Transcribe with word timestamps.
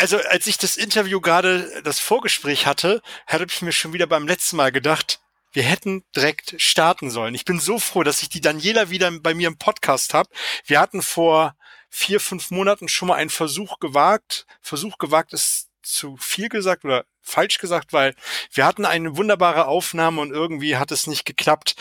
also 0.00 0.18
als 0.30 0.46
ich 0.46 0.56
das 0.56 0.78
Interview 0.78 1.20
gerade, 1.20 1.82
das 1.84 2.00
Vorgespräch 2.00 2.66
hatte, 2.66 3.02
hatte 3.26 3.46
ich 3.48 3.60
mir 3.60 3.72
schon 3.72 3.92
wieder 3.92 4.06
beim 4.06 4.26
letzten 4.26 4.56
Mal 4.56 4.72
gedacht, 4.72 5.20
wir 5.52 5.62
hätten 5.62 6.04
direkt 6.16 6.54
starten 6.58 7.10
sollen. 7.10 7.34
Ich 7.34 7.44
bin 7.44 7.60
so 7.60 7.78
froh, 7.78 8.02
dass 8.02 8.22
ich 8.22 8.30
die 8.30 8.40
Daniela 8.40 8.88
wieder 8.88 9.10
bei 9.20 9.34
mir 9.34 9.48
im 9.48 9.58
Podcast 9.58 10.14
habe. 10.14 10.30
Wir 10.64 10.80
hatten 10.80 11.02
vor 11.02 11.54
vier, 11.90 12.20
fünf 12.20 12.50
Monaten 12.50 12.88
schon 12.88 13.08
mal 13.08 13.16
einen 13.16 13.30
Versuch 13.30 13.78
gewagt. 13.78 14.46
Versuch 14.62 14.96
gewagt 14.96 15.34
ist 15.34 15.68
zu 15.82 16.16
viel 16.16 16.48
gesagt 16.48 16.84
oder 16.84 17.04
falsch 17.20 17.58
gesagt, 17.58 17.92
weil 17.92 18.14
wir 18.52 18.64
hatten 18.64 18.84
eine 18.84 19.16
wunderbare 19.16 19.66
Aufnahme 19.66 20.20
und 20.20 20.30
irgendwie 20.30 20.76
hat 20.76 20.92
es 20.92 21.06
nicht 21.06 21.24
geklappt. 21.26 21.74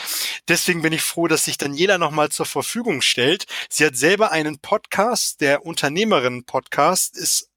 Deswegen 0.48 0.82
bin 0.82 0.94
ich 0.94 1.02
froh, 1.02 1.28
dass 1.28 1.46
sich 1.46 1.58
Daniela 1.58 1.98
nochmal 1.98 2.30
zur 2.30 2.46
Verfügung 2.46 3.02
stellt. 3.02 3.46
Sie 3.70 3.86
hat 3.86 3.96
selber 3.96 4.32
einen 4.32 4.60
Podcast, 4.60 5.42
der 5.42 5.66
Unternehmerinnen-Podcast, 5.66 7.16
ist 7.16 7.49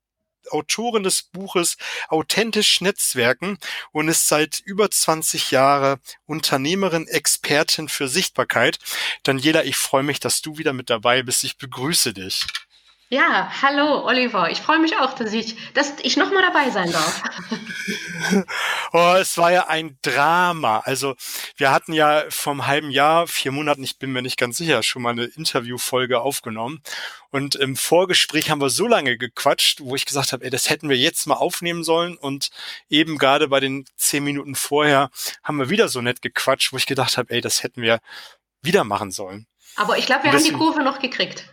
Autorin 0.51 1.03
des 1.03 1.23
Buches 1.23 1.77
Authentisch 2.09 2.81
Netzwerken 2.81 3.59
und 3.93 4.09
ist 4.09 4.29
seit 4.29 4.61
über 4.61 4.91
20 4.91 5.51
Jahre 5.51 6.01
Unternehmerin, 6.27 7.07
Expertin 7.09 7.89
für 7.89 8.09
Sichtbarkeit. 8.09 8.79
Daniela, 9.23 9.65
ich 9.65 9.77
freue 9.77 10.03
mich, 10.03 10.21
dass 10.21 10.43
du 10.43 10.59
wieder 10.59 10.73
mit 10.73 10.91
dabei 10.91 11.23
bist. 11.23 11.45
Ich 11.45 11.59
begrüße 11.59 12.13
dich. 12.13 12.45
Ja, 13.13 13.53
hallo 13.61 14.07
Oliver. 14.07 14.51
Ich 14.51 14.63
freue 14.63 14.79
mich 14.79 14.97
auch, 14.97 15.13
dass 15.13 15.35
ich, 15.35 15.55
dass 15.75 15.93
ich 16.03 16.17
nochmal 16.17 16.41
dabei 16.41 16.71
sein 16.71 16.91
darf. 16.91 17.23
oh, 18.95 19.17
es 19.21 19.37
war 19.37 19.53
ja 19.53 19.67
ein 19.67 19.99
Drama. 20.01 20.79
Also 20.79 21.15
wir 21.59 21.73
hatten 21.73 21.93
ja 21.93 22.25
vom 22.31 22.67
halben 22.67 22.91
Jahr, 22.91 23.27
vier 23.27 23.53
Monaten, 23.53 23.85
ich 23.85 23.99
bin 23.99 24.13
mir 24.13 24.23
nicht 24.23 24.39
ganz 24.39 24.57
sicher, 24.57 24.83
schon 24.83 25.03
mal 25.03 25.11
eine 25.11 25.25
Interviewfolge 25.25 26.23
aufgenommen. 26.23 26.81
Und 27.29 27.55
im 27.55 27.77
Vorgespräch 27.77 28.49
haben 28.49 28.63
wir 28.63 28.71
so 28.71 28.89
lange 28.89 29.19
gequatscht, 29.19 29.83
wo 29.83 29.95
ich 29.95 30.07
gesagt 30.07 30.33
habe, 30.33 30.47
ey, 30.47 30.51
das 30.51 30.71
hätten 30.71 30.89
wir 30.89 30.97
jetzt 30.97 31.27
mal 31.27 31.35
aufnehmen 31.35 31.85
sollen. 31.85 32.17
Und 32.17 32.49
eben 32.89 33.19
gerade 33.19 33.47
bei 33.47 33.61
den 33.61 33.85
zehn 33.95 34.25
Minuten 34.25 34.55
vorher 34.55 35.11
haben 35.45 35.59
wir 35.59 35.69
wieder 35.69 35.89
so 35.89 36.01
nett 36.01 36.23
gequatscht, 36.23 36.73
wo 36.73 36.79
ich 36.79 36.87
gedacht 36.87 37.19
habe, 37.19 37.31
ey, 37.35 37.43
das 37.43 37.63
hätten 37.63 37.83
wir 37.83 37.99
wieder 38.63 38.85
machen 38.85 39.11
sollen. 39.11 39.47
Aber 39.77 39.97
ich 39.97 40.07
glaube, 40.07 40.25
wir 40.25 40.33
haben 40.33 40.45
die 40.45 40.53
Kurve 40.53 40.83
noch 40.83 40.99
gekriegt. 40.99 41.45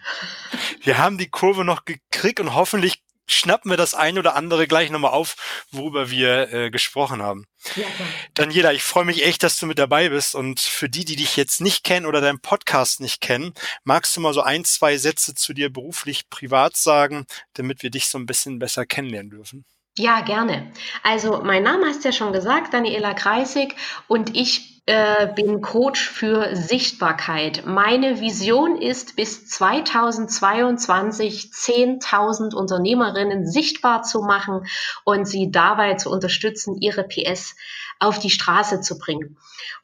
Wir 0.82 0.98
haben 0.98 1.18
die 1.18 1.30
Kurve 1.30 1.66
noch 1.66 1.86
gekriegt 1.86 2.40
und 2.40 2.56
hoffentlich 2.56 3.04
schnappen 3.32 3.70
wir 3.70 3.78
das 3.78 3.94
ein 3.94 4.18
oder 4.18 4.36
andere 4.36 4.68
gleich 4.68 4.90
nochmal 4.90 5.12
auf, 5.12 5.66
worüber 5.72 6.10
wir 6.10 6.52
äh, 6.52 6.72
gesprochen 6.72 7.22
haben. 7.22 7.46
Ja, 7.76 7.86
Daniela, 8.34 8.74
ich 8.74 8.84
freue 8.84 9.06
mich 9.06 9.26
echt, 9.26 9.44
dass 9.44 9.58
du 9.58 9.66
mit 9.66 9.78
dabei 9.80 10.10
bist. 10.10 10.36
Und 10.36 10.60
für 10.60 10.90
die, 10.90 11.06
die 11.06 11.16
dich 11.16 11.36
jetzt 11.36 11.62
nicht 11.62 11.84
kennen 11.84 12.06
oder 12.06 12.22
deinen 12.22 12.42
Podcast 12.42 13.02
nicht 13.02 13.22
kennen, 13.22 13.54
magst 13.84 14.16
du 14.16 14.22
mal 14.22 14.34
so 14.34 14.42
ein, 14.42 14.66
zwei 14.66 14.98
Sätze 14.98 15.36
zu 15.36 15.54
dir 15.54 15.72
beruflich, 15.72 16.30
privat 16.30 16.76
sagen, 16.76 17.26
damit 17.54 17.84
wir 17.84 17.92
dich 17.92 18.08
so 18.08 18.18
ein 18.18 18.26
bisschen 18.26 18.60
besser 18.60 18.86
kennenlernen 18.86 19.30
dürfen? 19.30 19.66
Ja, 19.98 20.22
gerne. 20.22 20.72
Also 21.04 21.42
mein 21.44 21.64
Name 21.64 21.88
hast 21.88 22.06
ja 22.06 22.12
schon 22.12 22.32
gesagt, 22.32 22.74
Daniela 22.74 23.14
Kreisig 23.14 23.76
und 24.08 24.36
ich 24.36 24.79
äh, 24.90 25.32
bin 25.36 25.62
Coach 25.62 26.10
für 26.10 26.56
Sichtbarkeit. 26.56 27.68
Meine 27.68 28.22
Vision 28.22 28.82
ist, 28.82 29.16
bis 29.16 29.48
2022 29.48 31.52
10.000 31.54 32.56
Unternehmerinnen 32.56 33.46
sichtbar 33.46 34.02
zu 34.02 34.22
machen 34.22 34.66
und 35.04 35.28
sie 35.28 35.52
dabei 35.52 35.94
zu 35.94 36.10
unterstützen, 36.10 36.76
ihre 36.82 37.04
PS 37.04 37.56
auf 38.00 38.18
die 38.18 38.32
Straße 38.32 38.82
zu 38.82 38.98
bringen. 38.98 39.38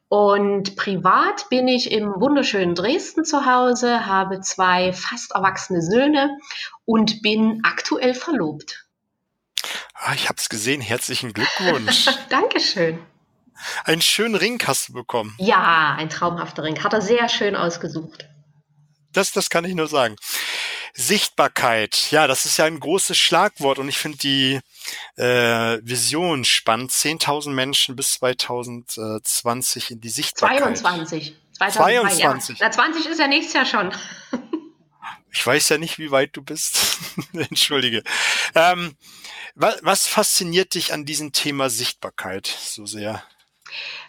Und 0.08 0.74
privat 0.74 1.48
bin 1.50 1.68
ich 1.68 1.92
im 1.92 2.12
wunderschönen 2.16 2.74
Dresden 2.74 3.24
zu 3.24 3.46
Hause, 3.46 4.06
habe 4.06 4.40
zwei 4.40 4.92
fast 4.92 5.36
erwachsene 5.36 5.82
Söhne 5.82 6.36
und 6.84 7.22
bin 7.22 7.60
aktuell 7.62 8.14
verlobt. 8.14 8.88
Ah, 9.94 10.14
ich 10.14 10.28
habe 10.28 10.38
es 10.38 10.48
gesehen. 10.48 10.80
Herzlichen 10.80 11.32
Glückwunsch. 11.32 12.08
Dankeschön. 12.28 12.98
Einen 13.84 14.02
schönen 14.02 14.34
Ring 14.34 14.62
hast 14.66 14.88
du 14.88 14.92
bekommen. 14.92 15.34
Ja, 15.38 15.94
ein 15.98 16.08
traumhafter 16.08 16.62
Ring. 16.62 16.82
Hat 16.82 16.92
er 16.92 17.00
sehr 17.00 17.28
schön 17.28 17.56
ausgesucht. 17.56 18.28
Das, 19.12 19.32
das 19.32 19.48
kann 19.48 19.64
ich 19.64 19.74
nur 19.74 19.88
sagen. 19.88 20.16
Sichtbarkeit, 20.98 22.10
ja, 22.10 22.26
das 22.26 22.46
ist 22.46 22.56
ja 22.56 22.64
ein 22.64 22.80
großes 22.80 23.18
Schlagwort 23.18 23.78
und 23.78 23.88
ich 23.88 23.98
finde 23.98 24.16
die 24.16 24.60
äh, 25.16 25.78
Vision 25.82 26.44
spannend. 26.44 26.90
10.000 26.90 27.50
Menschen 27.50 27.96
bis 27.96 28.14
2020 28.14 29.90
in 29.90 30.00
die 30.00 30.08
Sichtbarkeit. 30.08 30.78
22. 30.78 31.36
22. 31.52 32.58
Ja. 32.58 32.66
Na, 32.66 32.72
20 32.72 33.06
ist 33.06 33.18
ja 33.18 33.28
nächstes 33.28 33.54
Jahr 33.54 33.66
schon. 33.66 33.94
ich 35.30 35.46
weiß 35.46 35.68
ja 35.68 35.76
nicht, 35.76 35.98
wie 35.98 36.10
weit 36.10 36.30
du 36.34 36.42
bist. 36.42 36.98
Entschuldige. 37.34 38.02
Ähm, 38.54 38.96
was, 39.54 39.78
was 39.82 40.06
fasziniert 40.06 40.74
dich 40.74 40.94
an 40.94 41.04
diesem 41.04 41.32
Thema 41.32 41.68
Sichtbarkeit 41.68 42.46
so 42.46 42.86
sehr? 42.86 43.22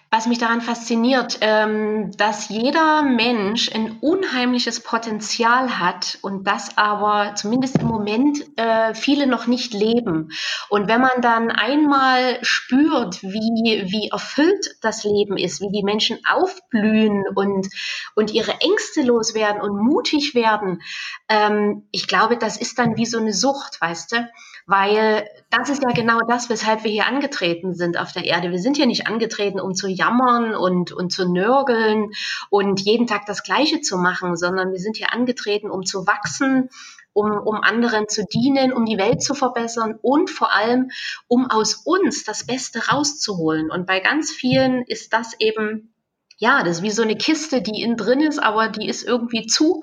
Was 0.10 0.26
mich 0.26 0.38
daran 0.38 0.62
fasziniert, 0.62 1.40
ähm, 1.42 2.12
dass 2.16 2.48
jeder 2.48 3.02
Mensch 3.02 3.70
ein 3.76 3.98
unheimliches 4.00 4.80
Potenzial 4.80 5.80
hat 5.80 6.18
und 6.22 6.48
das 6.48 6.78
aber 6.78 7.36
zumindest 7.36 7.80
im 7.80 7.88
Moment 7.88 8.40
äh, 8.58 8.94
viele 8.94 9.28
noch 9.28 9.48
nicht 9.48 9.74
leben. 9.74 10.32
Und 10.70 10.88
wenn 10.88 11.02
man 11.02 11.22
dann 11.22 11.52
einmal 11.52 12.40
spürt, 12.42 13.22
wie, 13.22 13.92
wie 13.92 14.08
erfüllt 14.08 14.78
das 14.82 15.04
Leben 15.04 15.36
ist, 15.36 15.60
wie 15.60 15.72
die 15.74 15.84
Menschen 15.84 16.20
aufblühen 16.26 17.26
und, 17.36 17.68
und 18.16 18.32
ihre 18.32 18.62
Ängste 18.62 19.02
loswerden 19.02 19.62
und 19.62 19.78
mutig 19.78 20.34
werden, 20.34 20.82
ähm, 21.28 21.86
ich 21.92 22.08
glaube, 22.08 22.38
das 22.38 22.56
ist 22.56 22.80
dann 22.80 22.96
wie 22.96 23.06
so 23.06 23.18
eine 23.18 23.34
Sucht, 23.34 23.82
weißt 23.82 24.14
du? 24.14 24.30
Weil 24.70 25.26
das 25.50 25.70
ist 25.70 25.82
ja 25.82 25.92
genau 25.92 26.20
das, 26.28 26.50
weshalb 26.50 26.84
wir 26.84 26.92
hier 26.92 27.08
angetreten 27.08 27.74
sind 27.74 27.98
auf 27.98 28.12
der 28.12 28.26
Erde. 28.26 28.52
Wir 28.52 28.60
sind 28.60 28.76
hier 28.76 28.86
nicht 28.86 29.08
angetreten, 29.08 29.62
um 29.62 29.74
zu 29.74 29.88
jammern 29.88 30.56
und, 30.56 30.92
und 30.92 31.10
zu 31.10 31.32
nörgeln 31.32 32.12
und 32.50 32.82
jeden 32.82 33.08
Tag 33.08 33.26
das 33.26 33.44
Gleiche 33.44 33.80
zu 33.80 33.98
machen, 33.98 34.36
sondern 34.36 34.74
wir 34.74 34.80
sind 34.80 34.98
hier 34.98 35.14
angetreten, 35.14 35.72
um 35.72 35.86
zu 35.86 36.06
wachsen, 36.06 36.70
um, 37.14 37.32
um 37.32 37.56
anderen 37.62 38.10
zu 38.10 38.26
dienen, 38.26 38.74
um 38.74 38.84
die 38.84 38.98
Welt 38.98 39.24
zu 39.24 39.36
verbessern 39.36 39.98
und 40.02 40.30
vor 40.30 40.54
allem, 40.54 40.92
um 41.30 41.50
aus 41.50 41.76
uns 41.86 42.26
das 42.26 42.46
Beste 42.46 42.90
rauszuholen. 42.90 43.72
Und 43.72 43.88
bei 43.88 44.02
ganz 44.02 44.32
vielen 44.32 44.84
ist 44.84 45.14
das 45.14 45.34
eben 45.40 45.94
ja, 46.40 46.62
das 46.64 46.78
ist 46.78 46.84
wie 46.84 46.92
so 46.92 47.02
eine 47.02 47.18
Kiste, 47.18 47.64
die 47.64 47.82
innen 47.82 47.98
drin 47.98 48.22
ist, 48.22 48.38
aber 48.38 48.68
die 48.68 48.88
ist 48.88 49.04
irgendwie 49.04 49.48
zu 49.48 49.82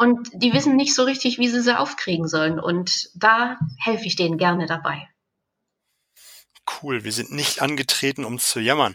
und 0.00 0.30
die 0.32 0.54
wissen 0.54 0.76
nicht 0.76 0.94
so 0.94 1.04
richtig, 1.04 1.36
wie 1.36 1.48
sie 1.48 1.60
sie 1.60 1.78
aufkriegen 1.78 2.26
sollen. 2.26 2.58
Und 2.58 3.10
da 3.14 3.58
helfe 3.76 4.06
ich 4.06 4.16
denen 4.16 4.38
gerne 4.38 4.64
dabei. 4.64 5.06
Cool, 6.82 7.04
wir 7.04 7.12
sind 7.12 7.32
nicht 7.32 7.60
angetreten, 7.60 8.24
um 8.24 8.38
zu 8.38 8.60
jammern. 8.60 8.94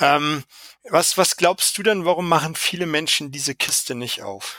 Ähm, 0.00 0.44
was, 0.90 1.16
was 1.16 1.38
glaubst 1.38 1.78
du 1.78 1.82
denn, 1.82 2.04
warum 2.04 2.28
machen 2.28 2.56
viele 2.56 2.84
Menschen 2.84 3.30
diese 3.30 3.54
Kiste 3.54 3.94
nicht 3.94 4.20
auf? 4.20 4.58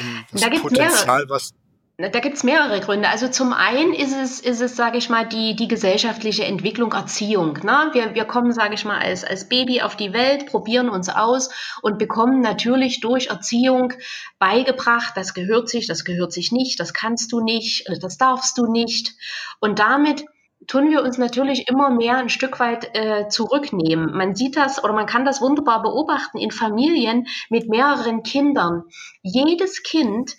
Um 0.00 0.26
das 0.32 0.40
da 0.40 0.50
Potenzial, 0.50 1.24
was 1.28 1.54
da 1.98 2.20
gibt 2.20 2.36
es 2.36 2.44
mehrere 2.44 2.80
Gründe. 2.80 3.08
Also 3.08 3.28
zum 3.28 3.54
einen 3.54 3.94
ist 3.94 4.14
es, 4.14 4.40
ist 4.40 4.60
es, 4.60 4.76
sage 4.76 4.98
ich 4.98 5.08
mal, 5.08 5.26
die, 5.26 5.56
die 5.56 5.66
gesellschaftliche 5.66 6.44
Entwicklung, 6.44 6.92
Erziehung. 6.92 7.58
Ne? 7.62 7.88
Wir, 7.92 8.14
wir 8.14 8.26
kommen, 8.26 8.52
sage 8.52 8.74
ich 8.74 8.84
mal, 8.84 8.98
als, 8.98 9.24
als 9.24 9.48
Baby 9.48 9.80
auf 9.80 9.96
die 9.96 10.12
Welt, 10.12 10.44
probieren 10.44 10.90
uns 10.90 11.08
aus 11.08 11.48
und 11.80 11.98
bekommen 11.98 12.42
natürlich 12.42 13.00
durch 13.00 13.28
Erziehung 13.28 13.94
beigebracht, 14.38 15.14
das 15.16 15.32
gehört 15.32 15.70
sich, 15.70 15.86
das 15.86 16.04
gehört 16.04 16.34
sich 16.34 16.52
nicht, 16.52 16.78
das 16.80 16.92
kannst 16.92 17.32
du 17.32 17.40
nicht, 17.40 17.88
das 18.02 18.18
darfst 18.18 18.58
du 18.58 18.70
nicht. 18.70 19.14
Und 19.60 19.78
damit 19.78 20.26
tun 20.66 20.90
wir 20.90 21.02
uns 21.02 21.16
natürlich 21.16 21.68
immer 21.68 21.88
mehr 21.90 22.18
ein 22.18 22.28
Stück 22.28 22.60
weit 22.60 22.90
äh, 22.94 23.28
zurücknehmen. 23.28 24.14
Man 24.14 24.34
sieht 24.34 24.56
das 24.56 24.82
oder 24.82 24.92
man 24.92 25.06
kann 25.06 25.24
das 25.24 25.40
wunderbar 25.40 25.82
beobachten 25.82 26.38
in 26.38 26.50
Familien 26.50 27.26
mit 27.48 27.68
mehreren 27.68 28.22
Kindern. 28.22 28.82
Jedes 29.22 29.82
Kind 29.82 30.36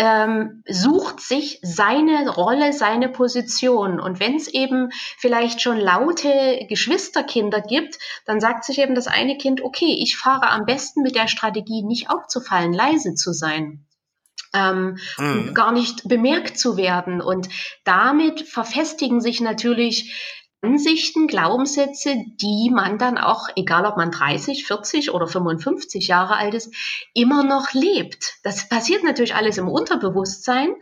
ähm, 0.00 0.62
sucht 0.66 1.20
sich 1.20 1.58
seine 1.60 2.30
Rolle, 2.30 2.72
seine 2.72 3.10
Position. 3.10 4.00
Und 4.00 4.18
wenn 4.18 4.34
es 4.34 4.48
eben 4.48 4.88
vielleicht 5.18 5.60
schon 5.60 5.76
laute 5.76 6.64
Geschwisterkinder 6.70 7.60
gibt, 7.60 7.98
dann 8.24 8.40
sagt 8.40 8.64
sich 8.64 8.78
eben 8.78 8.94
das 8.94 9.08
eine 9.08 9.36
Kind, 9.36 9.62
okay, 9.62 9.98
ich 10.00 10.16
fahre 10.16 10.48
am 10.48 10.64
besten 10.64 11.02
mit 11.02 11.16
der 11.16 11.28
Strategie, 11.28 11.82
nicht 11.82 12.08
aufzufallen, 12.08 12.72
leise 12.72 13.12
zu 13.14 13.34
sein. 13.34 13.84
Ähm, 14.54 14.96
mhm. 15.18 15.52
gar 15.54 15.70
nicht 15.70 16.08
bemerkt 16.08 16.58
zu 16.58 16.78
werden. 16.78 17.20
Und 17.20 17.50
damit 17.84 18.40
verfestigen 18.40 19.20
sich 19.20 19.42
natürlich 19.42 20.39
Ansichten, 20.62 21.26
Glaubenssätze, 21.26 22.16
die 22.40 22.70
man 22.70 22.98
dann 22.98 23.16
auch, 23.16 23.48
egal 23.56 23.86
ob 23.86 23.96
man 23.96 24.10
30, 24.10 24.66
40 24.66 25.10
oder 25.12 25.26
55 25.26 26.06
Jahre 26.06 26.36
alt 26.36 26.52
ist, 26.52 26.74
immer 27.14 27.42
noch 27.42 27.72
lebt. 27.72 28.34
Das 28.42 28.68
passiert 28.68 29.02
natürlich 29.02 29.34
alles 29.34 29.56
im 29.56 29.68
Unterbewusstsein, 29.68 30.74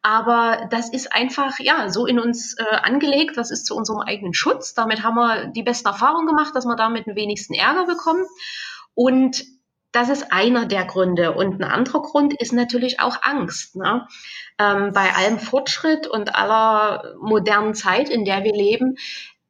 aber 0.00 0.66
das 0.70 0.90
ist 0.90 1.12
einfach 1.12 1.58
ja 1.58 1.90
so 1.90 2.06
in 2.06 2.18
uns 2.18 2.54
äh, 2.58 2.76
angelegt. 2.76 3.36
Das 3.36 3.50
ist 3.50 3.66
zu 3.66 3.76
unserem 3.76 4.00
eigenen 4.00 4.32
Schutz. 4.32 4.72
Damit 4.72 5.02
haben 5.02 5.16
wir 5.16 5.46
die 5.48 5.62
besten 5.62 5.88
Erfahrungen 5.88 6.26
gemacht, 6.26 6.56
dass 6.56 6.64
wir 6.64 6.76
damit 6.76 7.06
den 7.06 7.16
wenigsten 7.16 7.52
Ärger 7.52 7.84
bekommen. 7.84 8.24
Und 8.94 9.44
das 9.96 10.10
ist 10.10 10.30
einer 10.30 10.66
der 10.66 10.84
Gründe. 10.84 11.32
Und 11.32 11.58
ein 11.58 11.64
anderer 11.64 12.02
Grund 12.02 12.38
ist 12.38 12.52
natürlich 12.52 13.00
auch 13.00 13.22
Angst. 13.22 13.76
Ne? 13.76 14.06
Ähm, 14.58 14.92
bei 14.92 15.14
allem 15.14 15.38
Fortschritt 15.38 16.06
und 16.06 16.34
aller 16.34 17.14
modernen 17.18 17.72
Zeit, 17.72 18.10
in 18.10 18.26
der 18.26 18.44
wir 18.44 18.52
leben, 18.52 18.96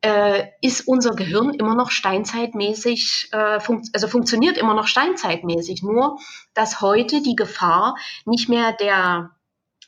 äh, 0.02 0.44
ist 0.62 0.86
unser 0.86 1.16
Gehirn 1.16 1.50
immer 1.50 1.74
noch 1.74 1.90
steinzeitmäßig, 1.90 3.30
äh, 3.32 3.58
funkt 3.58 3.88
also 3.92 4.06
funktioniert 4.06 4.56
immer 4.56 4.74
noch 4.74 4.86
steinzeitmäßig. 4.86 5.82
Nur, 5.82 6.20
dass 6.54 6.80
heute 6.80 7.22
die 7.22 7.34
Gefahr 7.34 7.96
nicht 8.24 8.48
mehr 8.48 8.72
der 8.72 9.32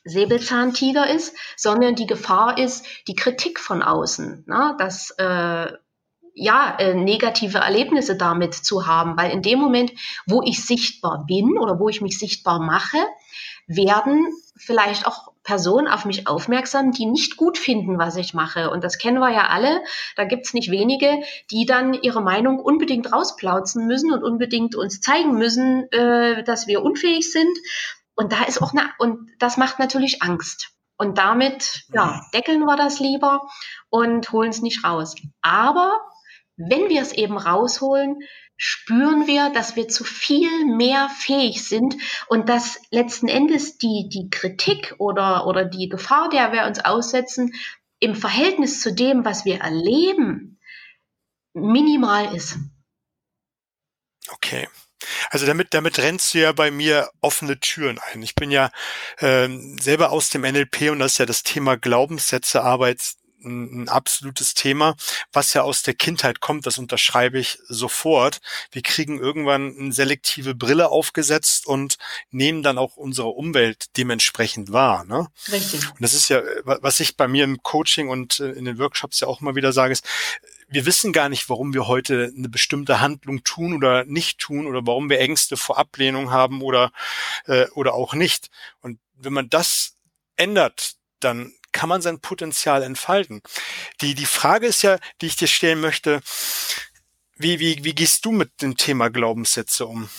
Säbelzahntiger 0.03 1.09
ist, 1.09 1.37
sondern 1.55 1.95
die 1.95 2.07
Gefahr 2.07 2.57
ist 2.57 2.85
die 3.07 3.15
Kritik 3.15 3.61
von 3.61 3.81
außen, 3.81 4.43
ne? 4.45 4.75
dass 4.77 5.11
äh, 5.11 5.71
ja 6.39 6.75
äh, 6.79 6.93
negative 6.93 7.59
Erlebnisse 7.59 8.15
damit 8.15 8.53
zu 8.53 8.87
haben, 8.87 9.17
weil 9.17 9.31
in 9.31 9.41
dem 9.41 9.59
Moment, 9.59 9.91
wo 10.25 10.41
ich 10.41 10.65
sichtbar 10.65 11.25
bin 11.27 11.57
oder 11.57 11.79
wo 11.79 11.89
ich 11.89 12.01
mich 12.01 12.17
sichtbar 12.17 12.59
mache, 12.59 12.97
werden 13.67 14.27
vielleicht 14.55 15.05
auch 15.05 15.29
Personen 15.43 15.87
auf 15.87 16.05
mich 16.05 16.27
aufmerksam, 16.27 16.91
die 16.91 17.05
nicht 17.05 17.37
gut 17.37 17.57
finden, 17.57 17.97
was 17.97 18.17
ich 18.17 18.33
mache. 18.33 18.69
Und 18.69 18.83
das 18.83 18.97
kennen 18.97 19.19
wir 19.19 19.31
ja 19.31 19.47
alle. 19.47 19.83
Da 20.15 20.25
gibt's 20.25 20.53
nicht 20.53 20.69
wenige, 20.69 21.21
die 21.51 21.65
dann 21.65 21.93
ihre 21.93 22.21
Meinung 22.21 22.59
unbedingt 22.59 23.11
rausplauzen 23.11 23.87
müssen 23.87 24.11
und 24.11 24.23
unbedingt 24.23 24.75
uns 24.75 25.01
zeigen 25.01 25.37
müssen, 25.37 25.91
äh, 25.91 26.43
dass 26.43 26.67
wir 26.67 26.83
unfähig 26.83 27.31
sind. 27.31 27.57
Und 28.15 28.31
da 28.31 28.43
ist 28.43 28.61
auch 28.61 28.73
eine, 28.73 28.89
und 28.97 29.29
das 29.39 29.57
macht 29.57 29.79
natürlich 29.79 30.21
Angst. 30.21 30.71
Und 30.97 31.17
damit, 31.17 31.85
ja, 31.93 32.21
deckeln 32.33 32.65
wir 32.65 32.75
das 32.75 32.99
lieber 32.99 33.47
und 33.89 34.31
holen 34.33 34.49
es 34.49 34.61
nicht 34.61 34.83
raus. 34.83 35.15
Aber 35.41 35.93
wenn 36.59 36.89
wir 36.89 37.01
es 37.01 37.13
eben 37.13 37.37
rausholen, 37.37 38.19
spüren 38.57 39.25
wir, 39.25 39.49
dass 39.51 39.77
wir 39.77 39.87
zu 39.87 40.03
viel 40.03 40.65
mehr 40.65 41.09
fähig 41.17 41.63
sind 41.63 41.95
und 42.27 42.49
dass 42.49 42.81
letzten 42.91 43.29
Endes 43.29 43.77
die, 43.77 44.09
die 44.09 44.29
Kritik 44.29 44.93
oder, 44.97 45.47
oder 45.47 45.63
die 45.63 45.87
Gefahr, 45.87 46.29
der 46.29 46.51
wir 46.51 46.65
uns 46.65 46.83
aussetzen, 46.83 47.53
im 47.99 48.15
Verhältnis 48.15 48.81
zu 48.81 48.93
dem, 48.93 49.23
was 49.23 49.45
wir 49.45 49.61
erleben, 49.61 50.59
minimal 51.53 52.35
ist. 52.35 52.57
Okay. 54.29 54.67
Also 55.29 55.45
damit, 55.45 55.73
damit 55.73 55.97
rennst 55.97 56.33
du 56.33 56.39
ja 56.39 56.51
bei 56.51 56.71
mir 56.71 57.09
offene 57.21 57.59
Türen 57.59 57.99
ein. 58.11 58.21
Ich 58.21 58.35
bin 58.35 58.51
ja 58.51 58.71
ähm, 59.19 59.77
selber 59.79 60.11
aus 60.11 60.29
dem 60.29 60.41
NLP 60.41 60.91
und 60.91 60.99
das 60.99 61.13
ist 61.13 61.17
ja 61.19 61.25
das 61.25 61.43
Thema 61.43 61.77
Glaubenssätze, 61.77 62.61
Arbeit 62.61 62.99
ein, 63.43 63.83
ein 63.83 63.89
absolutes 63.89 64.53
Thema, 64.53 64.95
was 65.31 65.53
ja 65.53 65.63
aus 65.63 65.83
der 65.83 65.93
Kindheit 65.93 66.39
kommt, 66.39 66.65
das 66.65 66.77
unterschreibe 66.77 67.39
ich 67.39 67.59
sofort. 67.67 68.39
Wir 68.71 68.81
kriegen 68.81 69.19
irgendwann 69.19 69.75
eine 69.77 69.93
selektive 69.93 70.55
Brille 70.55 70.89
aufgesetzt 70.89 71.67
und 71.67 71.97
nehmen 72.31 72.63
dann 72.63 72.77
auch 72.77 72.97
unsere 72.97 73.29
Umwelt 73.29 73.85
dementsprechend 73.97 74.71
wahr. 74.71 75.05
Ne? 75.05 75.27
Richtig. 75.51 75.89
Und 75.89 76.01
das 76.01 76.13
ist 76.13 76.29
ja, 76.29 76.41
was 76.63 76.99
ich 76.99 77.17
bei 77.17 77.27
mir 77.27 77.43
im 77.43 77.61
Coaching 77.63 78.09
und 78.09 78.39
äh, 78.39 78.51
in 78.51 78.65
den 78.65 78.79
Workshops 78.79 79.19
ja 79.19 79.27
auch 79.27 79.41
immer 79.41 79.55
wieder 79.55 79.73
sage, 79.73 79.93
ist, 79.93 80.05
wir 80.69 80.85
wissen 80.85 81.13
gar 81.13 81.29
nicht, 81.29 81.49
warum 81.49 81.73
wir 81.73 81.87
heute 81.87 82.31
eine 82.35 82.47
bestimmte 82.47 82.99
Handlung 83.01 83.43
tun 83.43 83.73
oder 83.73 84.05
nicht 84.05 84.39
tun 84.39 84.67
oder 84.67 84.81
warum 84.85 85.09
wir 85.09 85.19
Ängste 85.19 85.57
vor 85.57 85.77
Ablehnung 85.77 86.31
haben 86.31 86.61
oder, 86.61 86.91
äh, 87.45 87.67
oder 87.69 87.95
auch 87.95 88.13
nicht. 88.13 88.49
Und 88.81 88.99
wenn 89.15 89.33
man 89.33 89.49
das 89.49 89.97
ändert, 90.35 90.93
dann 91.19 91.53
kann 91.71 91.89
man 91.89 92.01
sein 92.01 92.19
Potenzial 92.19 92.83
entfalten. 92.83 93.41
Die, 94.01 94.15
die 94.15 94.25
Frage 94.25 94.67
ist 94.67 94.81
ja, 94.81 94.97
die 95.21 95.27
ich 95.27 95.35
dir 95.35 95.47
stellen 95.47 95.81
möchte, 95.81 96.21
wie, 97.35 97.59
wie, 97.59 97.83
wie 97.83 97.95
gehst 97.95 98.25
du 98.25 98.31
mit 98.31 98.61
dem 98.61 98.75
Thema 98.75 99.09
Glaubenssätze 99.09 99.85
um? 99.85 100.09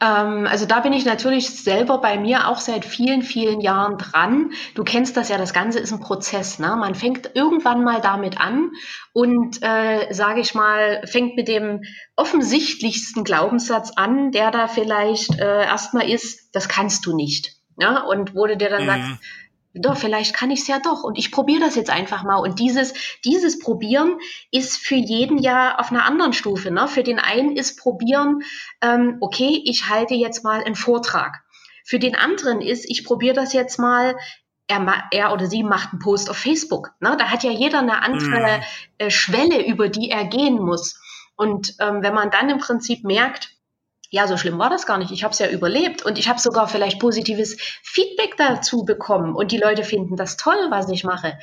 Ähm, 0.00 0.46
also 0.46 0.64
da 0.64 0.80
bin 0.80 0.94
ich 0.94 1.04
natürlich 1.04 1.50
selber 1.50 1.98
bei 1.98 2.18
mir 2.18 2.48
auch 2.48 2.58
seit 2.58 2.86
vielen, 2.86 3.22
vielen 3.22 3.60
Jahren 3.60 3.98
dran. 3.98 4.52
Du 4.74 4.82
kennst 4.82 5.16
das 5.16 5.28
ja, 5.28 5.36
das 5.36 5.52
Ganze 5.52 5.78
ist 5.78 5.92
ein 5.92 6.00
Prozess. 6.00 6.58
Ne? 6.58 6.74
Man 6.76 6.94
fängt 6.94 7.32
irgendwann 7.34 7.84
mal 7.84 8.00
damit 8.00 8.40
an 8.40 8.70
und, 9.12 9.58
äh, 9.62 10.12
sage 10.12 10.40
ich 10.40 10.54
mal, 10.54 11.02
fängt 11.06 11.36
mit 11.36 11.48
dem 11.48 11.82
offensichtlichsten 12.16 13.24
Glaubenssatz 13.24 13.92
an, 13.96 14.32
der 14.32 14.50
da 14.50 14.68
vielleicht 14.68 15.38
äh, 15.38 15.64
erstmal 15.64 16.08
ist, 16.08 16.54
das 16.54 16.68
kannst 16.68 17.04
du 17.04 17.14
nicht. 17.14 17.56
Ja? 17.78 18.00
Und 18.00 18.34
wo 18.34 18.46
du 18.46 18.56
dir 18.56 18.70
dann 18.70 18.84
mhm. 18.84 18.86
sagst, 18.86 19.10
doch, 19.74 19.96
vielleicht 19.96 20.34
kann 20.34 20.50
ich 20.50 20.60
es 20.60 20.66
ja 20.66 20.80
doch 20.80 21.04
und 21.04 21.16
ich 21.16 21.30
probiere 21.30 21.60
das 21.60 21.76
jetzt 21.76 21.90
einfach 21.90 22.24
mal. 22.24 22.36
Und 22.36 22.58
dieses, 22.58 22.92
dieses 23.24 23.58
Probieren 23.58 24.18
ist 24.50 24.76
für 24.78 24.96
jeden 24.96 25.38
ja 25.38 25.78
auf 25.78 25.90
einer 25.90 26.04
anderen 26.04 26.32
Stufe. 26.32 26.70
Ne? 26.70 26.88
Für 26.88 27.04
den 27.04 27.20
einen 27.20 27.56
ist 27.56 27.78
Probieren, 27.78 28.42
ähm, 28.80 29.18
okay, 29.20 29.62
ich 29.64 29.88
halte 29.88 30.14
jetzt 30.14 30.42
mal 30.42 30.62
einen 30.64 30.74
Vortrag. 30.74 31.42
Für 31.84 31.98
den 31.98 32.16
anderen 32.16 32.60
ist, 32.60 32.84
ich 32.88 33.04
probiere 33.04 33.34
das 33.34 33.52
jetzt 33.52 33.78
mal, 33.78 34.16
er, 34.66 35.04
er, 35.12 35.32
oder 35.32 35.46
sie 35.46 35.62
macht 35.62 35.92
einen 35.92 36.00
Post 36.00 36.30
auf 36.30 36.36
Facebook. 36.36 36.92
Ne? 37.00 37.16
Da 37.18 37.30
hat 37.30 37.44
ja 37.44 37.50
jeder 37.50 37.78
eine 37.78 38.02
andere 38.02 38.58
mhm. 38.58 38.64
äh, 38.98 39.10
Schwelle, 39.10 39.66
über 39.66 39.88
die 39.88 40.10
er 40.10 40.24
gehen 40.24 40.56
muss. 40.56 41.00
Und 41.36 41.74
ähm, 41.78 42.02
wenn 42.02 42.14
man 42.14 42.30
dann 42.30 42.50
im 42.50 42.58
Prinzip 42.58 43.04
merkt, 43.04 43.50
ja, 44.10 44.26
so 44.26 44.36
schlimm 44.36 44.58
war 44.58 44.70
das 44.70 44.86
gar 44.86 44.98
nicht. 44.98 45.12
Ich 45.12 45.22
habe 45.22 45.32
es 45.32 45.38
ja 45.38 45.48
überlebt 45.48 46.04
und 46.04 46.18
ich 46.18 46.28
habe 46.28 46.40
sogar 46.40 46.66
vielleicht 46.68 46.98
positives 46.98 47.56
Feedback 47.82 48.36
dazu 48.36 48.84
bekommen 48.84 49.36
und 49.36 49.52
die 49.52 49.58
Leute 49.58 49.84
finden 49.84 50.16
das 50.16 50.36
toll, 50.36 50.58
was 50.70 50.88
ich 50.90 51.04
mache. 51.04 51.38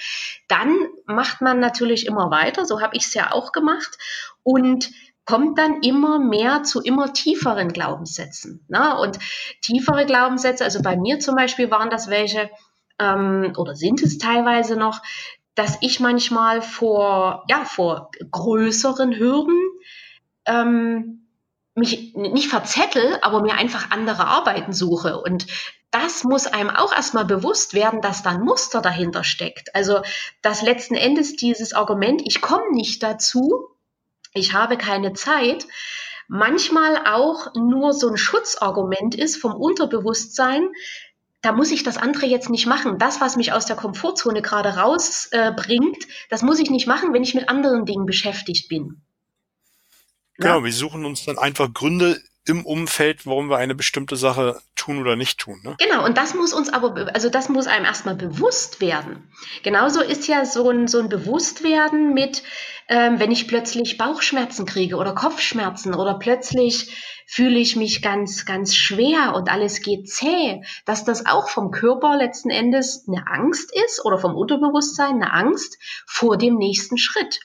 Dann 0.49 0.75
macht 1.05 1.41
man 1.41 1.59
natürlich 1.59 2.05
immer 2.05 2.29
weiter, 2.29 2.65
so 2.65 2.81
habe 2.81 2.97
ich 2.97 3.05
es 3.05 3.13
ja 3.13 3.31
auch 3.31 3.53
gemacht 3.53 3.97
und 4.43 4.89
kommt 5.23 5.57
dann 5.57 5.81
immer 5.81 6.19
mehr 6.19 6.63
zu 6.63 6.81
immer 6.81 7.13
tieferen 7.13 7.71
Glaubenssätzen. 7.71 8.65
Ne? 8.67 8.97
Und 8.97 9.17
tiefere 9.61 10.05
Glaubenssätze, 10.05 10.63
also 10.63 10.81
bei 10.81 10.97
mir 10.97 11.19
zum 11.19 11.35
Beispiel 11.35 11.71
waren 11.71 11.89
das 11.89 12.09
welche, 12.09 12.49
ähm, 12.99 13.53
oder 13.57 13.75
sind 13.75 14.01
es 14.03 14.17
teilweise 14.17 14.75
noch, 14.75 15.01
dass 15.55 15.77
ich 15.81 15.99
manchmal 15.99 16.61
vor, 16.61 17.45
ja, 17.49 17.63
vor 17.65 18.11
größeren 18.31 19.17
Hürden 19.17 19.57
ähm, 20.45 21.26
mich 21.77 22.13
nicht 22.15 22.49
verzettel, 22.49 23.17
aber 23.21 23.41
mir 23.41 23.53
einfach 23.53 23.91
andere 23.91 24.25
Arbeiten 24.25 24.73
suche. 24.73 25.21
Und 25.21 25.47
das 25.91 26.23
muss 26.23 26.47
einem 26.47 26.69
auch 26.69 26.93
erstmal 26.93 27.25
bewusst 27.25 27.73
werden, 27.73 28.01
dass 28.01 28.23
da 28.23 28.31
ein 28.31 28.41
Muster 28.41 28.81
dahinter 28.81 29.23
steckt. 29.23 29.73
Also, 29.75 30.01
dass 30.41 30.61
letzten 30.61 30.95
Endes 30.95 31.35
dieses 31.35 31.73
Argument, 31.73 32.21
ich 32.25 32.41
komme 32.41 32.71
nicht 32.71 33.03
dazu, 33.03 33.69
ich 34.33 34.53
habe 34.53 34.77
keine 34.77 35.13
Zeit, 35.13 35.65
manchmal 36.27 36.97
auch 37.05 37.53
nur 37.55 37.93
so 37.93 38.09
ein 38.09 38.17
Schutzargument 38.17 39.15
ist 39.15 39.37
vom 39.37 39.53
Unterbewusstsein, 39.53 40.69
da 41.41 41.51
muss 41.51 41.71
ich 41.71 41.83
das 41.83 41.97
andere 41.97 42.25
jetzt 42.25 42.49
nicht 42.49 42.65
machen. 42.65 42.97
Das, 42.97 43.21
was 43.21 43.37
mich 43.37 43.53
aus 43.53 43.65
der 43.65 43.75
Komfortzone 43.75 44.41
gerade 44.41 44.75
rausbringt, 44.77 46.03
äh, 46.03 46.07
das 46.29 46.41
muss 46.41 46.59
ich 46.59 46.69
nicht 46.69 46.87
machen, 46.87 47.13
wenn 47.13 47.23
ich 47.23 47.35
mit 47.35 47.47
anderen 47.47 47.85
Dingen 47.85 48.05
beschäftigt 48.05 48.67
bin. 48.67 49.01
Genau, 50.37 50.59
ja. 50.59 50.63
wir 50.63 50.73
suchen 50.73 51.05
uns 51.05 51.25
dann 51.25 51.37
einfach 51.37 51.73
Gründe 51.73 52.21
im 52.47 52.65
Umfeld, 52.65 53.25
warum 53.25 53.49
wir 53.49 53.57
eine 53.57 53.75
bestimmte 53.75 54.15
Sache 54.15 54.61
tun 54.75 54.99
oder 54.99 55.15
nicht 55.15 55.37
tun. 55.37 55.59
Ne? 55.63 55.75
Genau, 55.79 56.05
und 56.05 56.17
das 56.17 56.33
muss 56.33 56.53
uns 56.53 56.69
aber, 56.69 57.13
also 57.13 57.29
das 57.29 57.49
muss 57.49 57.67
einem 57.67 57.85
erstmal 57.85 58.15
bewusst 58.15 58.79
werden. 58.79 59.29
Genauso 59.63 60.01
ist 60.01 60.27
ja 60.27 60.45
so 60.45 60.69
ein, 60.69 60.87
so 60.87 60.99
ein 60.99 61.09
Bewusstwerden 61.09 62.13
mit, 62.13 62.43
ähm, 62.87 63.19
wenn 63.19 63.31
ich 63.31 63.47
plötzlich 63.47 63.97
Bauchschmerzen 63.97 64.65
kriege 64.65 64.95
oder 64.95 65.13
Kopfschmerzen 65.13 65.93
oder 65.93 66.17
plötzlich 66.19 66.95
fühle 67.27 67.59
ich 67.59 67.75
mich 67.75 68.01
ganz, 68.01 68.45
ganz 68.45 68.73
schwer 68.73 69.33
und 69.35 69.49
alles 69.49 69.81
geht 69.81 70.09
zäh, 70.09 70.61
dass 70.85 71.03
das 71.03 71.25
auch 71.25 71.49
vom 71.49 71.71
Körper 71.71 72.15
letzten 72.15 72.49
Endes 72.49 73.05
eine 73.07 73.27
Angst 73.27 73.73
ist 73.85 74.05
oder 74.05 74.17
vom 74.17 74.33
Unterbewusstsein 74.33 75.15
eine 75.15 75.33
Angst 75.33 75.77
vor 76.05 76.37
dem 76.37 76.55
nächsten 76.55 76.97
Schritt. 76.97 77.41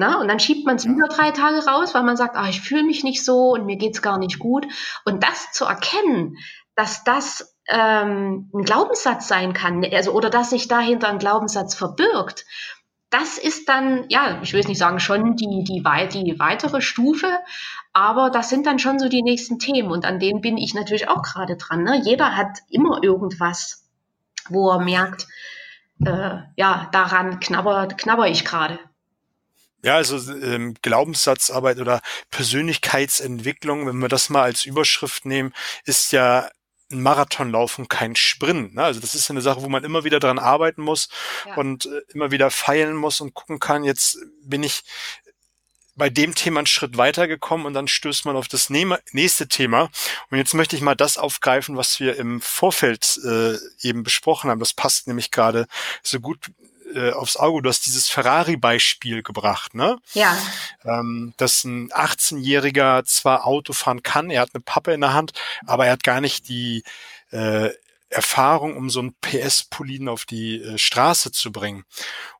Na, 0.00 0.18
und 0.18 0.28
dann 0.28 0.40
schiebt 0.40 0.64
man 0.64 0.76
es 0.76 0.86
wieder 0.86 1.08
drei 1.08 1.30
Tage 1.30 1.62
raus, 1.66 1.94
weil 1.94 2.04
man 2.04 2.16
sagt, 2.16 2.34
ah, 2.34 2.48
ich 2.48 2.62
fühle 2.62 2.84
mich 2.84 3.04
nicht 3.04 3.22
so 3.22 3.50
und 3.50 3.66
mir 3.66 3.76
geht's 3.76 4.00
gar 4.00 4.16
nicht 4.16 4.38
gut. 4.38 4.66
Und 5.04 5.22
das 5.22 5.52
zu 5.52 5.66
erkennen, 5.66 6.38
dass 6.74 7.04
das 7.04 7.54
ähm, 7.68 8.50
ein 8.54 8.62
Glaubenssatz 8.62 9.28
sein 9.28 9.52
kann, 9.52 9.84
also 9.92 10.12
oder 10.12 10.30
dass 10.30 10.48
sich 10.48 10.68
dahinter 10.68 11.08
ein 11.08 11.18
Glaubenssatz 11.18 11.74
verbirgt, 11.74 12.46
das 13.10 13.36
ist 13.36 13.68
dann, 13.68 14.06
ja, 14.08 14.40
ich 14.42 14.54
will 14.54 14.60
es 14.60 14.68
nicht 14.68 14.78
sagen, 14.78 15.00
schon 15.00 15.36
die, 15.36 15.64
die, 15.64 15.82
die 15.82 16.38
weitere 16.38 16.80
Stufe, 16.80 17.28
aber 17.92 18.30
das 18.30 18.48
sind 18.48 18.64
dann 18.64 18.78
schon 18.78 18.98
so 18.98 19.10
die 19.10 19.22
nächsten 19.22 19.58
Themen 19.58 19.90
und 19.90 20.06
an 20.06 20.18
denen 20.18 20.40
bin 20.40 20.56
ich 20.56 20.72
natürlich 20.72 21.10
auch 21.10 21.20
gerade 21.20 21.56
dran. 21.56 21.82
Ne? 21.82 22.00
Jeder 22.02 22.38
hat 22.38 22.60
immer 22.70 23.02
irgendwas, 23.02 23.86
wo 24.48 24.70
er 24.70 24.80
merkt, 24.80 25.26
äh, 26.06 26.38
ja, 26.56 26.88
daran 26.90 27.38
knabber, 27.38 27.88
knabber 27.88 28.28
ich 28.28 28.46
gerade. 28.46 28.78
Ja, 29.82 29.96
also 29.96 30.16
ähm, 30.32 30.74
Glaubenssatzarbeit 30.82 31.78
oder 31.78 32.02
Persönlichkeitsentwicklung, 32.30 33.86
wenn 33.86 33.98
wir 33.98 34.08
das 34.08 34.28
mal 34.28 34.42
als 34.42 34.64
Überschrift 34.64 35.24
nehmen, 35.24 35.54
ist 35.84 36.12
ja 36.12 36.50
ein 36.92 37.02
Marathonlauf 37.02 37.78
und 37.78 37.88
kein 37.88 38.16
Sprint. 38.16 38.74
Ne? 38.74 38.82
Also 38.82 39.00
das 39.00 39.14
ist 39.14 39.30
eine 39.30 39.40
Sache, 39.40 39.62
wo 39.62 39.68
man 39.68 39.84
immer 39.84 40.04
wieder 40.04 40.18
dran 40.18 40.38
arbeiten 40.38 40.82
muss 40.82 41.08
ja. 41.46 41.54
und 41.54 41.86
äh, 41.86 42.00
immer 42.12 42.30
wieder 42.30 42.50
feilen 42.50 42.96
muss 42.96 43.20
und 43.20 43.34
gucken 43.34 43.60
kann, 43.60 43.84
jetzt 43.84 44.18
bin 44.42 44.62
ich 44.62 44.82
bei 46.00 46.08
dem 46.08 46.34
Thema 46.34 46.60
einen 46.60 46.66
Schritt 46.66 46.96
weitergekommen 46.96 47.66
und 47.66 47.74
dann 47.74 47.86
stößt 47.86 48.24
man 48.24 48.34
auf 48.34 48.48
das 48.48 48.70
nächste 48.70 49.48
Thema. 49.48 49.90
Und 50.30 50.38
jetzt 50.38 50.54
möchte 50.54 50.74
ich 50.74 50.82
mal 50.82 50.94
das 50.94 51.18
aufgreifen, 51.18 51.76
was 51.76 52.00
wir 52.00 52.16
im 52.16 52.40
Vorfeld 52.40 53.20
äh, 53.24 53.56
eben 53.82 54.02
besprochen 54.02 54.50
haben. 54.50 54.60
Das 54.60 54.72
passt 54.72 55.08
nämlich 55.08 55.30
gerade 55.30 55.66
so 56.02 56.18
gut 56.18 56.50
äh, 56.94 57.12
aufs 57.12 57.36
Auge. 57.36 57.62
Du 57.62 57.68
hast 57.68 57.86
dieses 57.86 58.08
Ferrari-Beispiel 58.08 59.22
gebracht, 59.22 59.74
ne? 59.74 59.98
Ja. 60.12 60.36
Ähm, 60.84 61.34
dass 61.36 61.64
ein 61.64 61.90
18-Jähriger 61.90 63.04
zwar 63.04 63.46
Auto 63.46 63.72
fahren 63.72 64.02
kann, 64.02 64.30
er 64.30 64.42
hat 64.42 64.50
eine 64.54 64.62
Pappe 64.62 64.92
in 64.92 65.00
der 65.00 65.12
Hand, 65.12 65.32
aber 65.66 65.86
er 65.86 65.92
hat 65.92 66.04
gar 66.04 66.20
nicht 66.20 66.48
die 66.48 66.82
äh, 67.30 67.70
Erfahrung, 68.10 68.76
um 68.76 68.90
so 68.90 69.00
ein 69.00 69.14
PS-Poliden 69.20 70.08
auf 70.08 70.24
die 70.24 70.60
äh, 70.60 70.78
Straße 70.78 71.30
zu 71.30 71.52
bringen. 71.52 71.84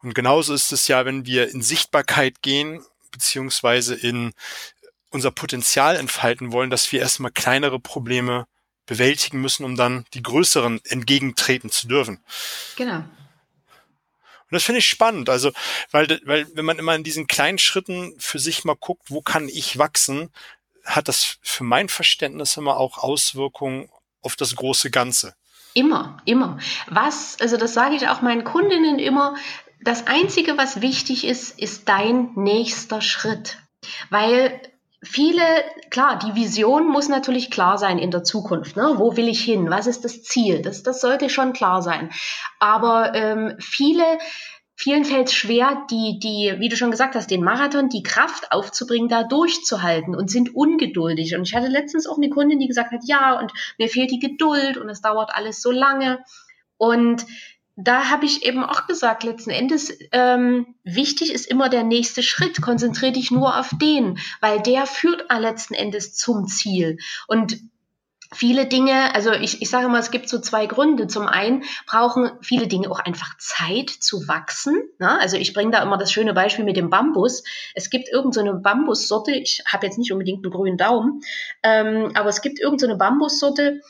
Und 0.03 0.15
genauso 0.15 0.53
ist 0.53 0.73
es 0.73 0.89
ja, 0.89 1.05
wenn 1.05 1.27
wir 1.27 1.51
in 1.51 1.63
Sichtbarkeit 1.63 2.43
gehen 2.43 2.85
beziehungsweise 3.13 3.95
in 3.95 4.33
unser 5.11 5.31
Potenzial 5.31 5.97
entfalten 5.97 6.53
wollen, 6.53 6.71
dass 6.71 6.91
wir 6.93 7.01
erstmal 7.01 7.33
kleinere 7.33 7.81
Probleme 7.81 8.47
bewältigen 8.87 9.41
müssen, 9.41 9.65
um 9.65 9.77
dann 9.77 10.05
die 10.15 10.23
größeren 10.23 10.81
entgegentreten 10.85 11.71
zu 11.71 11.87
dürfen. 11.87 12.25
Genau. 12.77 13.05
Und 14.51 14.57
das 14.57 14.65
finde 14.65 14.79
ich 14.81 14.87
spannend. 14.87 15.29
Also, 15.29 15.53
weil, 15.91 16.21
weil, 16.25 16.47
wenn 16.55 16.65
man 16.65 16.79
immer 16.79 16.95
in 16.95 17.05
diesen 17.05 17.27
kleinen 17.27 17.59
Schritten 17.59 18.15
für 18.19 18.39
sich 18.39 18.65
mal 18.65 18.77
guckt, 18.77 19.05
wo 19.09 19.21
kann 19.21 19.49
ich 19.49 19.79
wachsen, 19.79 20.31
hat 20.85 21.09
das 21.09 21.39
für 21.43 21.65
mein 21.65 21.89
Verständnis 21.89 22.57
immer 22.57 22.77
auch 22.77 22.99
Auswirkungen 22.99 23.89
auf 24.23 24.37
das 24.37 24.57
große 24.57 24.91
Ganze. 24.91 25.35
Immer, 25.75 26.21
immer. 26.25 26.59
Was, 26.89 27.41
also 27.41 27.57
das 27.57 27.75
sage 27.75 27.95
ich 27.95 28.09
auch 28.09 28.23
meinen 28.23 28.45
Kundinnen 28.45 28.99
immer, 28.99 29.37
das 29.83 30.07
Einzige, 30.07 30.59
was 30.59 30.81
wichtig 30.81 31.25
ist, 31.25 31.59
ist 31.59 31.89
dein 31.89 32.33
nächster 32.35 33.01
Schritt. 33.01 33.59
Weil 34.11 34.61
viele, 35.03 35.43
klar, 35.91 36.19
die 36.19 36.35
Vision 36.35 36.89
muss 36.89 37.09
natürlich 37.09 37.51
klar 37.51 37.79
sein 37.79 37.99
in 37.99 38.11
der 38.11 38.25
Zukunft. 38.25 38.77
Ne? 38.77 38.95
Wo 38.97 39.17
will 39.17 39.29
ich 39.29 39.43
hin? 39.43 39.71
Was 39.71 39.87
ist 39.87 40.05
das 40.05 40.23
Ziel? 40.23 40.63
Das, 40.63 40.83
das 40.83 41.01
sollte 41.01 41.31
schon 41.31 41.53
klar 41.53 41.83
sein. 41.83 42.11
Aber 42.59 43.15
ähm, 43.15 43.55
viele 43.59 44.05
vielen 44.81 45.05
fällt 45.05 45.29
es 45.29 45.35
schwer, 45.35 45.87
die, 45.91 46.19
die, 46.19 46.55
wie 46.59 46.71
du 46.71 46.77
schon 46.77 46.91
gesagt 46.91 47.15
hast, 47.15 47.31
den 47.31 47.45
Marathon, 47.45 47.91
die 47.91 48.03
Kraft 48.03 48.51
aufzubringen, 48.51 49.11
da 49.11 49.25
durchzuhalten 49.25 50.17
und 50.17 50.31
sind 50.31 50.55
ungeduldig. 50.55 51.37
Und 51.37 51.43
ich 51.43 51.55
hatte 51.55 51.69
letztens 51.69 52.07
auch 52.07 52.17
eine 52.17 52.31
Kundin, 52.31 52.59
die 52.59 52.67
gesagt 52.67 52.91
hat, 52.91 53.03
ja, 53.05 53.39
und 53.39 53.53
mir 53.77 53.89
fehlt 53.89 54.11
die 54.11 54.19
Geduld 54.19 54.79
und 54.79 54.89
es 54.89 55.03
dauert 55.03 55.35
alles 55.35 55.61
so 55.61 55.71
lange. 55.71 56.25
Und 56.79 57.27
da 57.83 58.11
habe 58.11 58.27
ich 58.27 58.45
eben 58.45 58.65
auch 58.65 58.87
gesagt, 58.87 59.25
letzten 59.25 59.51
Endes, 59.51 59.97
ähm, 60.13 60.75
wichtig 60.85 61.33
ist 61.33 61.47
immer 61.47 61.69
der 61.69 61.85
nächste 61.85 62.23
Schritt. 62.23 62.61
Konzentriere 62.61 63.13
dich 63.13 63.31
nur 63.31 63.59
auf 63.59 63.71
den, 63.81 64.19
weil 64.41 64.61
der 64.61 64.87
führt 64.87 65.25
letzten 65.31 65.75
Endes 65.75 66.15
zum 66.15 66.47
Ziel. 66.47 66.99
Und 67.27 67.59
viele 68.33 68.67
Dinge, 68.67 69.15
also 69.15 69.33
ich, 69.33 69.61
ich 69.61 69.71
sage 69.71 69.89
mal, 69.89 69.99
es 69.99 70.11
gibt 70.11 70.29
so 70.29 70.39
zwei 70.41 70.67
Gründe. 70.67 71.07
Zum 71.07 71.27
einen 71.27 71.65
brauchen 71.87 72.31
viele 72.43 72.69
Dinge 72.69 72.91
auch 72.91 73.01
einfach 73.01 73.37
Zeit 73.39 73.91
zu 73.91 74.29
wachsen. 74.29 74.83
Ne? 74.99 75.19
Also 75.19 75.37
ich 75.37 75.53
bringe 75.53 75.73
da 75.73 75.83
immer 75.83 75.99
das 75.99 76.13
schöne 76.13 76.33
Beispiel 76.33 76.65
mit 76.65 76.77
dem 76.77 76.91
Bambus. 76.91 77.43
Es 77.75 77.91
gibt 77.91 78.09
irgendeine 78.09 78.53
so 78.53 78.61
Bambussorte, 78.61 79.33
ich 79.33 79.63
habe 79.67 79.87
jetzt 79.87 79.99
nicht 79.99 80.13
unbedingt 80.13 80.45
einen 80.45 80.53
grünen 80.53 80.77
Daumen, 80.77 81.23
ähm, 81.63 82.13
aber 82.15 82.29
es 82.29 82.43
gibt 82.43 82.61
irgendeine 82.61 82.93
so 82.93 82.99
Bambussorte, 82.99 83.81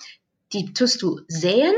die 0.52 0.72
tust 0.72 1.02
du 1.02 1.20
säen 1.28 1.74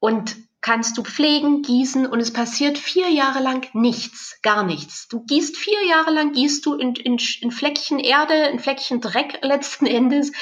und 0.00 0.36
kannst 0.60 0.98
du 0.98 1.02
pflegen, 1.02 1.62
gießen 1.62 2.06
und 2.06 2.20
es 2.20 2.32
passiert 2.32 2.78
vier 2.78 3.08
Jahre 3.10 3.40
lang 3.40 3.68
nichts, 3.72 4.38
gar 4.42 4.64
nichts. 4.64 5.06
Du 5.08 5.24
gießt 5.24 5.56
vier 5.56 5.86
Jahre 5.86 6.10
lang, 6.10 6.32
gießt 6.32 6.64
du 6.66 6.74
in, 6.74 6.94
in, 6.94 7.18
in 7.40 7.50
Fleckchen 7.50 7.98
Erde, 7.98 8.34
in 8.34 8.58
Fleckchen 8.58 9.00
Dreck 9.00 9.38
letzten 9.42 9.86
Endes 9.86 10.32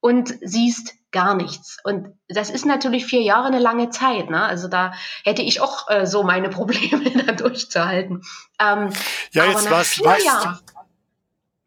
und 0.00 0.34
siehst 0.40 0.94
gar 1.10 1.34
nichts. 1.34 1.78
Und 1.84 2.08
das 2.28 2.50
ist 2.50 2.64
natürlich 2.64 3.06
vier 3.06 3.22
Jahre 3.22 3.48
eine 3.48 3.58
lange 3.58 3.90
Zeit. 3.90 4.30
Ne? 4.30 4.42
Also 4.42 4.68
da 4.68 4.94
hätte 5.24 5.42
ich 5.42 5.60
auch 5.60 5.88
äh, 5.90 6.06
so 6.06 6.22
meine 6.22 6.48
Probleme 6.48 7.10
da 7.26 7.32
durchzuhalten. 7.32 8.22
Ähm, 8.58 8.90
ja, 9.32 9.46
jetzt 9.46 9.70
war 9.70 9.80
es 9.82 10.00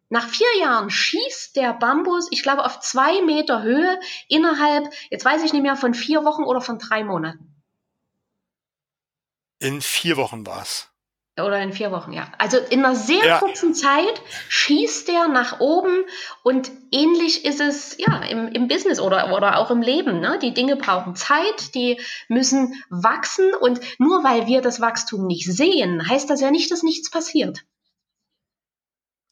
nach 0.10 0.28
vier 0.28 0.60
Jahren 0.60 0.90
schießt 0.90 1.56
der 1.56 1.74
Bambus, 1.74 2.28
ich 2.30 2.44
glaube, 2.44 2.64
auf 2.64 2.80
zwei 2.80 3.22
Meter 3.24 3.64
Höhe 3.64 4.00
innerhalb, 4.28 4.94
jetzt 5.10 5.26
weiß 5.26 5.44
ich 5.44 5.52
nicht 5.52 5.64
mehr, 5.64 5.76
von 5.76 5.94
vier 5.94 6.24
Wochen 6.24 6.44
oder 6.44 6.62
von 6.62 6.78
drei 6.78 7.04
Monaten. 7.04 7.55
In 9.66 9.82
vier 9.82 10.16
Wochen 10.16 10.46
war 10.46 10.62
es. 10.62 10.92
Oder 11.38 11.60
in 11.60 11.74
vier 11.74 11.92
Wochen, 11.92 12.14
ja. 12.14 12.32
Also 12.38 12.58
in 12.60 12.86
einer 12.86 12.96
sehr 12.96 13.26
ja. 13.26 13.40
kurzen 13.40 13.74
Zeit 13.74 14.22
schießt 14.48 15.08
der 15.08 15.28
nach 15.28 15.60
oben 15.60 16.06
und 16.44 16.72
ähnlich 16.92 17.46
ist 17.46 17.60
es 17.60 17.98
ja 17.98 18.22
im, 18.22 18.48
im 18.50 18.68
Business 18.68 19.00
oder, 19.00 19.36
oder 19.36 19.58
auch 19.58 19.72
im 19.72 19.82
Leben. 19.82 20.20
Ne? 20.20 20.38
Die 20.40 20.54
Dinge 20.54 20.76
brauchen 20.76 21.16
Zeit, 21.16 21.74
die 21.74 22.00
müssen 22.30 22.76
wachsen 22.90 23.56
und 23.56 23.82
nur 23.98 24.24
weil 24.24 24.46
wir 24.46 24.62
das 24.62 24.80
Wachstum 24.80 25.26
nicht 25.26 25.52
sehen, 25.52 26.08
heißt 26.08 26.30
das 26.30 26.42
ja 26.42 26.52
nicht, 26.52 26.70
dass 26.70 26.84
nichts 26.84 27.10
passiert. 27.10 27.66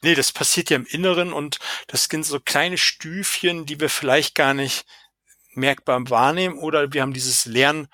Nee, 0.02 0.16
das 0.16 0.32
passiert 0.32 0.72
ja 0.72 0.76
im 0.78 0.88
Inneren 0.88 1.32
und 1.32 1.60
das 1.88 2.06
sind 2.06 2.26
so 2.26 2.40
kleine 2.40 2.80
Stüfchen, 2.80 3.68
die 3.68 3.80
wir 3.80 3.90
vielleicht 3.90 4.34
gar 4.34 4.56
nicht 4.56 4.86
merkbar 5.54 6.10
wahrnehmen 6.10 6.58
oder 6.58 6.92
wir 6.92 7.04
haben 7.04 7.14
dieses 7.14 7.46
Lern 7.46 7.88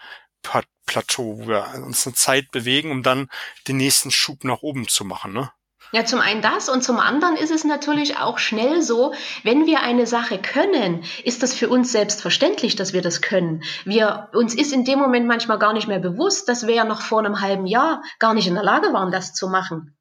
Plateau, 0.90 1.38
wo 1.38 1.48
wir 1.48 1.84
uns 1.86 2.06
eine 2.08 2.16
Zeit 2.16 2.50
bewegen, 2.52 2.90
um 2.90 3.04
dann 3.04 3.30
den 3.68 3.78
nächsten 3.78 4.10
Schub 4.10 4.44
nach 4.44 4.64
oben 4.64 4.88
zu 4.88 5.06
machen. 5.06 5.34
Ne? 5.34 5.52
Ja, 5.92 6.04
zum 6.04 6.20
einen 6.20 6.42
das 6.42 6.68
und 6.68 6.84
zum 6.84 7.00
anderen 7.00 7.36
ist 7.36 7.52
es 7.52 7.64
natürlich 7.64 8.18
auch 8.18 8.40
schnell 8.40 8.82
so, 8.82 9.14
wenn 9.44 9.68
wir 9.68 9.82
eine 9.82 10.08
Sache 10.08 10.40
können, 10.40 11.04
ist 11.24 11.44
das 11.44 11.54
für 11.54 11.70
uns 11.70 11.92
selbstverständlich, 11.92 12.76
dass 12.76 12.94
wir 12.94 13.04
das 13.04 13.22
können. 13.22 13.64
Wir, 13.86 14.30
uns 14.34 14.56
ist 14.56 14.74
in 14.74 14.84
dem 14.84 14.98
Moment 14.98 15.28
manchmal 15.28 15.60
gar 15.60 15.74
nicht 15.74 15.88
mehr 15.88 16.00
bewusst, 16.00 16.50
dass 16.50 16.66
wir 16.66 16.74
ja 16.74 16.86
noch 16.86 17.02
vor 17.02 17.20
einem 17.20 17.42
halben 17.42 17.68
Jahr 17.68 18.02
gar 18.18 18.34
nicht 18.34 18.48
in 18.48 18.56
der 18.56 18.64
Lage 18.64 18.94
waren, 18.94 19.12
das 19.12 19.34
zu 19.34 19.48
machen. 19.48 19.96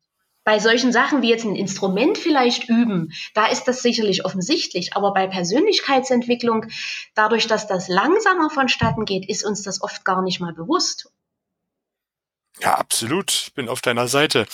Bei 0.48 0.60
solchen 0.60 0.92
Sachen 0.92 1.20
wie 1.20 1.28
jetzt 1.28 1.44
ein 1.44 1.56
Instrument 1.56 2.16
vielleicht 2.16 2.70
üben, 2.70 3.12
da 3.34 3.48
ist 3.48 3.64
das 3.64 3.82
sicherlich 3.82 4.24
offensichtlich. 4.24 4.96
Aber 4.96 5.12
bei 5.12 5.26
Persönlichkeitsentwicklung, 5.26 6.68
dadurch, 7.14 7.46
dass 7.48 7.66
das 7.66 7.88
langsamer 7.88 8.48
vonstatten 8.48 9.04
geht, 9.04 9.28
ist 9.28 9.44
uns 9.44 9.60
das 9.60 9.82
oft 9.82 10.06
gar 10.06 10.22
nicht 10.22 10.40
mal 10.40 10.54
bewusst. 10.54 11.12
Ja, 12.60 12.76
absolut. 12.76 13.30
Ich 13.30 13.52
bin 13.52 13.68
auf 13.68 13.82
deiner 13.82 14.08
Seite. 14.08 14.46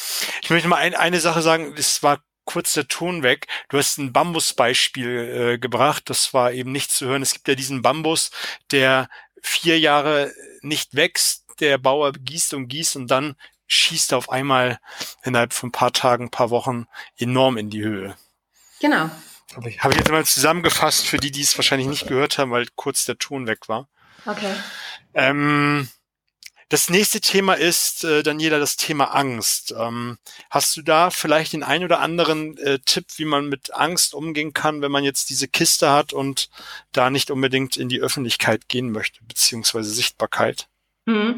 Ich 0.43 0.51
möchte 0.51 0.67
mal 0.67 0.79
ein, 0.79 0.97
eine 0.97 1.21
Sache 1.21 1.43
sagen. 1.43 1.73
Es 1.79 2.03
war 2.03 2.25
kurz 2.45 2.73
der 2.73 2.89
Ton 2.89 3.23
weg. 3.23 3.47
Du 3.69 3.79
hast 3.79 3.97
ein 3.99 4.13
Bambusbeispiel 4.13 5.53
äh, 5.55 5.59
gebracht. 5.59 6.11
Das 6.11 6.35
war 6.35 6.51
eben 6.51 6.73
nicht 6.73 6.91
zu 6.91 7.07
hören. 7.07 7.23
Es 7.23 7.35
gibt 7.35 7.47
ja 7.47 7.55
diesen 7.55 7.83
Bambus, 7.83 8.33
der 8.73 9.09
vier 9.41 9.79
Jahre 9.79 10.33
nicht 10.61 10.97
wächst. 10.97 11.45
Der 11.61 11.79
Bauer 11.79 12.11
gießt 12.11 12.55
und 12.55 12.67
gießt 12.67 12.97
und 12.97 13.13
dann 13.13 13.37
schießt 13.67 14.15
auf 14.15 14.31
einmal 14.31 14.79
innerhalb 15.23 15.53
von 15.53 15.69
ein 15.69 15.73
paar 15.73 15.93
Tagen, 15.93 16.27
ein 16.27 16.31
paar 16.31 16.51
Wochen 16.51 16.87
enorm 17.17 17.57
in 17.57 17.71
die 17.71 17.83
Höhe. 17.83 18.17
Genau. 18.81 19.11
Habe 19.55 19.71
ich, 19.71 19.83
hab 19.83 19.93
ich 19.93 19.99
jetzt 19.99 20.11
mal 20.11 20.25
zusammengefasst 20.25 21.07
für 21.07 21.17
die, 21.17 21.31
die 21.31 21.43
es 21.43 21.57
wahrscheinlich 21.57 21.89
nicht 21.89 22.07
gehört 22.07 22.39
haben, 22.39 22.51
weil 22.51 22.67
kurz 22.75 23.05
der 23.05 23.19
Ton 23.19 23.47
weg 23.47 23.69
war. 23.69 23.89
Okay. 24.27 24.53
Ähm, 25.15 25.89
das 26.71 26.89
nächste 26.89 27.21
Thema 27.21 27.55
ist, 27.55 28.05
äh, 28.05 28.23
Daniela, 28.23 28.59
das 28.59 28.77
Thema 28.77 29.15
Angst. 29.15 29.75
Ähm, 29.79 30.19
hast 30.51 30.77
du 30.77 30.83
da 30.83 31.11
vielleicht 31.11 31.53
den 31.53 31.63
einen 31.63 31.85
oder 31.85 32.01
anderen 32.01 32.57
äh, 32.59 32.79
Tipp, 32.81 33.07
wie 33.17 33.27
man 33.27 33.49
mit 33.49 33.75
Angst 33.75 34.15
umgehen 34.15 34.55
kann, 34.55 34.83
wenn 34.83 34.91
man 34.91 35.05
jetzt 35.05 35.31
diese 35.31 35.47
Kiste 35.47 35.91
hat 35.91 36.13
und 36.13 36.49
da 36.93 37.11
nicht 37.11 37.31
unbedingt 37.31 37.77
in 37.77 37.89
die 37.89 38.01
Öffentlichkeit 38.01 38.69
gehen 38.69 38.91
möchte, 38.91 39.23
beziehungsweise 39.25 39.91
Sichtbarkeit? 39.91 40.69
Mhm. 41.07 41.37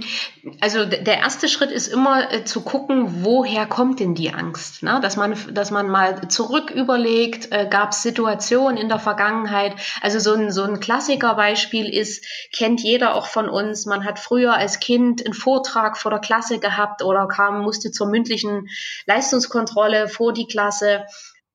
Also 0.60 0.84
der 0.84 1.18
erste 1.18 1.48
Schritt 1.48 1.72
ist 1.72 1.88
immer 1.88 2.32
äh, 2.32 2.44
zu 2.44 2.60
gucken, 2.60 3.24
woher 3.24 3.66
kommt 3.66 3.98
denn 3.98 4.14
die 4.14 4.32
Angst? 4.32 4.84
Ne? 4.84 5.00
Dass, 5.02 5.16
man, 5.16 5.36
dass 5.52 5.72
man 5.72 5.88
mal 5.88 6.28
zurück 6.28 6.70
überlegt, 6.70 7.50
äh, 7.50 7.66
gab 7.68 7.90
es 7.90 8.02
Situationen 8.02 8.76
in 8.76 8.88
der 8.88 9.00
Vergangenheit. 9.00 9.74
Also 10.02 10.20
so 10.20 10.34
ein, 10.34 10.52
so 10.52 10.62
ein 10.62 10.78
Klassikerbeispiel 10.78 11.92
ist, 11.92 12.24
kennt 12.56 12.80
jeder 12.80 13.16
auch 13.16 13.26
von 13.26 13.48
uns, 13.48 13.86
man 13.86 14.04
hat 14.04 14.20
früher 14.20 14.54
als 14.54 14.78
Kind 14.78 15.24
einen 15.24 15.34
Vortrag 15.34 15.98
vor 15.98 16.12
der 16.12 16.20
Klasse 16.20 16.60
gehabt 16.60 17.02
oder 17.02 17.26
kam, 17.26 17.62
musste 17.62 17.90
zur 17.90 18.06
mündlichen 18.06 18.68
Leistungskontrolle 19.06 20.08
vor 20.08 20.32
die 20.32 20.46
Klasse 20.46 21.06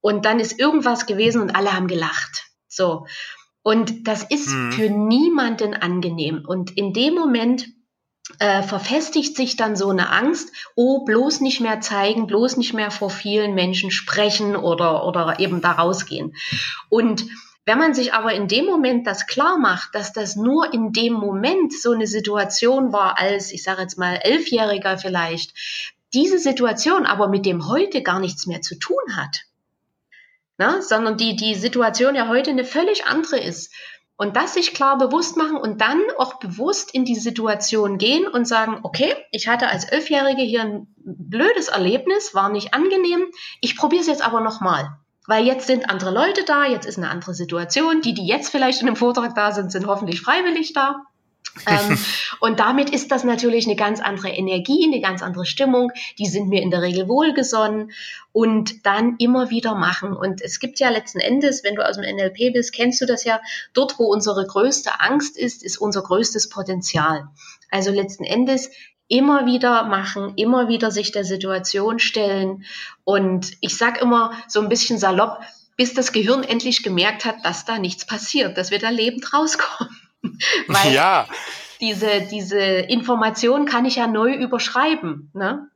und 0.01 0.25
dann 0.25 0.41
ist 0.41 0.59
irgendwas 0.59 1.05
gewesen 1.05 1.41
und 1.41 1.55
alle 1.55 1.71
haben 1.73 1.87
gelacht. 1.87 2.49
So. 2.67 3.05
Und 3.63 4.07
das 4.07 4.23
ist 4.23 4.49
mhm. 4.49 4.71
für 4.73 4.89
niemanden 4.89 5.75
angenehm. 5.75 6.43
Und 6.45 6.75
in 6.75 6.91
dem 6.93 7.13
Moment 7.13 7.67
äh, 8.39 8.63
verfestigt 8.63 9.35
sich 9.35 9.55
dann 9.55 9.75
so 9.75 9.89
eine 9.89 10.09
Angst, 10.09 10.51
oh, 10.75 11.03
bloß 11.05 11.41
nicht 11.41 11.61
mehr 11.61 11.81
zeigen, 11.81 12.27
bloß 12.27 12.57
nicht 12.57 12.73
mehr 12.73 12.91
vor 12.91 13.09
vielen 13.09 13.53
Menschen 13.53 13.91
sprechen 13.91 14.55
oder, 14.55 15.05
oder 15.05 15.39
eben 15.39 15.61
da 15.61 15.73
rausgehen. 15.73 16.35
Und 16.89 17.25
wenn 17.65 17.77
man 17.77 17.93
sich 17.93 18.13
aber 18.13 18.33
in 18.33 18.47
dem 18.47 18.65
Moment 18.65 19.05
das 19.05 19.27
klar 19.27 19.57
macht, 19.57 19.93
dass 19.93 20.13
das 20.13 20.35
nur 20.35 20.73
in 20.73 20.93
dem 20.93 21.13
Moment 21.13 21.73
so 21.73 21.91
eine 21.91 22.07
Situation 22.07 22.91
war, 22.91 23.19
als, 23.19 23.51
ich 23.51 23.63
sage 23.63 23.81
jetzt 23.81 23.97
mal, 23.97 24.15
Elfjähriger 24.15 24.97
vielleicht, 24.97 25.53
diese 26.13 26.39
Situation 26.39 27.05
aber 27.05 27.27
mit 27.27 27.45
dem 27.45 27.67
heute 27.67 28.01
gar 28.01 28.19
nichts 28.19 28.47
mehr 28.47 28.61
zu 28.61 28.75
tun 28.75 29.15
hat, 29.15 29.45
ne? 30.57 30.81
sondern 30.81 31.17
die, 31.17 31.35
die 31.35 31.55
Situation 31.55 32.15
ja 32.15 32.27
heute 32.27 32.49
eine 32.49 32.65
völlig 32.65 33.05
andere 33.05 33.39
ist. 33.39 33.71
Und 34.21 34.35
das 34.35 34.53
sich 34.53 34.75
klar 34.75 34.99
bewusst 34.99 35.35
machen 35.35 35.57
und 35.57 35.81
dann 35.81 35.99
auch 36.19 36.35
bewusst 36.35 36.93
in 36.93 37.05
die 37.05 37.15
Situation 37.15 37.97
gehen 37.97 38.27
und 38.27 38.47
sagen, 38.47 38.81
okay, 38.83 39.15
ich 39.31 39.47
hatte 39.47 39.67
als 39.67 39.83
Elfjährige 39.83 40.43
hier 40.43 40.61
ein 40.61 40.93
blödes 40.95 41.69
Erlebnis, 41.69 42.35
war 42.35 42.49
nicht 42.49 42.75
angenehm, 42.75 43.25
ich 43.61 43.75
probiere 43.75 44.01
es 44.01 44.07
jetzt 44.07 44.21
aber 44.21 44.39
nochmal. 44.39 44.95
Weil 45.25 45.47
jetzt 45.47 45.65
sind 45.65 45.89
andere 45.89 46.11
Leute 46.11 46.43
da, 46.45 46.65
jetzt 46.65 46.85
ist 46.85 46.99
eine 46.99 47.09
andere 47.09 47.33
Situation. 47.33 48.01
Die, 48.01 48.13
die 48.13 48.27
jetzt 48.27 48.49
vielleicht 48.49 48.83
in 48.83 48.87
einem 48.89 48.95
Vortrag 48.95 49.33
da 49.33 49.53
sind, 49.53 49.71
sind 49.71 49.87
hoffentlich 49.87 50.21
freiwillig 50.21 50.73
da 50.73 51.01
ähm, 51.67 51.97
und 52.39 52.59
damit 52.59 52.89
ist 52.91 53.11
das 53.11 53.23
natürlich 53.23 53.65
eine 53.65 53.75
ganz 53.75 53.99
andere 53.99 54.29
Energie, 54.29 54.85
eine 54.85 55.01
ganz 55.01 55.21
andere 55.21 55.45
Stimmung. 55.45 55.91
Die 56.17 56.25
sind 56.25 56.49
mir 56.49 56.61
in 56.61 56.71
der 56.71 56.81
Regel 56.81 57.07
wohlgesonnen 57.07 57.91
und 58.31 58.85
dann 58.85 59.15
immer 59.17 59.49
wieder 59.49 59.75
machen. 59.75 60.13
Und 60.13 60.41
es 60.41 60.59
gibt 60.59 60.79
ja 60.79 60.89
letzten 60.89 61.19
Endes, 61.19 61.63
wenn 61.63 61.75
du 61.75 61.87
aus 61.87 61.97
dem 61.97 62.05
NLP 62.05 62.53
bist, 62.53 62.73
kennst 62.73 63.01
du 63.01 63.05
das 63.05 63.25
ja, 63.25 63.41
dort, 63.73 63.99
wo 63.99 64.05
unsere 64.05 64.45
größte 64.45 64.99
Angst 64.99 65.37
ist, 65.37 65.63
ist 65.63 65.77
unser 65.77 66.03
größtes 66.03 66.49
Potenzial. 66.49 67.27
Also 67.69 67.91
letzten 67.91 68.23
Endes 68.23 68.69
immer 69.07 69.45
wieder 69.45 69.83
machen, 69.83 70.33
immer 70.37 70.69
wieder 70.69 70.89
sich 70.89 71.11
der 71.11 71.25
Situation 71.25 71.99
stellen. 71.99 72.63
Und 73.03 73.51
ich 73.59 73.77
sag 73.77 74.01
immer 74.01 74.31
so 74.47 74.61
ein 74.61 74.69
bisschen 74.69 74.97
salopp, 74.97 75.41
bis 75.75 75.93
das 75.93 76.13
Gehirn 76.13 76.43
endlich 76.43 76.81
gemerkt 76.81 77.25
hat, 77.25 77.43
dass 77.43 77.65
da 77.65 77.77
nichts 77.77 78.05
passiert, 78.05 78.57
dass 78.57 78.71
wir 78.71 78.79
da 78.79 78.89
lebend 78.89 79.33
rauskommen. 79.33 80.00
Weil 80.67 80.93
ja. 80.93 81.27
diese, 81.79 82.21
diese 82.31 82.59
Information 82.59 83.65
kann 83.65 83.85
ich 83.85 83.95
ja 83.95 84.07
neu 84.07 84.33
überschreiben. 84.33 85.31
Ne? 85.33 85.67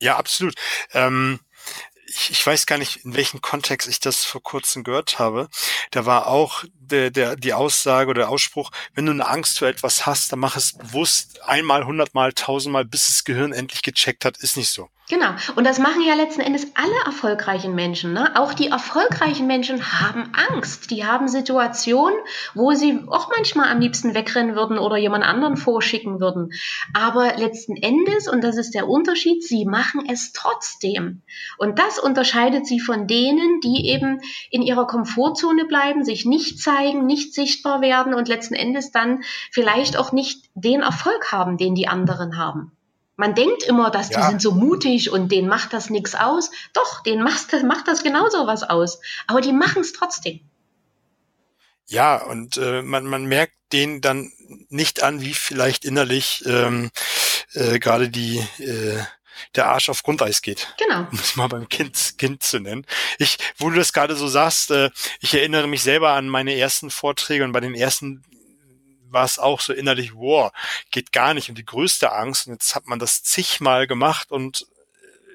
Ja, 0.00 0.16
absolut. 0.16 0.54
Ähm, 0.92 1.40
ich, 2.16 2.30
ich 2.30 2.46
weiß 2.46 2.66
gar 2.66 2.78
nicht, 2.78 3.04
in 3.04 3.14
welchem 3.14 3.42
Kontext 3.42 3.88
ich 3.88 4.00
das 4.00 4.24
vor 4.24 4.42
kurzem 4.42 4.84
gehört 4.84 5.18
habe. 5.18 5.48
Da 5.90 6.06
war 6.06 6.26
auch 6.28 6.64
der, 6.78 7.10
der, 7.10 7.36
die 7.36 7.52
Aussage 7.52 8.10
oder 8.10 8.22
der 8.22 8.30
Ausspruch, 8.30 8.70
wenn 8.94 9.06
du 9.06 9.12
eine 9.12 9.28
Angst 9.28 9.58
vor 9.58 9.68
etwas 9.68 10.06
hast, 10.06 10.32
dann 10.32 10.38
mach 10.38 10.56
es 10.56 10.72
bewusst 10.72 11.42
einmal, 11.44 11.84
hundertmal, 11.84 12.32
tausendmal, 12.32 12.84
bis 12.84 13.08
das 13.08 13.24
Gehirn 13.24 13.52
endlich 13.52 13.82
gecheckt 13.82 14.24
hat, 14.24 14.38
ist 14.38 14.56
nicht 14.56 14.70
so. 14.70 14.88
Genau. 15.08 15.28
Und 15.54 15.64
das 15.64 15.78
machen 15.78 16.02
ja 16.02 16.14
letzten 16.14 16.40
Endes 16.40 16.66
alle 16.74 16.96
erfolgreichen 17.04 17.76
Menschen. 17.76 18.12
Ne? 18.12 18.32
Auch 18.34 18.54
die 18.54 18.68
erfolgreichen 18.68 19.46
Menschen 19.46 19.92
haben 20.00 20.32
Angst. 20.50 20.90
Die 20.90 21.06
haben 21.06 21.28
Situationen, 21.28 22.18
wo 22.54 22.72
sie 22.72 23.04
auch 23.06 23.30
manchmal 23.34 23.68
am 23.68 23.78
liebsten 23.78 24.14
wegrennen 24.14 24.56
würden 24.56 24.78
oder 24.78 24.96
jemand 24.96 25.22
anderen 25.22 25.56
vorschicken 25.56 26.18
würden. 26.18 26.50
Aber 26.92 27.36
letzten 27.36 27.76
Endes, 27.76 28.26
und 28.26 28.42
das 28.42 28.56
ist 28.56 28.74
der 28.74 28.88
Unterschied, 28.88 29.44
sie 29.44 29.64
machen 29.64 30.08
es 30.10 30.32
trotzdem. 30.32 31.22
Und 31.56 31.78
das 31.78 32.00
unterscheidet 32.06 32.66
sie 32.66 32.80
von 32.80 33.06
denen, 33.06 33.60
die 33.60 33.88
eben 33.90 34.20
in 34.50 34.62
ihrer 34.62 34.86
Komfortzone 34.86 35.66
bleiben, 35.66 36.04
sich 36.04 36.24
nicht 36.24 36.60
zeigen, 36.62 37.04
nicht 37.04 37.34
sichtbar 37.34 37.82
werden 37.82 38.14
und 38.14 38.28
letzten 38.28 38.54
Endes 38.54 38.92
dann 38.92 39.22
vielleicht 39.50 39.98
auch 39.98 40.12
nicht 40.12 40.46
den 40.54 40.80
Erfolg 40.80 41.32
haben, 41.32 41.58
den 41.58 41.74
die 41.74 41.88
anderen 41.88 42.38
haben. 42.38 42.72
Man 43.16 43.34
denkt 43.34 43.62
immer, 43.62 43.90
dass 43.90 44.10
ja. 44.10 44.20
die 44.20 44.26
sind 44.28 44.42
so 44.42 44.52
mutig 44.52 45.10
und 45.10 45.32
denen 45.32 45.48
macht 45.48 45.72
das 45.72 45.90
nichts 45.90 46.14
aus. 46.14 46.50
Doch, 46.72 47.02
denen 47.02 47.22
macht 47.24 47.52
das, 47.52 47.62
macht 47.62 47.88
das 47.88 48.02
genauso 48.02 48.46
was 48.46 48.62
aus. 48.62 49.00
Aber 49.26 49.40
die 49.40 49.52
machen 49.52 49.82
es 49.82 49.92
trotzdem. 49.92 50.40
Ja, 51.88 52.16
und 52.16 52.56
äh, 52.56 52.82
man, 52.82 53.06
man 53.06 53.26
merkt 53.26 53.54
denen 53.72 54.00
dann 54.00 54.32
nicht 54.68 55.02
an, 55.02 55.20
wie 55.20 55.34
vielleicht 55.34 55.84
innerlich 55.84 56.44
ähm, 56.46 56.90
äh, 57.52 57.78
gerade 57.78 58.08
die 58.08 58.38
äh, 58.58 58.98
der 59.54 59.66
Arsch 59.66 59.88
auf 59.88 60.02
Grundeis 60.02 60.42
geht. 60.42 60.74
Genau. 60.78 61.00
Um 61.10 61.18
es 61.18 61.36
mal 61.36 61.48
beim 61.48 61.68
Kind, 61.68 62.14
kind 62.18 62.42
zu 62.42 62.60
nennen. 62.60 62.86
Ich, 63.18 63.38
wo 63.58 63.70
du 63.70 63.76
das 63.76 63.92
gerade 63.92 64.16
so 64.16 64.28
sagst, 64.28 64.70
äh, 64.70 64.90
ich 65.20 65.34
erinnere 65.34 65.66
mich 65.66 65.82
selber 65.82 66.10
an 66.10 66.28
meine 66.28 66.54
ersten 66.54 66.90
Vorträge 66.90 67.44
und 67.44 67.52
bei 67.52 67.60
den 67.60 67.74
ersten 67.74 68.24
war 69.08 69.24
es 69.24 69.38
auch 69.38 69.60
so 69.60 69.72
innerlich, 69.72 70.14
wow, 70.14 70.52
geht 70.90 71.12
gar 71.12 71.34
nicht 71.34 71.48
und 71.48 71.56
die 71.56 71.64
größte 71.64 72.12
Angst. 72.12 72.46
Und 72.46 72.54
jetzt 72.54 72.74
hat 72.74 72.86
man 72.86 72.98
das 72.98 73.22
zigmal 73.22 73.86
gemacht 73.86 74.30
und 74.30 74.66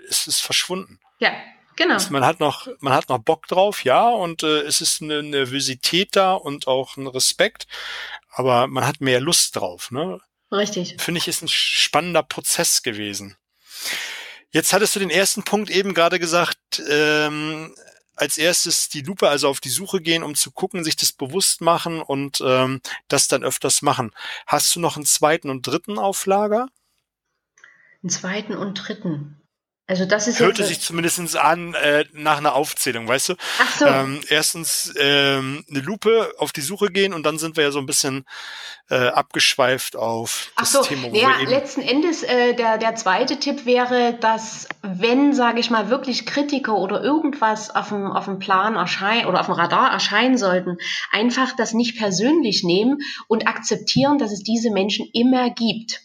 es 0.09 0.27
ist 0.27 0.39
verschwunden. 0.39 0.99
Ja, 1.19 1.31
genau. 1.75 1.95
Also 1.95 2.11
man 2.11 2.25
hat 2.25 2.39
noch, 2.39 2.67
man 2.79 2.93
hat 2.93 3.09
noch 3.09 3.19
Bock 3.19 3.47
drauf, 3.47 3.83
ja, 3.83 4.09
und 4.09 4.43
äh, 4.43 4.61
es 4.61 4.81
ist 4.81 5.01
eine 5.01 5.23
Nervosität 5.23 6.15
da 6.15 6.33
und 6.33 6.67
auch 6.67 6.97
ein 6.97 7.07
Respekt, 7.07 7.67
aber 8.29 8.67
man 8.67 8.85
hat 8.85 9.01
mehr 9.01 9.21
Lust 9.21 9.55
drauf, 9.55 9.91
ne? 9.91 10.19
Richtig. 10.51 10.97
Finde 10.99 11.19
ich, 11.19 11.29
ist 11.29 11.41
ein 11.41 11.47
spannender 11.47 12.23
Prozess 12.23 12.83
gewesen. 12.83 13.37
Jetzt 14.51 14.73
hattest 14.73 14.95
du 14.95 14.99
den 14.99 15.09
ersten 15.09 15.43
Punkt 15.43 15.69
eben 15.69 15.93
gerade 15.93 16.19
gesagt, 16.19 16.81
ähm, 16.89 17.73
als 18.15 18.37
erstes 18.37 18.89
die 18.89 19.01
Lupe, 19.01 19.27
also 19.29 19.47
auf 19.47 19.59
die 19.61 19.69
Suche 19.69 20.01
gehen, 20.01 20.23
um 20.23 20.35
zu 20.35 20.51
gucken, 20.51 20.83
sich 20.83 20.95
das 20.95 21.11
bewusst 21.11 21.61
machen 21.61 22.01
und 22.01 22.41
ähm, 22.45 22.81
das 23.07 23.27
dann 23.27 23.43
öfters 23.43 23.81
machen. 23.81 24.11
Hast 24.45 24.75
du 24.75 24.79
noch 24.79 24.95
einen 24.95 25.05
zweiten 25.05 25.49
und 25.49 25.65
dritten 25.65 25.97
Auflager? 25.97 26.67
Einen 28.03 28.09
zweiten 28.09 28.55
und 28.55 28.75
dritten. 28.75 29.40
Also 29.91 30.05
das 30.05 30.25
ist 30.25 30.39
hörte 30.39 30.63
sich 30.63 30.79
zumindest 30.79 31.35
an 31.35 31.73
äh, 31.73 32.05
nach 32.13 32.37
einer 32.37 32.55
Aufzählung, 32.55 33.09
weißt 33.09 33.27
du? 33.27 33.33
Ach 33.59 33.77
so. 33.77 33.85
Ähm, 33.85 34.21
erstens 34.29 34.93
ähm, 34.97 35.65
eine 35.69 35.81
Lupe 35.81 36.33
auf 36.37 36.53
die 36.53 36.61
Suche 36.61 36.91
gehen 36.91 37.13
und 37.13 37.23
dann 37.23 37.37
sind 37.37 37.57
wir 37.57 37.65
ja 37.65 37.71
so 37.71 37.79
ein 37.79 37.85
bisschen 37.85 38.23
äh, 38.89 39.09
abgeschweift 39.09 39.97
auf 39.97 40.53
das 40.55 40.77
Ach 40.77 40.83
so. 40.83 40.83
Thema. 40.83 41.11
Wo 41.11 41.15
ja, 41.17 41.35
letzten 41.45 41.81
Endes 41.81 42.23
äh, 42.23 42.53
der 42.53 42.77
der 42.77 42.95
zweite 42.95 43.37
Tipp 43.37 43.65
wäre, 43.65 44.13
dass 44.13 44.69
wenn 44.81 45.33
sage 45.33 45.59
ich 45.59 45.69
mal 45.69 45.89
wirklich 45.89 46.25
Kritiker 46.25 46.77
oder 46.77 47.03
irgendwas 47.03 47.69
auf 47.75 47.89
dem 47.89 48.13
auf 48.13 48.23
dem 48.23 48.39
Plan 48.39 48.75
erscheinen 48.75 49.25
oder 49.25 49.41
auf 49.41 49.47
dem 49.47 49.55
Radar 49.55 49.91
erscheinen 49.91 50.37
sollten, 50.37 50.77
einfach 51.11 51.53
das 51.57 51.73
nicht 51.73 51.97
persönlich 51.97 52.63
nehmen 52.63 52.99
und 53.27 53.45
akzeptieren, 53.45 54.19
dass 54.19 54.31
es 54.31 54.41
diese 54.41 54.71
Menschen 54.71 55.09
immer 55.11 55.49
gibt. 55.49 55.99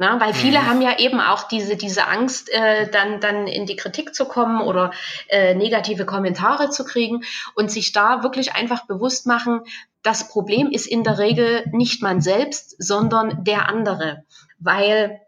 Na, 0.00 0.20
weil 0.20 0.32
viele 0.32 0.60
mhm. 0.60 0.66
haben 0.66 0.80
ja 0.80 0.98
eben 1.00 1.20
auch 1.20 1.48
diese, 1.48 1.76
diese 1.76 2.06
Angst, 2.06 2.50
äh, 2.52 2.88
dann, 2.88 3.20
dann 3.20 3.48
in 3.48 3.66
die 3.66 3.74
Kritik 3.74 4.14
zu 4.14 4.26
kommen 4.26 4.60
oder 4.60 4.92
äh, 5.28 5.54
negative 5.54 6.06
Kommentare 6.06 6.70
zu 6.70 6.84
kriegen 6.84 7.24
und 7.56 7.72
sich 7.72 7.90
da 7.90 8.22
wirklich 8.22 8.54
einfach 8.54 8.86
bewusst 8.86 9.26
machen, 9.26 9.62
das 10.04 10.28
Problem 10.28 10.70
ist 10.70 10.86
in 10.86 11.02
der 11.02 11.18
Regel 11.18 11.64
nicht 11.72 12.00
man 12.00 12.20
selbst, 12.20 12.76
sondern 12.78 13.42
der 13.42 13.68
andere. 13.68 14.24
Weil 14.60 15.20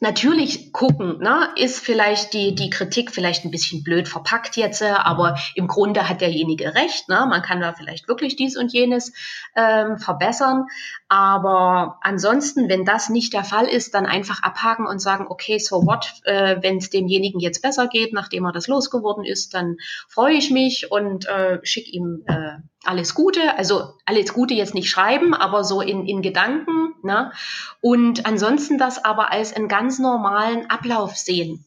natürlich 0.00 0.72
gucken, 0.72 1.18
ne, 1.18 1.48
ist 1.56 1.80
vielleicht 1.80 2.32
die, 2.32 2.54
die 2.54 2.70
Kritik 2.70 3.10
vielleicht 3.10 3.44
ein 3.44 3.50
bisschen 3.50 3.82
blöd 3.82 4.08
verpackt 4.08 4.56
jetzt, 4.56 4.82
aber 4.82 5.38
im 5.54 5.66
Grunde 5.66 6.08
hat 6.08 6.20
derjenige 6.20 6.74
recht. 6.74 7.08
Ne? 7.08 7.26
Man 7.28 7.42
kann 7.42 7.60
da 7.60 7.72
vielleicht 7.72 8.08
wirklich 8.08 8.36
dies 8.36 8.56
und 8.56 8.72
jenes 8.72 9.12
ähm, 9.56 9.98
verbessern. 9.98 10.66
Aber 11.08 11.98
ansonsten, 12.02 12.68
wenn 12.68 12.84
das 12.84 13.08
nicht 13.08 13.32
der 13.32 13.44
Fall 13.44 13.66
ist, 13.66 13.94
dann 13.94 14.04
einfach 14.04 14.42
abhaken 14.42 14.86
und 14.86 14.98
sagen, 14.98 15.26
okay, 15.28 15.58
so 15.58 15.86
what, 15.86 16.12
äh, 16.24 16.56
wenn 16.60 16.76
es 16.76 16.90
demjenigen 16.90 17.40
jetzt 17.40 17.62
besser 17.62 17.86
geht, 17.86 18.12
nachdem 18.12 18.44
er 18.44 18.52
das 18.52 18.68
losgeworden 18.68 19.24
ist, 19.24 19.54
dann 19.54 19.78
freue 20.06 20.34
ich 20.34 20.50
mich 20.50 20.90
und 20.90 21.26
äh, 21.26 21.60
schicke 21.62 21.90
ihm 21.90 22.24
äh, 22.26 22.58
alles 22.84 23.14
Gute. 23.14 23.56
Also 23.56 23.94
alles 24.04 24.34
Gute 24.34 24.52
jetzt 24.52 24.74
nicht 24.74 24.90
schreiben, 24.90 25.32
aber 25.32 25.64
so 25.64 25.80
in, 25.80 26.06
in 26.06 26.20
Gedanken. 26.20 26.94
Ne? 27.02 27.32
Und 27.80 28.26
ansonsten 28.26 28.76
das 28.76 29.02
aber 29.02 29.32
als 29.32 29.54
einen 29.54 29.68
ganz 29.68 29.98
normalen 29.98 30.68
Ablauf 30.68 31.16
sehen. 31.16 31.64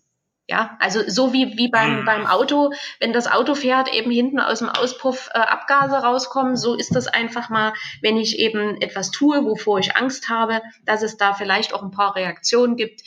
Ja, 0.48 0.76
also 0.80 1.02
so 1.08 1.32
wie, 1.32 1.58
wie 1.58 1.70
beim, 1.70 2.02
mhm. 2.02 2.06
beim 2.06 2.26
Auto, 2.26 2.74
wenn 3.00 3.14
das 3.14 3.32
Auto 3.32 3.56
fährt, 3.56 3.94
eben 3.94 4.12
hinten 4.12 4.40
aus 4.40 4.60
dem 4.60 4.70
Auspuff 4.70 5.30
äh, 5.34 5.38
Abgase 5.38 5.96
rauskommen, 5.96 6.58
so 6.58 6.76
ist 6.76 6.94
das 6.96 7.08
einfach 7.08 7.50
mal, 7.50 7.74
wenn 8.02 8.18
ich 8.18 8.38
eben 8.38 8.82
etwas 8.82 9.12
tue, 9.12 9.46
wovor 9.46 9.80
ich 9.80 9.96
Angst 9.96 10.30
habe, 10.30 10.62
dass 10.84 11.04
es 11.04 11.16
da 11.16 11.34
vielleicht 11.34 11.74
auch 11.74 11.84
ein 11.84 11.92
paar 11.92 12.16
Reaktionen 12.16 12.76
gibt, 12.76 13.02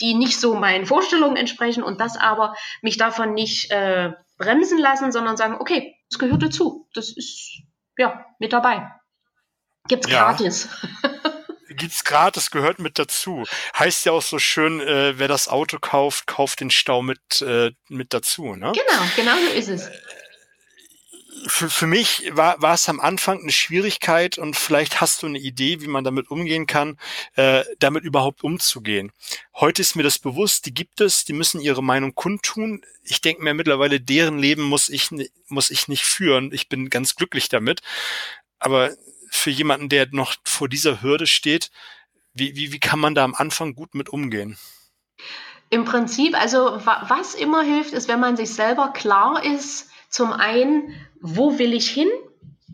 die 0.00 0.14
nicht 0.14 0.38
so 0.38 0.54
meinen 0.54 0.84
Vorstellungen 0.84 1.36
entsprechen 1.36 1.82
und 1.82 2.00
das 2.00 2.18
aber 2.18 2.54
mich 2.82 2.98
davon 2.98 3.32
nicht 3.32 3.70
äh, 3.70 4.10
bremsen 4.36 4.78
lassen, 4.78 5.12
sondern 5.12 5.36
sagen, 5.36 5.56
okay, 5.60 5.96
das 6.10 6.18
gehört 6.18 6.42
dazu. 6.42 6.88
Das 6.94 7.16
ist 7.16 7.62
ja 7.96 8.26
mit 8.38 8.52
dabei. 8.52 8.90
Gibt's 9.88 10.10
ja. 10.10 10.24
gratis. 10.24 10.68
gibt's 11.72 12.04
gratis, 12.04 12.50
gehört 12.50 12.78
mit 12.78 12.98
dazu. 12.98 13.44
Heißt 13.78 14.04
ja 14.06 14.12
auch 14.12 14.22
so 14.22 14.38
schön, 14.38 14.80
äh, 14.80 15.18
wer 15.18 15.28
das 15.28 15.48
Auto 15.48 15.78
kauft, 15.80 16.26
kauft 16.26 16.60
den 16.60 16.70
Stau 16.70 17.02
mit, 17.02 17.42
äh, 17.42 17.72
mit 17.88 18.14
dazu. 18.14 18.54
Ne? 18.54 18.72
Genau, 18.72 19.02
genau 19.16 19.36
so 19.36 19.52
ist 19.52 19.68
es. 19.68 19.90
Für, 21.46 21.68
für 21.68 21.86
mich 21.88 22.30
war, 22.32 22.60
war 22.62 22.74
es 22.74 22.88
am 22.88 23.00
Anfang 23.00 23.40
eine 23.40 23.50
Schwierigkeit 23.50 24.38
und 24.38 24.54
vielleicht 24.54 25.00
hast 25.00 25.22
du 25.22 25.26
eine 25.26 25.40
Idee, 25.40 25.80
wie 25.80 25.88
man 25.88 26.04
damit 26.04 26.30
umgehen 26.30 26.66
kann, 26.66 26.98
äh, 27.34 27.64
damit 27.80 28.04
überhaupt 28.04 28.44
umzugehen. 28.44 29.10
Heute 29.56 29.82
ist 29.82 29.96
mir 29.96 30.04
das 30.04 30.20
bewusst, 30.20 30.66
die 30.66 30.74
gibt 30.74 31.00
es, 31.00 31.24
die 31.24 31.32
müssen 31.32 31.60
ihre 31.60 31.82
Meinung 31.82 32.14
kundtun. 32.14 32.82
Ich 33.02 33.22
denke 33.22 33.42
mir 33.42 33.54
mittlerweile, 33.54 34.00
deren 34.00 34.38
Leben 34.38 34.62
muss 34.62 34.88
ich, 34.88 35.08
muss 35.48 35.70
ich 35.70 35.88
nicht 35.88 36.04
führen. 36.04 36.52
Ich 36.52 36.68
bin 36.68 36.90
ganz 36.90 37.16
glücklich 37.16 37.48
damit. 37.48 37.80
Aber 38.60 38.94
für 39.34 39.50
jemanden, 39.50 39.88
der 39.88 40.08
noch 40.12 40.34
vor 40.44 40.68
dieser 40.68 41.02
Hürde 41.02 41.26
steht, 41.26 41.70
wie, 42.34 42.54
wie, 42.54 42.72
wie 42.72 42.80
kann 42.80 43.00
man 43.00 43.14
da 43.14 43.24
am 43.24 43.34
Anfang 43.34 43.74
gut 43.74 43.94
mit 43.94 44.08
umgehen? 44.08 44.58
Im 45.70 45.84
Prinzip, 45.84 46.38
also 46.38 46.80
was 46.84 47.34
immer 47.34 47.62
hilft, 47.62 47.92
ist, 47.92 48.08
wenn 48.08 48.20
man 48.20 48.36
sich 48.36 48.50
selber 48.50 48.92
klar 48.92 49.44
ist, 49.44 49.90
zum 50.10 50.32
einen, 50.32 50.94
wo 51.20 51.58
will 51.58 51.72
ich 51.72 51.88
hin? 51.88 52.08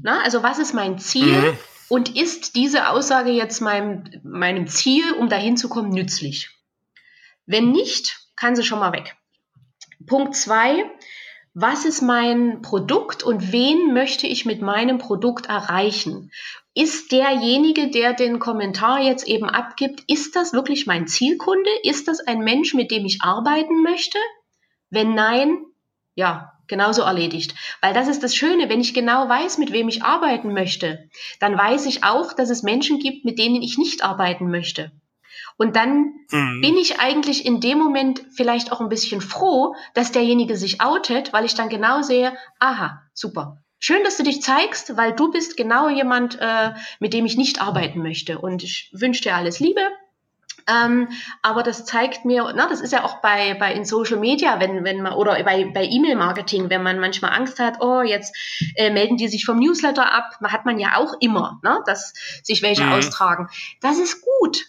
Na, 0.03 0.21
also 0.23 0.42
was 0.42 0.59
ist 0.59 0.75
mein 0.75 0.99
Ziel? 0.99 1.53
Mhm. 1.53 1.59
Und 1.88 2.16
ist 2.16 2.57
diese 2.57 2.88
Aussage 2.88 3.31
jetzt 3.31 3.61
meinem, 3.61 4.05
meinem 4.25 4.66
Ziel, 4.66 5.12
um 5.12 5.29
dahin 5.29 5.57
zu 5.57 5.68
kommen, 5.68 5.90
nützlich? 5.90 6.51
Wenn 7.47 7.71
nicht, 7.71 8.21
kann 8.37 8.57
sie 8.57 8.64
schon 8.64 8.81
mal 8.81 8.92
weg. 8.92 9.16
Punkt 10.07 10.35
zwei, 10.37 10.85
was 11.61 11.85
ist 11.85 12.03
mein 12.03 12.62
Produkt 12.62 13.25
und 13.25 13.51
wen 13.51 13.92
möchte 13.92 14.29
ich 14.29 14.44
mit 14.44 14.62
meinem 14.62 14.99
Produkt 14.99 15.47
erreichen? 15.47 16.31
Ist 16.73 17.11
derjenige, 17.11 17.90
der 17.90 18.12
den 18.12 18.38
Kommentar 18.38 19.01
jetzt 19.01 19.27
eben 19.27 19.51
abgibt, 19.51 20.05
ist 20.07 20.37
das 20.37 20.53
wirklich 20.53 20.87
mein 20.87 21.09
Zielkunde? 21.09 21.68
Ist 21.83 22.07
das 22.07 22.21
ein 22.21 22.38
Mensch, 22.40 22.75
mit 22.75 22.92
dem 22.92 23.05
ich 23.05 23.23
arbeiten 23.23 23.83
möchte? 23.83 24.18
Wenn 24.90 25.14
nein, 25.14 25.59
ja, 26.14 26.53
genauso 26.68 27.03
erledigt. 27.03 27.57
Weil 27.81 27.92
das 27.92 28.07
ist 28.07 28.23
das 28.23 28.37
Schöne, 28.37 28.68
wenn 28.68 28.81
ich 28.81 28.94
genau 28.94 29.29
weiß, 29.29 29.59
mit 29.59 29.73
wem 29.73 29.88
ich 29.88 30.05
arbeiten 30.05 30.53
möchte, 30.53 31.09
dann 31.40 31.59
weiß 31.59 31.87
ich 31.87 32.05
auch, 32.05 32.35
dass 32.35 32.51
es 32.51 32.62
Menschen 32.62 33.01
gibt, 33.01 33.25
mit 33.25 33.37
denen 33.37 33.62
ich 33.62 33.79
nicht 33.79 34.05
arbeiten 34.05 34.49
möchte. 34.49 34.92
Und 35.57 35.77
dann 35.77 36.14
mhm. 36.31 36.61
bin 36.61 36.77
ich 36.77 37.01
eigentlich 37.01 37.44
in 37.44 37.61
dem 37.61 37.79
Moment 37.79 38.24
vielleicht 38.35 38.72
auch 38.72 38.81
ein 38.81 38.88
bisschen 38.88 39.20
froh, 39.20 39.74
dass 39.94 40.12
derjenige 40.12 40.57
sich 40.57 40.81
outet, 40.81 41.33
weil 41.33 41.44
ich 41.44 41.55
dann 41.55 41.68
genau 41.68 42.03
sehe, 42.03 42.37
aha, 42.59 43.03
super. 43.12 43.62
Schön, 43.81 44.03
dass 44.03 44.16
du 44.16 44.24
dich 44.24 44.42
zeigst, 44.42 44.96
weil 44.96 45.14
du 45.14 45.31
bist 45.31 45.57
genau 45.57 45.88
jemand, 45.88 46.38
äh, 46.40 46.72
mit 46.98 47.12
dem 47.12 47.27
ich 47.27 47.37
nicht 47.37 47.62
arbeiten 47.62 48.03
möchte. 48.03 48.38
Und 48.38 48.64
ich 48.64 48.90
wünsche 48.92 49.22
dir 49.22 49.37
alles 49.37 49.61
Liebe. 49.61 49.81
Ähm, 50.68 51.09
aber 51.42 51.62
das 51.62 51.85
zeigt 51.87 52.24
mir, 52.24 52.53
na, 52.55 52.68
das 52.68 52.81
ist 52.81 52.92
ja 52.92 53.05
auch 53.05 53.22
bei, 53.22 53.55
bei 53.55 53.72
in 53.72 53.85
Social 53.85 54.18
Media, 54.18 54.61
wenn, 54.61 54.85
wenn 54.85 55.01
man, 55.01 55.14
oder 55.14 55.42
bei, 55.42 55.64
bei 55.64 55.85
E-Mail-Marketing, 55.85 56.68
wenn 56.68 56.83
man 56.83 56.98
manchmal 56.98 57.33
Angst 57.33 57.59
hat, 57.59 57.81
oh, 57.81 58.03
jetzt 58.03 58.37
äh, 58.77 58.90
melden 58.90 59.16
die 59.16 59.29
sich 59.29 59.44
vom 59.46 59.59
Newsletter 59.59 60.12
ab, 60.12 60.38
hat 60.42 60.66
man 60.66 60.79
ja 60.79 60.96
auch 60.96 61.14
immer, 61.20 61.59
ne, 61.62 61.81
dass 61.87 62.12
sich 62.42 62.62
welche 62.62 62.85
mhm. 62.85 62.92
austragen. 62.92 63.48
Das 63.81 63.98
ist 63.98 64.22
gut. 64.22 64.66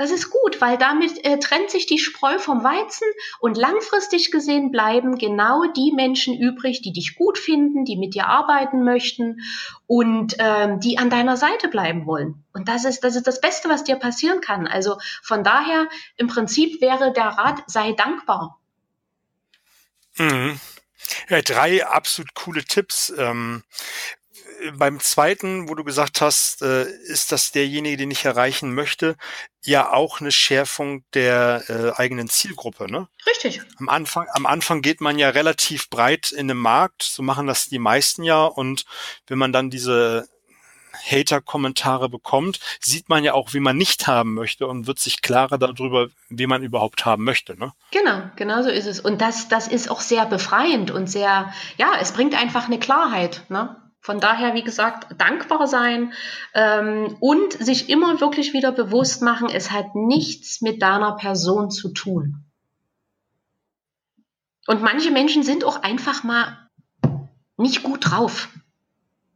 Das 0.00 0.10
ist 0.10 0.30
gut, 0.30 0.62
weil 0.62 0.78
damit 0.78 1.26
äh, 1.26 1.38
trennt 1.38 1.70
sich 1.70 1.84
die 1.84 1.98
Spreu 1.98 2.38
vom 2.38 2.64
Weizen 2.64 3.06
und 3.38 3.58
langfristig 3.58 4.30
gesehen 4.30 4.70
bleiben 4.70 5.18
genau 5.18 5.64
die 5.76 5.92
Menschen 5.92 6.34
übrig, 6.40 6.80
die 6.80 6.94
dich 6.94 7.16
gut 7.16 7.36
finden, 7.36 7.84
die 7.84 7.98
mit 7.98 8.14
dir 8.14 8.26
arbeiten 8.26 8.82
möchten 8.82 9.42
und 9.86 10.36
ähm, 10.38 10.80
die 10.80 10.96
an 10.96 11.10
deiner 11.10 11.36
Seite 11.36 11.68
bleiben 11.68 12.06
wollen. 12.06 12.42
Und 12.54 12.66
das 12.66 12.86
ist, 12.86 13.04
das 13.04 13.14
ist 13.14 13.26
das 13.26 13.42
Beste, 13.42 13.68
was 13.68 13.84
dir 13.84 13.96
passieren 13.96 14.40
kann. 14.40 14.66
Also 14.66 14.96
von 15.22 15.44
daher, 15.44 15.86
im 16.16 16.28
Prinzip 16.28 16.80
wäre 16.80 17.12
der 17.12 17.26
Rat, 17.26 17.62
sei 17.66 17.92
dankbar. 17.92 18.58
Mhm. 20.16 20.58
Ja, 21.28 21.42
drei 21.42 21.86
absolut 21.86 22.32
coole 22.34 22.64
Tipps. 22.64 23.12
Ähm, 23.18 23.64
beim 24.76 25.00
zweiten, 25.00 25.68
wo 25.68 25.74
du 25.74 25.84
gesagt 25.84 26.20
hast, 26.20 26.62
äh, 26.62 26.84
ist 26.84 27.32
das 27.32 27.52
derjenige, 27.52 27.96
den 27.96 28.10
ich 28.10 28.24
erreichen 28.24 28.74
möchte, 28.74 29.16
ja 29.64 29.92
auch 29.92 30.20
eine 30.20 30.32
Schärfung 30.32 31.04
der 31.14 31.64
äh, 31.68 32.00
eigenen 32.00 32.28
Zielgruppe, 32.28 32.90
ne? 32.90 33.08
Richtig. 33.26 33.60
Am 33.78 33.88
Anfang, 33.88 34.26
am 34.32 34.46
Anfang 34.46 34.82
geht 34.82 35.00
man 35.00 35.18
ja 35.18 35.30
relativ 35.30 35.90
breit 35.90 36.32
in 36.32 36.48
den 36.48 36.56
Markt, 36.56 37.02
so 37.02 37.22
machen 37.22 37.46
das 37.46 37.68
die 37.68 37.78
meisten 37.78 38.22
ja, 38.22 38.44
und 38.44 38.84
wenn 39.26 39.38
man 39.38 39.52
dann 39.52 39.70
diese 39.70 40.28
Hater-Kommentare 40.92 42.08
bekommt, 42.08 42.60
sieht 42.80 43.08
man 43.08 43.24
ja 43.24 43.34
auch, 43.34 43.54
wie 43.54 43.60
man 43.60 43.76
nicht 43.76 44.06
haben 44.06 44.34
möchte 44.34 44.66
und 44.66 44.86
wird 44.86 44.98
sich 44.98 45.22
klarer 45.22 45.58
darüber, 45.58 46.08
wie 46.28 46.46
man 46.46 46.62
überhaupt 46.62 47.04
haben 47.04 47.24
möchte. 47.24 47.58
Ne? 47.58 47.72
Genau, 47.92 48.22
genau 48.36 48.62
so 48.62 48.70
ist 48.70 48.86
es. 48.86 49.00
Und 49.00 49.20
das, 49.20 49.48
das 49.48 49.68
ist 49.68 49.90
auch 49.90 50.00
sehr 50.00 50.26
befreiend 50.26 50.90
und 50.90 51.08
sehr, 51.08 51.52
ja, 51.76 51.92
es 52.00 52.12
bringt 52.12 52.34
einfach 52.34 52.66
eine 52.66 52.78
Klarheit. 52.78 53.44
Ne? 53.48 53.76
Von 54.00 54.18
daher, 54.18 54.54
wie 54.54 54.62
gesagt, 54.62 55.20
dankbar 55.20 55.66
sein 55.66 56.14
ähm, 56.54 57.16
und 57.20 57.52
sich 57.52 57.90
immer 57.90 58.20
wirklich 58.20 58.54
wieder 58.54 58.72
bewusst 58.72 59.20
machen, 59.20 59.48
es 59.52 59.70
hat 59.70 59.94
nichts 59.94 60.62
mit 60.62 60.80
deiner 60.80 61.12
Person 61.16 61.70
zu 61.70 61.90
tun. 61.90 62.44
Und 64.66 64.82
manche 64.82 65.10
Menschen 65.10 65.42
sind 65.42 65.64
auch 65.64 65.82
einfach 65.82 66.22
mal 66.22 66.70
nicht 67.56 67.82
gut 67.82 68.10
drauf. 68.10 68.48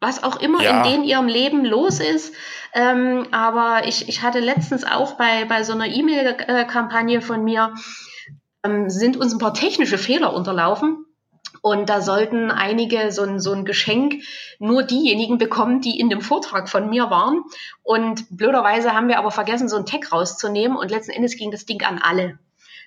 Was 0.00 0.22
auch 0.22 0.40
immer 0.40 0.62
ja. 0.62 0.78
in 0.78 0.90
denen 0.90 1.04
ihrem 1.04 1.28
Leben 1.28 1.64
los 1.64 2.00
ist. 2.00 2.34
Ähm, 2.72 3.26
aber 3.32 3.86
ich, 3.86 4.08
ich 4.08 4.22
hatte 4.22 4.40
letztens 4.40 4.84
auch 4.84 5.12
bei, 5.12 5.44
bei 5.44 5.62
so 5.62 5.72
einer 5.72 5.86
E-Mail-Kampagne 5.86 7.20
von 7.20 7.44
mir, 7.44 7.74
ähm, 8.62 8.90
sind 8.90 9.16
uns 9.16 9.32
ein 9.32 9.38
paar 9.38 9.54
technische 9.54 9.98
Fehler 9.98 10.34
unterlaufen. 10.34 11.04
Und 11.64 11.88
da 11.88 12.02
sollten 12.02 12.50
einige 12.50 13.10
so 13.10 13.22
ein, 13.22 13.40
so 13.40 13.52
ein 13.52 13.64
Geschenk 13.64 14.22
nur 14.58 14.82
diejenigen 14.82 15.38
bekommen, 15.38 15.80
die 15.80 15.98
in 15.98 16.10
dem 16.10 16.20
Vortrag 16.20 16.68
von 16.68 16.90
mir 16.90 17.08
waren. 17.08 17.42
Und 17.82 18.26
blöderweise 18.36 18.92
haben 18.92 19.08
wir 19.08 19.18
aber 19.18 19.30
vergessen, 19.30 19.70
so 19.70 19.78
ein 19.78 19.86
Tag 19.86 20.12
rauszunehmen. 20.12 20.76
Und 20.76 20.90
letzten 20.90 21.12
Endes 21.12 21.38
ging 21.38 21.50
das 21.50 21.64
Ding 21.64 21.82
an 21.82 21.98
alle. 22.02 22.38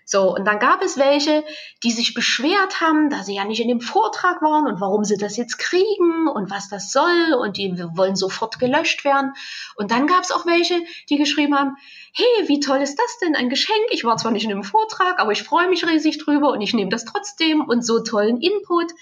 So, 0.10 0.34
und 0.34 0.46
dann 0.46 0.58
gab 0.60 0.82
es 0.82 0.98
welche, 0.98 1.44
die 1.84 1.92
sich 1.92 2.14
beschwert 2.14 2.80
haben, 2.80 3.10
dass 3.10 3.26
sie 3.26 3.36
ja 3.36 3.44
nicht 3.44 3.60
in 3.60 3.68
dem 3.68 3.82
Vortrag 3.82 4.42
waren 4.42 4.66
und 4.66 4.80
warum 4.80 5.04
sie 5.04 5.18
das 5.18 5.36
jetzt 5.36 5.58
kriegen 5.58 6.30
und 6.30 6.50
was 6.50 6.70
das 6.70 6.94
soll 6.94 7.34
und 7.34 7.58
die 7.58 7.78
wollen 7.94 8.16
sofort 8.16 8.58
gelöscht 8.58 9.04
werden. 9.04 9.34
Und 9.76 9.92
dann 9.92 10.08
gab 10.08 10.24
es 10.24 10.32
auch 10.32 10.46
welche, 10.46 10.82
die 11.10 11.18
geschrieben 11.18 11.60
haben, 11.60 11.76
hey, 12.14 12.48
wie 12.48 12.62
toll 12.62 12.78
ist 12.78 12.98
das 12.98 13.20
denn, 13.22 13.36
ein 13.36 13.50
Geschenk? 13.50 13.86
Ich 13.92 14.06
war 14.06 14.16
zwar 14.16 14.32
nicht 14.32 14.46
in 14.46 14.50
dem 14.50 14.64
Vortrag, 14.64 15.20
aber 15.20 15.34
ich 15.34 15.44
freue 15.44 15.68
mich 15.68 15.86
riesig 15.86 16.20
drüber 16.20 16.52
und 16.52 16.62
ich 16.62 16.74
nehme 16.74 16.90
das 16.90 17.04
trotzdem 17.04 17.60
und 17.60 17.86
so 17.86 18.00
tollen 18.00 18.40
Input. 18.40 18.94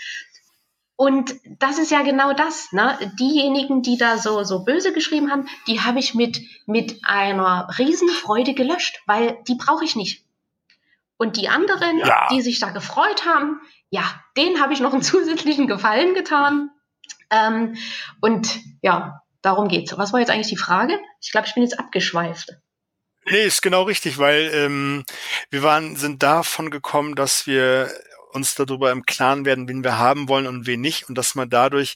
Und 0.95 1.35
das 1.59 1.77
ist 1.77 1.91
ja 1.91 2.01
genau 2.01 2.33
das, 2.33 2.71
ne? 2.71 2.97
Diejenigen, 3.19 3.83
die 3.83 3.97
da 3.97 4.17
so, 4.17 4.43
so 4.43 4.63
böse 4.63 4.91
geschrieben 4.91 5.29
haben, 5.29 5.47
die 5.67 5.81
habe 5.81 5.99
ich 5.99 6.15
mit, 6.15 6.41
mit 6.65 7.01
einer 7.03 7.69
Riesenfreude 7.77 8.55
gelöscht, 8.55 9.03
weil 9.05 9.37
die 9.47 9.55
brauche 9.55 9.85
ich 9.85 9.95
nicht. 9.95 10.24
Und 11.17 11.37
die 11.37 11.47
anderen, 11.47 11.99
ja. 11.99 12.27
die 12.29 12.41
sich 12.41 12.59
da 12.59 12.71
gefreut 12.71 13.25
haben, 13.25 13.61
ja, 13.89 14.03
denen 14.35 14.61
habe 14.61 14.73
ich 14.73 14.79
noch 14.79 14.93
einen 14.93 15.01
zusätzlichen 15.03 15.67
Gefallen 15.67 16.13
getan. 16.13 16.71
Ähm, 17.29 17.75
und 18.21 18.59
ja, 18.81 19.21
darum 19.41 19.67
geht's. 19.67 19.97
Was 19.97 20.13
war 20.13 20.19
jetzt 20.19 20.29
eigentlich 20.29 20.49
die 20.49 20.57
Frage? 20.57 20.99
Ich 21.21 21.31
glaube, 21.31 21.47
ich 21.47 21.53
bin 21.53 21.63
jetzt 21.63 21.79
abgeschweift. 21.79 22.53
Nee, 23.27 23.45
ist 23.45 23.61
genau 23.61 23.83
richtig, 23.83 24.19
weil 24.19 24.51
ähm, 24.53 25.03
wir 25.49 25.63
waren, 25.63 25.95
sind 25.95 26.21
davon 26.21 26.69
gekommen, 26.69 27.15
dass 27.15 27.47
wir 27.47 27.89
uns 28.33 28.53
darüber 28.53 28.91
im 28.91 29.05
Klaren 29.05 29.45
werden, 29.45 29.67
wen 29.67 29.83
wir 29.83 29.97
haben 29.97 30.29
wollen 30.29 30.45
und 30.45 30.67
wen 30.67 30.81
nicht 30.81 31.09
und 31.09 31.17
dass 31.17 31.33
man 31.33 31.49
dadurch 31.49 31.95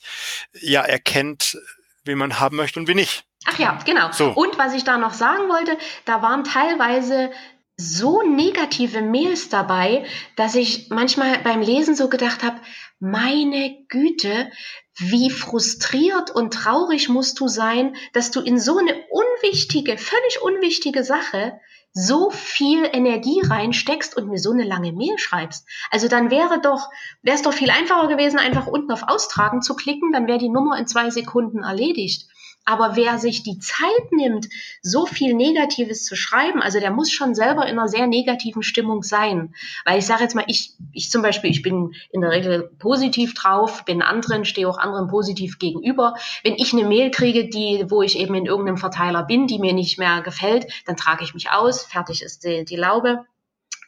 ja 0.53 0.81
erkennt, 0.81 1.57
wen 2.03 2.17
man 2.17 2.39
haben 2.39 2.55
möchte 2.55 2.79
und 2.79 2.87
wen 2.87 2.95
nicht. 2.95 3.25
Ach 3.45 3.59
ja, 3.59 3.77
genau. 3.85 4.11
So. 4.11 4.31
Und 4.31 4.57
was 4.57 4.73
ich 4.73 4.83
da 4.83 4.97
noch 4.97 5.13
sagen 5.13 5.49
wollte, 5.49 5.77
da 6.05 6.21
waren 6.21 6.43
teilweise 6.43 7.31
so 7.79 8.21
negative 8.23 9.01
Mails 9.01 9.47
dabei, 9.47 10.05
dass 10.35 10.55
ich 10.55 10.89
manchmal 10.89 11.39
beim 11.39 11.61
Lesen 11.61 11.95
so 11.95 12.09
gedacht 12.09 12.43
habe, 12.43 12.59
meine 12.99 13.85
Güte, 13.87 14.51
wie 14.97 15.29
frustriert 15.29 16.29
und 16.29 16.53
traurig 16.53 17.07
musst 17.07 17.39
du 17.39 17.47
sein, 17.47 17.95
dass 18.11 18.31
du 18.31 18.41
in 18.41 18.59
so 18.59 18.77
eine 18.77 18.93
unwichtige, 19.09 19.97
völlig 19.97 20.41
unwichtige 20.41 21.05
Sache 21.05 21.61
so 21.93 22.29
viel 22.31 22.83
Energie 22.83 23.41
reinsteckst 23.41 24.15
und 24.17 24.27
mir 24.27 24.39
so 24.39 24.51
eine 24.51 24.65
lange 24.65 24.91
Mail 24.91 25.17
schreibst. 25.17 25.65
Also 25.89 26.09
dann 26.09 26.29
wäre 26.29 26.59
doch, 26.61 26.89
wäre 27.21 27.37
es 27.37 27.43
doch 27.43 27.53
viel 27.53 27.69
einfacher 27.69 28.09
gewesen, 28.09 28.39
einfach 28.39 28.67
unten 28.67 28.91
auf 28.91 29.03
Austragen 29.07 29.61
zu 29.61 29.73
klicken, 29.75 30.11
dann 30.11 30.27
wäre 30.27 30.37
die 30.37 30.49
Nummer 30.49 30.77
in 30.77 30.85
zwei 30.85 31.09
Sekunden 31.11 31.63
erledigt. 31.63 32.27
Aber 32.69 32.95
wer 32.95 33.17
sich 33.17 33.41
die 33.41 33.57
Zeit 33.57 34.11
nimmt, 34.11 34.47
so 34.83 35.07
viel 35.07 35.33
Negatives 35.33 36.05
zu 36.05 36.15
schreiben, 36.15 36.61
also 36.61 36.79
der 36.79 36.91
muss 36.91 37.11
schon 37.11 37.33
selber 37.33 37.63
in 37.65 37.79
einer 37.79 37.87
sehr 37.87 38.05
negativen 38.05 38.61
Stimmung 38.61 39.01
sein. 39.01 39.55
Weil 39.85 39.97
ich 39.97 40.05
sage 40.05 40.21
jetzt 40.21 40.35
mal, 40.35 40.43
ich, 40.45 40.75
ich 40.91 41.09
zum 41.09 41.23
Beispiel, 41.23 41.49
ich 41.49 41.63
bin 41.63 41.95
in 42.11 42.21
der 42.21 42.29
Regel 42.29 42.69
positiv 42.77 43.33
drauf, 43.33 43.85
bin 43.85 44.03
anderen, 44.03 44.45
stehe 44.45 44.69
auch 44.69 44.77
anderen 44.77 45.07
positiv 45.07 45.57
gegenüber. 45.57 46.13
Wenn 46.43 46.53
ich 46.57 46.71
eine 46.71 46.87
Mail 46.87 47.09
kriege, 47.09 47.49
die, 47.49 47.85
wo 47.87 48.03
ich 48.03 48.19
eben 48.19 48.35
in 48.35 48.45
irgendeinem 48.45 48.77
Verteiler 48.77 49.23
bin, 49.23 49.47
die 49.47 49.57
mir 49.57 49.73
nicht 49.73 49.97
mehr 49.97 50.21
gefällt, 50.21 50.67
dann 50.85 50.95
trage 50.95 51.23
ich 51.23 51.33
mich 51.33 51.49
aus, 51.49 51.83
fertig 51.83 52.21
ist 52.21 52.43
die, 52.43 52.65
die 52.65 52.75
Laube. 52.75 53.25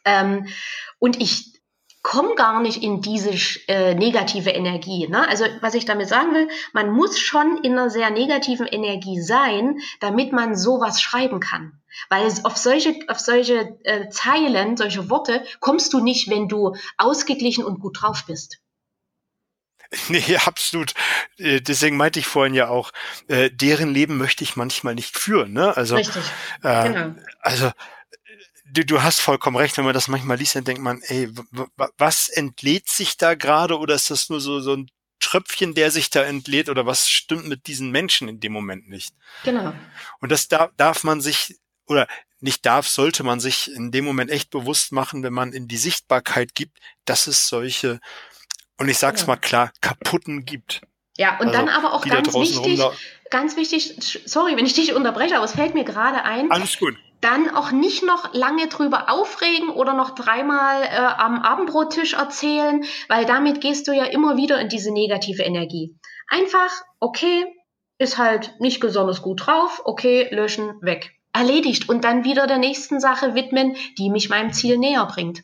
Ähm, 0.04 0.48
und 0.98 1.22
ich 1.22 1.51
komme 2.02 2.34
gar 2.34 2.60
nicht 2.60 2.82
in 2.82 3.00
diese 3.00 3.30
äh, 3.68 3.94
negative 3.94 4.50
Energie. 4.50 5.06
Ne? 5.08 5.26
Also 5.28 5.44
was 5.60 5.74
ich 5.74 5.84
damit 5.84 6.08
sagen 6.08 6.34
will, 6.34 6.48
man 6.72 6.90
muss 6.90 7.18
schon 7.18 7.58
in 7.62 7.72
einer 7.72 7.90
sehr 7.90 8.10
negativen 8.10 8.66
Energie 8.66 9.20
sein, 9.20 9.78
damit 10.00 10.32
man 10.32 10.56
sowas 10.56 11.00
schreiben 11.00 11.40
kann. 11.40 11.80
Weil 12.08 12.32
auf 12.44 12.56
solche, 12.56 12.96
auf 13.08 13.20
solche 13.20 13.78
äh, 13.84 14.08
Zeilen, 14.08 14.76
solche 14.76 15.10
Worte 15.10 15.44
kommst 15.60 15.92
du 15.92 16.00
nicht, 16.00 16.28
wenn 16.28 16.48
du 16.48 16.74
ausgeglichen 16.96 17.64
und 17.64 17.80
gut 17.80 18.00
drauf 18.00 18.24
bist. 18.26 18.58
Nee, 20.08 20.38
absolut. 20.46 20.94
Äh, 21.36 21.60
deswegen 21.60 21.98
meinte 21.98 22.18
ich 22.18 22.26
vorhin 22.26 22.54
ja 22.54 22.68
auch, 22.68 22.92
äh, 23.28 23.50
deren 23.50 23.92
Leben 23.92 24.16
möchte 24.16 24.42
ich 24.42 24.56
manchmal 24.56 24.94
nicht 24.94 25.18
führen. 25.18 25.52
Ne? 25.52 25.76
Also, 25.76 25.96
Richtig. 25.96 26.22
Äh, 26.62 26.88
genau. 26.88 27.14
Also 27.40 27.70
du, 28.72 28.84
du 28.84 29.02
hast 29.02 29.20
vollkommen 29.20 29.56
recht, 29.56 29.76
wenn 29.76 29.84
man 29.84 29.94
das 29.94 30.08
manchmal 30.08 30.38
liest, 30.38 30.56
dann 30.56 30.64
denkt 30.64 30.82
man, 30.82 31.02
ey, 31.02 31.28
was 31.98 32.28
entlädt 32.28 32.88
sich 32.88 33.16
da 33.16 33.34
gerade 33.34 33.78
oder 33.78 33.94
ist 33.94 34.10
das 34.10 34.28
nur 34.28 34.40
so, 34.40 34.60
so 34.60 34.74
ein 34.74 34.90
Tröpfchen, 35.20 35.74
der 35.74 35.90
sich 35.90 36.10
da 36.10 36.22
entlädt 36.22 36.68
oder 36.68 36.84
was 36.84 37.08
stimmt 37.08 37.46
mit 37.46 37.66
diesen 37.66 37.90
Menschen 37.90 38.28
in 38.28 38.40
dem 38.40 38.52
Moment 38.52 38.88
nicht. 38.88 39.14
Genau. 39.44 39.72
Und 40.20 40.32
das 40.32 40.48
darf, 40.48 40.70
darf 40.76 41.04
man 41.04 41.20
sich 41.20 41.56
oder 41.86 42.08
nicht 42.40 42.66
darf, 42.66 42.88
sollte 42.88 43.22
man 43.22 43.38
sich 43.38 43.72
in 43.72 43.92
dem 43.92 44.04
Moment 44.04 44.30
echt 44.30 44.50
bewusst 44.50 44.90
machen, 44.90 45.22
wenn 45.22 45.32
man 45.32 45.52
in 45.52 45.68
die 45.68 45.76
Sichtbarkeit 45.76 46.54
gibt, 46.54 46.78
dass 47.04 47.28
es 47.28 47.48
solche, 47.48 48.00
und 48.78 48.88
ich 48.88 48.98
sag's 48.98 49.22
ja. 49.22 49.26
mal 49.28 49.36
klar, 49.36 49.72
kaputten 49.80 50.44
gibt. 50.44 50.82
Ja, 51.16 51.38
und 51.38 51.48
also, 51.48 51.52
dann 51.52 51.68
aber 51.68 51.92
auch 51.92 52.04
ganz 52.04 52.34
wichtig, 52.34 52.80
ganz 53.30 53.56
wichtig, 53.56 54.22
sorry, 54.24 54.56
wenn 54.56 54.66
ich 54.66 54.74
dich 54.74 54.92
unterbreche, 54.94 55.36
aber 55.36 55.44
es 55.44 55.52
fällt 55.52 55.74
mir 55.74 55.84
gerade 55.84 56.24
ein. 56.24 56.50
Alles 56.50 56.78
gut. 56.78 56.96
Dann 57.22 57.48
auch 57.54 57.70
nicht 57.70 58.02
noch 58.02 58.34
lange 58.34 58.68
drüber 58.68 59.10
aufregen 59.10 59.70
oder 59.70 59.94
noch 59.94 60.10
dreimal 60.10 60.82
äh, 60.82 60.96
am 60.96 61.40
Abendbrottisch 61.40 62.12
erzählen, 62.12 62.84
weil 63.08 63.24
damit 63.24 63.62
gehst 63.62 63.88
du 63.88 63.92
ja 63.92 64.04
immer 64.04 64.36
wieder 64.36 64.60
in 64.60 64.68
diese 64.68 64.92
negative 64.92 65.42
Energie. 65.42 65.96
Einfach, 66.28 66.70
okay, 67.00 67.46
ist 67.96 68.18
halt 68.18 68.60
nicht 68.60 68.80
besonders 68.80 69.22
gut 69.22 69.46
drauf, 69.46 69.80
okay, 69.84 70.28
löschen, 70.30 70.74
weg 70.82 71.12
erledigt 71.32 71.88
und 71.88 72.04
dann 72.04 72.24
wieder 72.24 72.46
der 72.46 72.58
nächsten 72.58 73.00
Sache 73.00 73.34
widmen, 73.34 73.76
die 73.98 74.10
mich 74.10 74.28
meinem 74.28 74.52
Ziel 74.52 74.78
näher 74.78 75.06
bringt. 75.06 75.42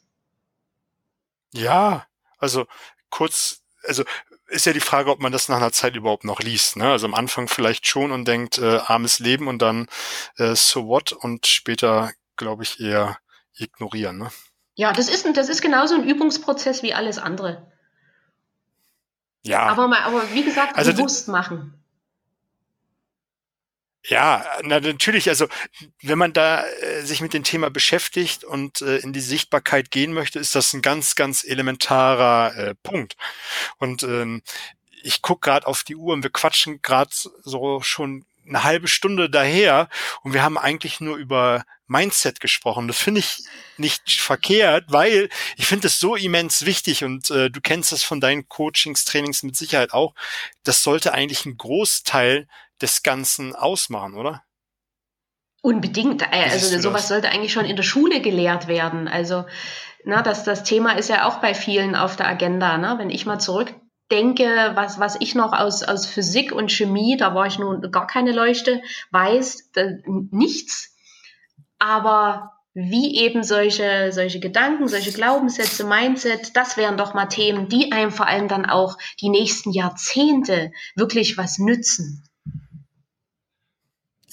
Ja, 1.53 2.07
also 2.39 2.67
kurz, 3.11 3.63
also 3.85 4.05
ist 4.49 4.67
ja 4.67 4.73
die 4.73 4.81
Frage, 4.81 5.11
ob 5.11 5.21
man 5.21 5.33
das 5.33 5.49
nach 5.49 5.59
einer 5.59 5.73
Zeit 5.73 5.95
überhaupt 5.95 6.25
noch 6.25 6.41
liest. 6.41 6.77
Ne? 6.77 6.91
Also 6.91 7.07
am 7.07 7.15
Anfang 7.15 7.49
vielleicht 7.49 7.87
schon 7.87 8.13
und 8.13 8.27
denkt, 8.27 8.59
äh, 8.59 8.79
armes 8.79 9.19
Leben 9.19 9.47
und 9.47 9.61
dann 9.61 9.87
äh, 10.37 10.55
so 10.55 10.87
what 10.87 11.13
und 11.13 11.47
später, 11.47 12.13
glaube 12.37 12.63
ich, 12.63 12.81
eher 12.81 13.19
ignorieren. 13.57 14.19
Ne? 14.19 14.31
Ja, 14.75 14.93
das 14.93 15.09
ist, 15.09 15.27
das 15.37 15.49
ist 15.49 15.61
genauso 15.61 15.95
ein 15.95 16.09
Übungsprozess 16.09 16.83
wie 16.83 16.95
alles 16.95 17.19
andere. 17.19 17.71
Ja. 19.45 19.67
Aber, 19.67 19.89
mal, 19.89 20.03
aber 20.03 20.23
wie 20.33 20.45
gesagt, 20.45 20.77
also 20.77 20.93
bewusst 20.93 21.29
machen. 21.29 21.78
Ja, 24.09 24.43
na, 24.63 24.81
natürlich, 24.81 25.29
also 25.29 25.49
wenn 26.03 26.17
man 26.17 26.33
da 26.33 26.65
äh, 26.67 27.03
sich 27.03 27.21
mit 27.21 27.35
dem 27.35 27.45
Thema 27.45 27.69
beschäftigt 27.69 28.43
und 28.43 28.81
äh, 28.81 28.97
in 28.99 29.13
die 29.13 29.21
Sichtbarkeit 29.21 29.91
gehen 29.91 30.15
möchte, 30.15 30.39
ist 30.39 30.55
das 30.55 30.73
ein 30.73 30.81
ganz, 30.81 31.15
ganz 31.15 31.45
elementarer 31.45 32.57
äh, 32.57 32.75
Punkt. 32.83 33.17
Und 33.77 34.03
ähm, 34.05 34.43
ich 35.03 35.21
guck 35.21 35.43
gerade 35.43 35.67
auf 35.67 35.85
die 35.85 35.95
Uhr 35.95 36.15
und 36.15 36.23
wir 36.23 36.31
quatschen 36.31 36.81
gerade 36.81 37.11
so 37.13 37.83
schon 37.83 38.25
eine 38.49 38.65
halbe 38.65 38.89
Stunde 38.89 39.29
daher 39.29 39.91
und 40.23 40.33
wir 40.33 40.43
haben 40.43 40.57
eigentlich 40.57 41.01
nur 41.01 41.19
über 41.19 41.67
Mindset 41.87 42.41
gesprochen. 42.41 42.89
Das 42.89 42.99
finde 42.99 43.21
ich 43.21 43.45
nicht 43.77 44.11
verkehrt, 44.11 44.87
weil 44.89 45.29
ich 45.59 45.67
finde 45.67 45.89
es 45.89 46.01
so 46.01 46.17
immens 46.17 46.65
wichtig 46.65 47.05
und 47.05 47.31
äh, 47.31 47.51
du 47.51 47.61
kennst 47.61 47.93
das 47.93 48.03
von 48.03 48.23
deinen 48.23 48.49
Coachings, 48.49 49.05
Trainings 49.05 49.43
mit 49.43 49.55
Sicherheit 49.55 49.93
auch. 49.93 50.15
Das 50.65 50.83
sollte 50.83 51.13
eigentlich 51.13 51.45
ein 51.45 51.59
Großteil 51.59 52.49
des 52.81 53.03
Ganzen 53.03 53.55
ausmachen, 53.55 54.15
oder? 54.15 54.43
Unbedingt. 55.63 56.23
Äh, 56.23 56.51
also 56.51 56.79
sowas 56.81 57.09
sollte 57.09 57.31
eigentlich 57.31 57.53
schon 57.53 57.65
in 57.65 57.77
der 57.77 57.83
Schule 57.83 58.21
gelehrt 58.21 58.69
werden. 58.69 59.09
Also, 59.09 59.45
na, 60.05 60.23
das, 60.23 60.45
das 60.45 60.63
Thema 60.63 60.93
ist 60.93 61.09
ja 61.09 61.27
auch 61.27 61.39
bei 61.41 61.55
vielen 61.55 61.97
auf 61.97 62.17
der 62.17 62.29
Agenda. 62.29 62.79
Ne? 62.79 62.95
Wenn 62.99 63.11
ich 63.11 63.27
mal 63.27 63.39
zurückdenke, 63.39 64.73
was, 64.75 65.01
was 65.01 65.17
ich 65.21 65.35
noch 65.35 65.53
aus, 65.53 65.83
aus 65.83 66.07
Physik 66.07 66.53
und 66.53 66.71
Chemie, 66.71 67.17
da 67.17 67.35
war 67.35 67.47
ich 67.47 67.59
nun 67.59 67.91
gar 67.91 68.07
keine 68.07 68.33
Leuchte, 68.33 68.81
weiß 69.11 69.71
da, 69.73 69.83
nichts. 70.31 70.95
Aber 71.79 72.53
wie 72.75 73.17
eben 73.17 73.43
solche, 73.43 74.13
solche 74.13 74.39
Gedanken, 74.39 74.87
solche 74.87 75.13
Glaubenssätze, 75.13 75.85
Mindset, 75.85 76.57
das 76.57 76.77
wären 76.77 76.97
doch 76.97 77.13
mal 77.13 77.27
Themen, 77.27 77.69
die 77.69 77.91
einem 77.91 78.13
vor 78.13 78.29
allem 78.29 78.47
dann 78.47 78.67
auch 78.67 78.97
die 79.21 79.31
nächsten 79.31 79.73
Jahrzehnte 79.73 80.71
wirklich 80.95 81.37
was 81.37 81.59
nützen. 81.59 82.28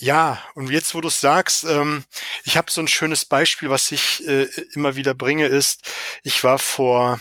Ja, 0.06 0.38
und 0.54 0.70
jetzt, 0.70 0.94
wo 0.94 1.02
du 1.02 1.08
es 1.08 1.20
sagst, 1.20 1.64
ähm, 1.64 2.04
ich 2.44 2.58
habe 2.58 2.70
so 2.70 2.80
ein 2.80 2.88
schönes 2.88 3.26
Beispiel, 3.26 3.72
was 3.72 3.92
ich 3.92 4.24
äh, 4.28 4.44
immer 4.74 4.96
wieder 4.96 5.16
bringe, 5.16 5.48
ist, 5.48 5.82
ich 6.22 6.44
war 6.44 6.60
vor 6.60 7.20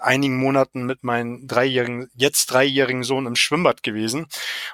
einigen 0.00 0.36
Monaten 0.36 0.84
mit 0.84 1.02
meinem 1.02 1.46
dreijährigen, 1.46 2.10
jetzt 2.14 2.46
dreijährigen 2.46 3.04
Sohn 3.04 3.26
im 3.26 3.36
Schwimmbad 3.36 3.82
gewesen. 3.82 4.26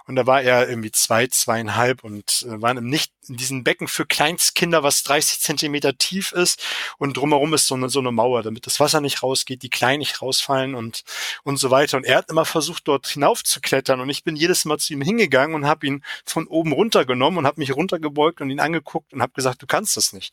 Und 0.06 0.16
da 0.16 0.26
war 0.26 0.42
er 0.42 0.68
irgendwie 0.68 0.92
zwei, 0.92 1.26
zweieinhalb 1.26 2.04
und 2.04 2.46
äh, 2.48 2.60
waren 2.60 2.76
im 2.78 2.86
nicht 2.88 3.12
in 3.28 3.36
diesem 3.36 3.64
Becken 3.64 3.88
für 3.88 4.06
Kleinstkinder, 4.06 4.82
was 4.82 5.02
30 5.02 5.40
Zentimeter 5.40 5.98
tief 5.98 6.32
ist 6.32 6.62
und 6.98 7.16
drumherum 7.16 7.54
ist 7.54 7.66
so 7.66 7.74
eine, 7.74 7.88
so 7.88 7.98
eine 7.98 8.12
Mauer, 8.12 8.42
damit 8.42 8.66
das 8.66 8.78
Wasser 8.80 9.00
nicht 9.00 9.22
rausgeht, 9.22 9.62
die 9.62 9.70
Kleinen 9.70 9.98
nicht 9.98 10.22
rausfallen 10.22 10.74
und, 10.74 11.02
und 11.42 11.56
so 11.56 11.70
weiter. 11.70 11.96
Und 11.96 12.04
er 12.04 12.18
hat 12.18 12.30
immer 12.30 12.44
versucht, 12.44 12.86
dort 12.86 13.06
hinauf 13.06 13.42
zu 13.42 13.60
klettern 13.60 14.00
und 14.00 14.10
ich 14.10 14.24
bin 14.24 14.36
jedes 14.36 14.64
Mal 14.64 14.78
zu 14.78 14.92
ihm 14.92 15.02
hingegangen 15.02 15.54
und 15.54 15.66
habe 15.66 15.86
ihn 15.86 16.04
von 16.24 16.46
oben 16.46 16.72
runtergenommen 16.72 17.38
und 17.38 17.46
habe 17.46 17.60
mich 17.60 17.74
runtergebeugt 17.74 18.40
und 18.40 18.50
ihn 18.50 18.60
angeguckt 18.60 19.12
und 19.12 19.22
habe 19.22 19.32
gesagt, 19.32 19.62
du 19.62 19.66
kannst 19.66 19.96
das 19.96 20.12
nicht. 20.12 20.32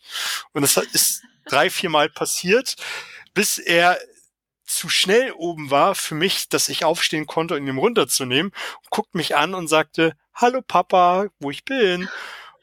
Und 0.51 0.61
das 0.61 0.77
ist 0.77 1.23
drei, 1.45 1.69
vier 1.69 1.89
Mal 1.89 2.09
passiert, 2.09 2.75
bis 3.33 3.57
er 3.57 3.97
zu 4.65 4.89
schnell 4.89 5.31
oben 5.33 5.71
war 5.71 5.95
für 5.95 6.15
mich, 6.15 6.49
dass 6.49 6.69
ich 6.69 6.85
aufstehen 6.85 7.25
konnte 7.25 7.55
und 7.55 7.67
ihn 7.67 7.77
runterzunehmen, 7.77 8.51
guckt 8.89 9.15
mich 9.15 9.35
an 9.35 9.53
und 9.53 9.67
sagte, 9.67 10.15
hallo 10.33 10.61
Papa, 10.61 11.27
wo 11.39 11.51
ich 11.51 11.65
bin. 11.65 12.09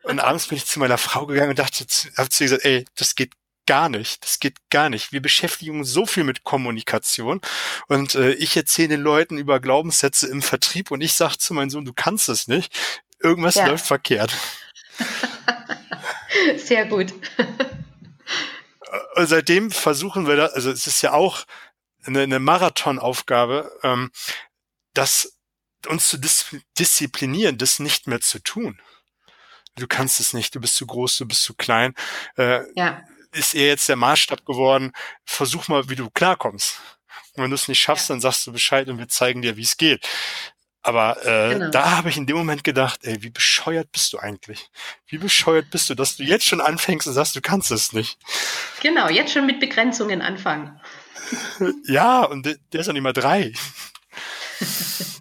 Und 0.03 0.19
abends 0.21 0.47
bin 0.47 0.57
ich 0.57 0.67
zu 0.67 0.79
meiner 0.79 0.99
Frau 0.99 1.27
gegangen 1.27 1.51
und 1.51 1.59
dachte, 1.59 1.85
hab 2.17 2.33
zu 2.33 2.45
ihr 2.45 2.51
gesagt, 2.51 2.65
ey, 2.65 2.85
das 2.97 3.15
geht 3.15 3.33
gar 3.67 3.89
nicht. 3.89 4.25
Das 4.25 4.41
geht 4.41 4.57
gar 4.71 4.89
nicht. 4.89 5.13
Wir 5.13 5.23
beschäftigen 5.23 5.79
uns 5.79 5.91
so 5.91 6.07
viel 6.07 6.25
mit 6.25 6.43
Kommunikation 6.43 7.41
und 7.87 8.15
äh, 8.17 8.33
ich 8.33 8.57
erzähle 8.57 8.89
den 8.89 9.01
Leuten 9.03 9.39
über 9.39 9.61
Glaubenssätze 9.61 10.27
im 10.27 10.43
Vertrieb 10.43 10.91
und 10.91 11.01
ich 11.03 11.13
sage 11.13 11.39
zu 11.39 11.55
meinem 11.55 11.71
Sohn, 11.71 11.85
du 11.85 11.93
kannst 11.93 12.29
es 12.29 12.49
nicht. 12.49 12.77
Irgendwas 13.23 13.55
ja. 13.55 13.67
läuft 13.67 13.87
verkehrt. 13.87 14.33
Sehr 16.57 16.87
gut. 16.87 17.13
Und 19.15 19.27
seitdem 19.29 19.71
versuchen 19.71 20.27
wir 20.27 20.37
da, 20.37 20.47
also 20.47 20.71
es 20.71 20.87
ist 20.87 21.03
ja 21.03 21.13
auch 21.13 21.45
eine, 22.07 22.23
eine 22.23 22.39
Marathonaufgabe, 22.39 23.71
ähm, 23.83 24.11
das 24.95 25.39
uns 25.89 26.09
zu 26.09 26.19
dis 26.19 26.57
disziplinieren, 26.79 27.59
das 27.59 27.79
nicht 27.79 28.07
mehr 28.07 28.21
zu 28.21 28.39
tun. 28.41 28.81
Du 29.77 29.87
kannst 29.87 30.21
es 30.21 30.35
nicht, 30.35 30.55
du 30.55 30.61
bist 30.61 30.77
zu 30.77 30.87
groß, 30.87 31.17
du 31.19 31.27
bist 31.27 31.43
zu 31.43 31.55
klein. 31.55 31.95
Äh, 32.37 32.63
ja. 32.75 33.03
Ist 33.33 33.55
eher 33.55 33.69
jetzt 33.69 33.89
der 33.89 33.97
Maßstab 33.97 34.45
geworden, 34.45 34.93
versuch 35.25 35.69
mal, 35.69 35.89
wie 35.89 35.95
du 35.95 36.11
klarkommst. 36.11 36.81
Und 37.35 37.45
wenn 37.45 37.51
du 37.51 37.55
es 37.55 37.69
nicht 37.69 37.81
schaffst, 37.81 38.09
ja. 38.09 38.15
dann 38.15 38.21
sagst 38.21 38.47
du 38.47 38.53
Bescheid 38.53 38.89
und 38.89 38.99
wir 38.99 39.09
zeigen 39.09 39.41
dir, 39.41 39.57
wie 39.57 39.63
es 39.63 39.77
geht. 39.77 40.07
Aber 40.83 41.25
äh, 41.27 41.55
genau. 41.55 41.71
da 41.71 41.97
habe 41.99 42.09
ich 42.09 42.17
in 42.17 42.27
dem 42.27 42.39
Moment 42.39 42.65
gedacht, 42.65 43.01
ey, 43.03 43.23
wie 43.23 43.31
bescheuert 43.31 43.93
bist 43.93 44.13
du 44.13 44.19
eigentlich? 44.19 44.71
Wie 45.07 45.19
bescheuert 45.19 45.71
bist 45.71 45.91
du, 45.91 45.95
dass 45.95 46.17
du 46.17 46.23
jetzt 46.23 46.47
schon 46.47 46.61
anfängst 46.61 47.07
und 47.07 47.13
sagst, 47.13 47.37
du 47.37 47.43
kannst 47.43 47.71
es 47.71 47.93
nicht? 47.93 48.19
Genau, 48.83 49.09
jetzt 49.09 49.33
schon 49.33 49.45
mit 49.45 49.61
Begrenzungen 49.61 50.23
anfangen. 50.23 50.81
Ja, 51.87 52.25
und 52.25 52.47
der 52.47 52.81
ist 52.81 52.87
noch 52.87 52.95
nicht 52.95 53.03
mal 53.03 53.13
drei. 53.13 53.53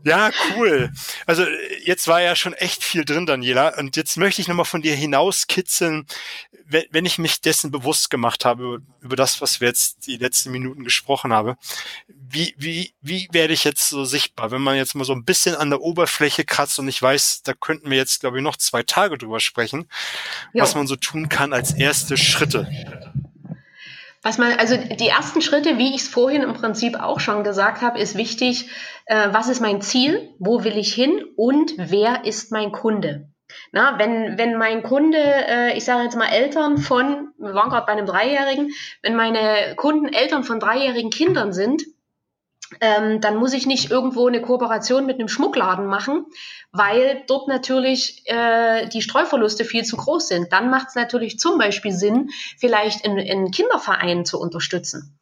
Ja, 0.04 0.32
cool. 0.56 0.92
Also 1.26 1.46
jetzt 1.84 2.08
war 2.08 2.22
ja 2.22 2.36
schon 2.36 2.54
echt 2.54 2.84
viel 2.84 3.06
drin, 3.06 3.26
Daniela. 3.26 3.78
Und 3.78 3.96
jetzt 3.96 4.18
möchte 4.18 4.42
ich 4.42 4.48
nochmal 4.48 4.66
von 4.66 4.82
dir 4.82 4.96
hinauskitzeln, 4.96 6.06
wenn 6.66 7.06
ich 7.06 7.18
mich 7.18 7.42
dessen 7.42 7.72
bewusst 7.72 8.10
gemacht 8.10 8.46
habe, 8.46 8.82
über 9.02 9.16
das, 9.16 9.42
was 9.42 9.60
wir 9.60 9.68
jetzt 9.68 10.06
die 10.08 10.18
letzten 10.18 10.52
Minuten 10.52 10.84
gesprochen 10.84 11.34
haben. 11.34 11.56
Wie, 12.08 12.54
wie, 12.58 12.94
wie 13.02 13.28
werde 13.32 13.54
ich 13.54 13.64
jetzt 13.64 13.90
so 13.90 14.06
sichtbar? 14.06 14.52
Wenn 14.52 14.62
man 14.62 14.76
jetzt 14.76 14.96
mal 14.96 15.04
so 15.04 15.14
ein 15.14 15.26
bisschen 15.26 15.56
an 15.56 15.70
der 15.70 15.82
Oberfläche 15.82 16.46
kratzt 16.46 16.80
und 16.80 16.88
ich 16.88 17.02
weiß, 17.02 17.42
da 17.44 17.54
könnten 17.54 17.90
wir 17.90 17.98
jetzt, 17.98 18.20
glaube 18.20 18.38
ich, 18.38 18.44
noch 18.44 18.56
zwei 18.56 18.84
Tage 18.84 19.18
drüber 19.18 19.40
sprechen, 19.40 19.90
ja. 20.54 20.64
was 20.64 20.76
man 20.76 20.88
so 20.88 20.96
tun 20.96 21.28
kann 21.28 21.54
als 21.54 21.74
erste 21.74 22.18
Schritte. 22.18 22.70
Was 24.22 24.38
man, 24.38 24.54
also 24.60 24.76
die 24.76 25.08
ersten 25.08 25.42
Schritte, 25.42 25.78
wie 25.78 25.96
ich 25.96 26.02
es 26.02 26.08
vorhin 26.10 26.44
im 26.44 26.54
Prinzip 26.54 27.00
auch 27.00 27.20
schon 27.20 27.44
gesagt 27.44 27.82
habe, 27.82 28.00
ist 28.00 28.18
wichtig, 28.18 28.70
äh, 29.06 29.30
was 29.32 29.48
ist 29.48 29.62
mein 29.62 29.82
Ziel, 29.82 30.34
wo 30.40 30.64
will 30.64 30.78
ich 30.78 30.94
hin 30.94 31.24
und 31.38 31.74
wer 31.78 32.26
ist 32.26 32.52
mein 32.52 32.72
Kunde. 32.72 33.30
Na, 33.72 33.98
wenn, 33.98 34.38
wenn 34.38 34.58
mein 34.58 34.84
Kunde, 34.84 35.18
äh, 35.18 35.78
ich 35.78 35.86
sage 35.86 36.04
jetzt 36.04 36.18
mal 36.18 36.28
Eltern 36.28 36.78
von, 36.78 37.30
wir 37.38 37.54
waren 37.54 37.70
gerade 37.70 37.86
bei 37.86 37.94
einem 37.94 38.06
Dreijährigen, 38.06 38.72
wenn 39.02 39.16
meine 39.16 39.76
Kunden 39.76 40.08
Eltern 40.08 40.44
von 40.44 40.60
dreijährigen 40.60 41.10
Kindern 41.10 41.54
sind, 41.54 41.84
ähm, 42.82 43.22
dann 43.22 43.38
muss 43.38 43.54
ich 43.54 43.66
nicht 43.66 43.92
irgendwo 43.92 44.28
eine 44.28 44.42
Kooperation 44.42 45.06
mit 45.06 45.20
einem 45.20 45.28
Schmuckladen 45.28 45.86
machen, 45.86 46.26
weil 46.72 47.24
dort 47.28 47.48
natürlich 47.48 48.24
äh, 48.26 48.88
die 48.88 49.02
Streuverluste 49.02 49.66
viel 49.66 49.84
zu 49.84 49.98
groß 49.98 50.28
sind. 50.28 50.54
Dann 50.54 50.70
macht 50.70 50.90
es 50.90 50.96
natürlich 50.96 51.40
zum 51.40 51.58
Beispiel 51.58 51.92
Sinn, 51.92 52.30
vielleicht 52.58 53.06
einen 53.06 53.52
Kinderverein 53.52 54.26
zu 54.26 54.40
unterstützen 54.40 55.20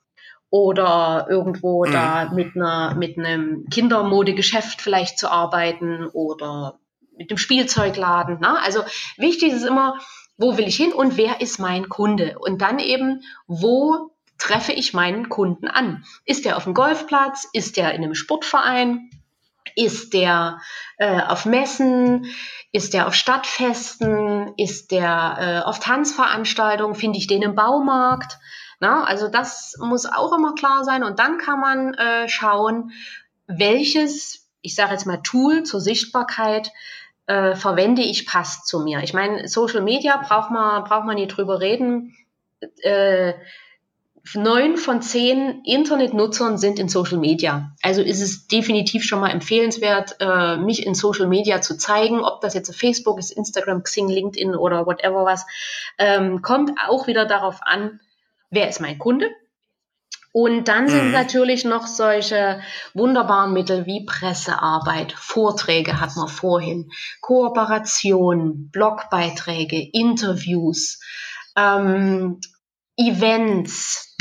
oder 0.49 1.27
irgendwo 1.29 1.86
mhm. 1.86 1.91
da 1.91 2.31
mit 2.33 2.55
einer 2.55 2.95
mit 2.95 3.17
einem 3.17 3.65
Kindermodegeschäft 3.69 4.81
vielleicht 4.81 5.19
zu 5.19 5.29
arbeiten 5.29 6.07
oder 6.07 6.79
mit 7.17 7.31
dem 7.31 7.38
Spielzeugladen. 7.38 8.39
Ne? 8.39 8.60
Also 8.62 8.83
wichtig 9.17 9.53
ist 9.53 9.65
immer, 9.65 9.99
wo 10.38 10.57
will 10.57 10.67
ich 10.67 10.75
hin 10.75 10.93
und 10.93 11.17
wer 11.17 11.41
ist 11.41 11.60
mein 11.60 11.89
Kunde? 11.89 12.38
Und 12.39 12.62
dann 12.62 12.79
eben, 12.79 13.23
wo 13.47 14.12
treffe 14.38 14.71
ich 14.71 14.93
meinen 14.93 15.30
Kunden 15.30 15.67
an? 15.67 16.04
Ist 16.26 16.45
er 16.45 16.58
auf 16.58 16.63
dem 16.63 16.73
Golfplatz? 16.73 17.47
Ist 17.54 17.78
er 17.78 17.93
in 17.93 18.04
einem 18.04 18.15
Sportverein? 18.15 19.10
Ist 19.76 20.13
der 20.13 20.60
äh, 20.97 21.21
auf 21.21 21.45
Messen? 21.45 22.26
Ist 22.71 22.93
der 22.93 23.08
auf 23.08 23.13
Stadtfesten? 23.13 24.54
Ist 24.58 24.91
der 24.91 25.38
äh, 25.39 25.67
auf 25.67 25.80
Tanzveranstaltungen? 25.80 26.95
Finde 26.95 27.17
ich 27.17 27.28
den 27.28 27.41
im 27.41 27.56
Baumarkt? 27.56 28.38
Na, 28.80 29.04
also 29.04 29.28
das 29.28 29.76
muss 29.80 30.06
auch 30.06 30.34
immer 30.34 30.54
klar 30.54 30.84
sein. 30.84 31.04
Und 31.04 31.19
dann 31.19 31.38
kann 31.38 31.60
man 31.60 31.93
äh, 31.95 32.30
schauen, 32.30 32.91
welches, 33.47 34.50
ich 34.62 34.76
sage 34.76 34.91
jetzt 34.91 35.06
mal, 35.06 35.21
Tool 35.23 35.63
zur 35.63 35.80
Sichtbarkeit 35.80 36.71
äh, 37.26 37.56
verwende 37.56 38.02
ich, 38.02 38.26
passt 38.26 38.67
zu 38.67 38.80
mir. 38.80 39.00
Ich 39.04 39.13
meine, 39.13 39.47
Social 39.47 39.82
Media 39.82 40.17
braucht 40.17 40.52
man, 40.52 40.84
braucht 40.84 41.06
man 41.06 41.15
nicht 41.15 41.36
drüber 41.36 41.60
reden. 41.60 42.15
Äh, 42.82 43.34
neun 44.36 44.78
von 44.78 45.02
zehn 45.02 45.62
Internetnutzern 45.63 46.58
sind 46.58 46.80
in 46.80 46.90
Social 46.90 47.18
Media. 47.18 47.76
Also 47.82 48.02
ist 48.02 48.22
es 48.22 48.48
definitiv 48.48 49.04
schon 49.04 49.20
mal 49.20 49.30
empfehlenswert, 49.30 50.18
äh, 50.20 50.58
mich 50.58 50.86
in 50.86 50.96
Social 50.96 51.28
Media 51.28 51.62
zu 51.62 51.78
zeigen, 51.78 52.22
ob 52.22 52.42
das 52.42 52.54
jetzt 52.54 52.76
Facebook 52.76 53.20
ist, 53.20 53.32
Instagram, 53.32 53.84
Xing, 53.84 54.10
LinkedIn 54.10 54.56
oder 54.56 54.86
whatever 54.86 55.26
was. 55.26 55.46
Ähm, 55.98 56.42
kommt 56.42 56.72
auch 56.88 57.08
wieder 57.08 57.26
darauf 57.26 57.60
an, 57.62 58.00
wer 58.50 58.70
ist 58.70 58.82
mein 58.82 58.98
Kunde. 58.98 59.30
Und 60.34 60.68
dann 60.68 60.88
sind 60.88 61.08
mhm. 61.08 61.12
natürlich 61.13 61.66
noch 61.66 61.88
solche 61.88 62.62
wunderbaren 62.94 63.54
Mittel 63.54 63.86
wie 63.88 64.06
Pressearbeit, 64.06 65.13
Vorträge 65.13 66.00
hat 66.00 66.16
man 66.16 66.28
vorhin, 66.28 66.92
Kooperation, 67.22 68.70
Blogbeiträge, 68.70 69.82
Interviews, 69.94 71.00
ähm, 71.56 72.40
Events, 72.98 74.16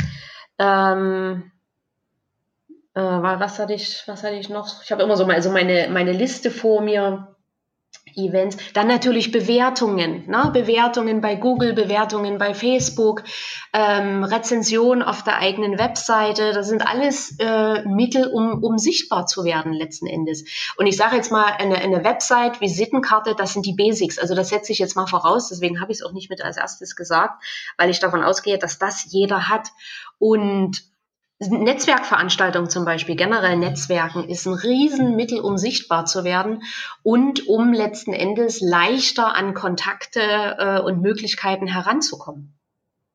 ähm, 0.59 1.51
äh, 2.93 3.01
was 3.01 3.59
hatte 3.59 3.73
ich, 3.73 4.03
was 4.07 4.23
hatte 4.23 4.35
ich 4.35 4.49
noch? 4.49 4.83
Ich 4.83 4.91
habe 4.91 5.03
immer 5.03 5.15
so 5.17 5.25
mal, 5.25 5.35
also 5.35 5.51
meine, 5.51 5.87
meine 5.89 6.13
Liste 6.13 6.51
vor 6.51 6.81
mir. 6.81 7.36
Events. 8.17 8.57
Dann 8.73 8.87
natürlich 8.87 9.31
Bewertungen, 9.31 10.27
ne? 10.27 10.49
Bewertungen 10.51 11.21
bei 11.21 11.35
Google, 11.35 11.73
Bewertungen 11.73 12.37
bei 12.37 12.53
Facebook, 12.53 13.23
ähm, 13.73 14.23
Rezension 14.23 15.01
auf 15.01 15.23
der 15.23 15.37
eigenen 15.37 15.77
Webseite. 15.77 16.51
Das 16.53 16.67
sind 16.67 16.85
alles 16.85 17.35
äh, 17.39 17.83
Mittel, 17.87 18.27
um, 18.27 18.63
um 18.63 18.77
sichtbar 18.77 19.27
zu 19.27 19.43
werden 19.43 19.73
letzten 19.73 20.07
Endes. 20.07 20.45
Und 20.77 20.87
ich 20.87 20.97
sage 20.97 21.15
jetzt 21.15 21.31
mal, 21.31 21.45
eine, 21.45 21.77
eine 21.77 22.03
Website, 22.03 22.59
Visitenkarte, 22.59 23.35
das 23.35 23.53
sind 23.53 23.65
die 23.65 23.73
Basics. 23.73 24.17
Also 24.17 24.35
das 24.35 24.49
setze 24.49 24.71
ich 24.71 24.79
jetzt 24.79 24.95
mal 24.95 25.07
voraus. 25.07 25.49
Deswegen 25.49 25.79
habe 25.79 25.91
ich 25.91 25.99
es 25.99 26.03
auch 26.03 26.13
nicht 26.13 26.29
mit 26.29 26.41
als 26.41 26.57
erstes 26.57 26.95
gesagt, 26.95 27.43
weil 27.77 27.89
ich 27.89 27.99
davon 27.99 28.23
ausgehe, 28.23 28.57
dass 28.57 28.79
das 28.79 29.05
jeder 29.11 29.47
hat. 29.49 29.69
Und 30.19 30.83
Netzwerkveranstaltungen 31.39 32.69
zum 32.69 32.83
Beispiel, 32.83 33.15
generell 33.15 33.57
Netzwerken, 33.57 34.27
ist 34.27 34.47
ein 34.47 34.55
Riesenmittel, 34.55 35.39
um 35.39 35.57
sichtbar 35.57 36.05
zu 36.05 36.23
werden 36.23 36.63
und 37.03 37.47
um 37.47 37.73
letzten 37.73 38.13
Endes 38.13 38.59
leichter 38.59 39.35
an 39.35 39.53
Kontakte 39.53 40.19
äh, 40.19 40.79
und 40.79 41.01
Möglichkeiten 41.01 41.67
heranzukommen. 41.67 42.57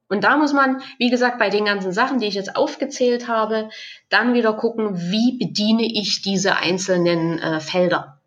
Und 0.08 0.24
da 0.24 0.36
muss 0.36 0.52
man, 0.52 0.82
wie 0.98 1.10
gesagt, 1.10 1.38
bei 1.38 1.48
den 1.48 1.64
ganzen 1.64 1.90
Sachen, 1.90 2.20
die 2.20 2.26
ich 2.26 2.34
jetzt 2.34 2.54
aufgezählt 2.54 3.28
habe, 3.28 3.70
dann 4.08 4.34
wieder 4.34 4.52
gucken, 4.52 4.96
wie 5.10 5.38
bediene 5.38 5.84
ich 5.84 6.22
diese 6.22 6.56
einzelnen 6.56 7.38
äh, 7.38 7.60
Felder. 7.60 8.21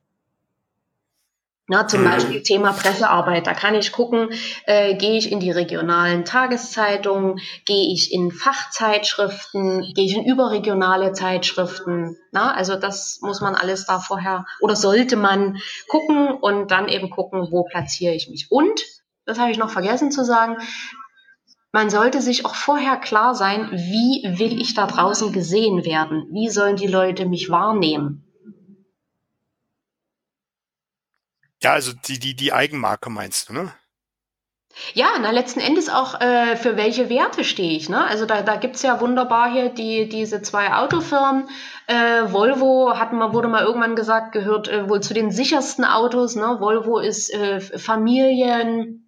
Na, 1.68 1.88
zum 1.88 2.02
mhm. 2.02 2.06
Beispiel 2.06 2.44
Thema 2.44 2.74
Pressearbeit. 2.74 3.48
Da 3.48 3.56
kann 3.56 3.74
ich 3.74 3.92
gucken, 3.92 4.30
äh, 4.66 4.96
gehe 4.96 5.18
ich 5.18 5.32
in 5.32 5.40
die 5.40 5.50
regionalen 5.50 6.24
Tageszeitungen, 6.24 7.40
gehe 7.66 7.92
ich 7.92 8.14
in 8.14 8.32
Fachzeitschriften, 8.32 9.94
gehe 9.96 10.06
ich 10.06 10.16
in 10.16 10.26
überregionale 10.26 11.14
Zeitschriften. 11.14 12.18
Na, 12.32 12.54
also 12.54 12.76
das 12.76 13.20
muss 13.22 13.42
man 13.42 13.56
alles 13.56 13.86
da 13.88 13.98
vorher 13.98 14.46
oder 14.60 14.76
sollte 14.76 15.16
man 15.16 15.58
gucken 15.88 16.28
und 16.28 16.70
dann 16.70 16.88
eben 16.88 17.10
gucken, 17.10 17.48
wo 17.50 17.64
platziere 17.64 18.14
ich 18.14 18.30
mich. 18.30 18.48
Und, 18.52 18.84
das 19.26 19.40
habe 19.40 19.50
ich 19.50 19.58
noch 19.58 19.72
vergessen 19.72 20.12
zu 20.12 20.24
sagen, 20.24 20.58
man 21.72 21.90
sollte 21.90 22.22
sich 22.22 22.46
auch 22.46 22.56
vorher 22.56 22.98
klar 22.98 23.34
sein, 23.34 23.72
wie 23.72 24.24
will 24.40 24.62
ich 24.62 24.76
da 24.76 24.86
draußen 24.86 25.34
gesehen 25.34 25.84
werden? 25.84 26.28
Wie 26.32 26.50
sollen 26.50 26.76
die 26.76 26.88
Leute 26.88 27.26
mich 27.26 27.50
wahrnehmen? 27.50 28.25
Ja, 31.66 31.74
also 31.74 31.94
die, 31.94 32.20
die, 32.20 32.36
die 32.36 32.54
Eigenmarke 32.54 33.10
meinst 33.10 33.50
du, 33.50 33.54
ne? 33.54 33.74
Ja, 34.94 35.08
na 35.20 35.32
letzten 35.32 35.60
Endes 35.60 35.90
auch, 35.90 36.22
äh, 36.22 36.56
für 36.58 36.78
welche 36.78 37.10
Werte 37.10 37.44
stehe 37.44 37.76
ich. 37.76 37.90
Ne? 37.90 38.06
Also 38.06 38.28
da, 38.28 38.44
da 38.44 38.58
gibt 38.58 38.76
es 38.76 38.84
ja 38.84 39.02
wunderbar 39.02 39.52
hier 39.52 39.70
die, 39.70 40.08
diese 40.08 40.44
zwei 40.44 40.72
Autofirmen. 40.76 41.50
Äh, 41.88 42.32
Volvo 42.32 42.94
hat 43.00 43.14
mal, 43.14 43.34
wurde 43.34 43.48
mal 43.48 43.64
irgendwann 43.64 43.96
gesagt, 43.96 44.32
gehört 44.32 44.68
äh, 44.68 44.88
wohl 44.88 45.02
zu 45.02 45.16
den 45.16 45.32
sichersten 45.32 45.86
Autos. 45.86 46.36
Ne? 46.36 46.58
Volvo 46.60 47.00
ist 47.00 47.34
äh, 47.34 47.60
Familien, 47.60 49.05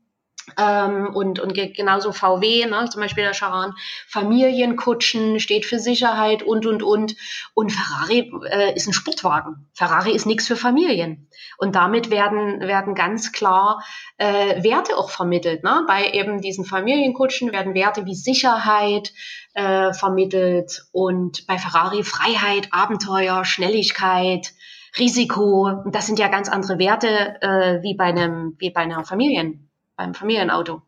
ähm, 0.55 1.13
und, 1.13 1.39
und 1.39 1.53
genauso 1.53 2.13
VW, 2.13 2.65
ne, 2.65 2.87
zum 2.89 3.01
Beispiel 3.01 3.23
der 3.23 3.33
Charan, 3.33 3.73
Familienkutschen 4.07 5.39
steht 5.39 5.65
für 5.65 5.79
Sicherheit 5.79 6.41
und, 6.41 6.65
und, 6.65 6.83
und. 6.83 7.15
Und 7.53 7.71
Ferrari 7.71 8.31
äh, 8.49 8.73
ist 8.73 8.87
ein 8.87 8.93
Sportwagen. 8.93 9.69
Ferrari 9.73 10.11
ist 10.11 10.25
nichts 10.25 10.47
für 10.47 10.55
Familien. 10.55 11.29
Und 11.57 11.75
damit 11.75 12.11
werden, 12.11 12.61
werden 12.61 12.95
ganz 12.95 13.33
klar 13.33 13.83
äh, 14.17 14.63
Werte 14.63 14.95
auch 14.95 15.09
vermittelt. 15.09 15.63
Ne? 15.63 15.83
Bei 15.87 16.11
eben 16.11 16.39
diesen 16.39 16.63
Familienkutschen 16.63 17.51
werden 17.51 17.73
Werte 17.73 18.05
wie 18.05 18.15
Sicherheit 18.15 19.11
äh, 19.53 19.91
vermittelt 19.91 20.85
und 20.91 21.45
bei 21.47 21.57
Ferrari 21.57 22.03
Freiheit, 22.03 22.69
Abenteuer, 22.71 23.43
Schnelligkeit, 23.43 24.53
Risiko. 24.97 25.67
Und 25.83 25.93
das 25.93 26.05
sind 26.05 26.19
ja 26.19 26.29
ganz 26.29 26.47
andere 26.47 26.79
Werte 26.79 27.41
äh, 27.41 27.83
wie 27.83 27.95
bei 27.95 28.05
einem, 28.05 28.55
wie 28.59 28.69
bei 28.69 28.81
einer 28.81 29.03
Familien 29.03 29.66
beim 29.97 30.13
Familienauto. 30.13 30.81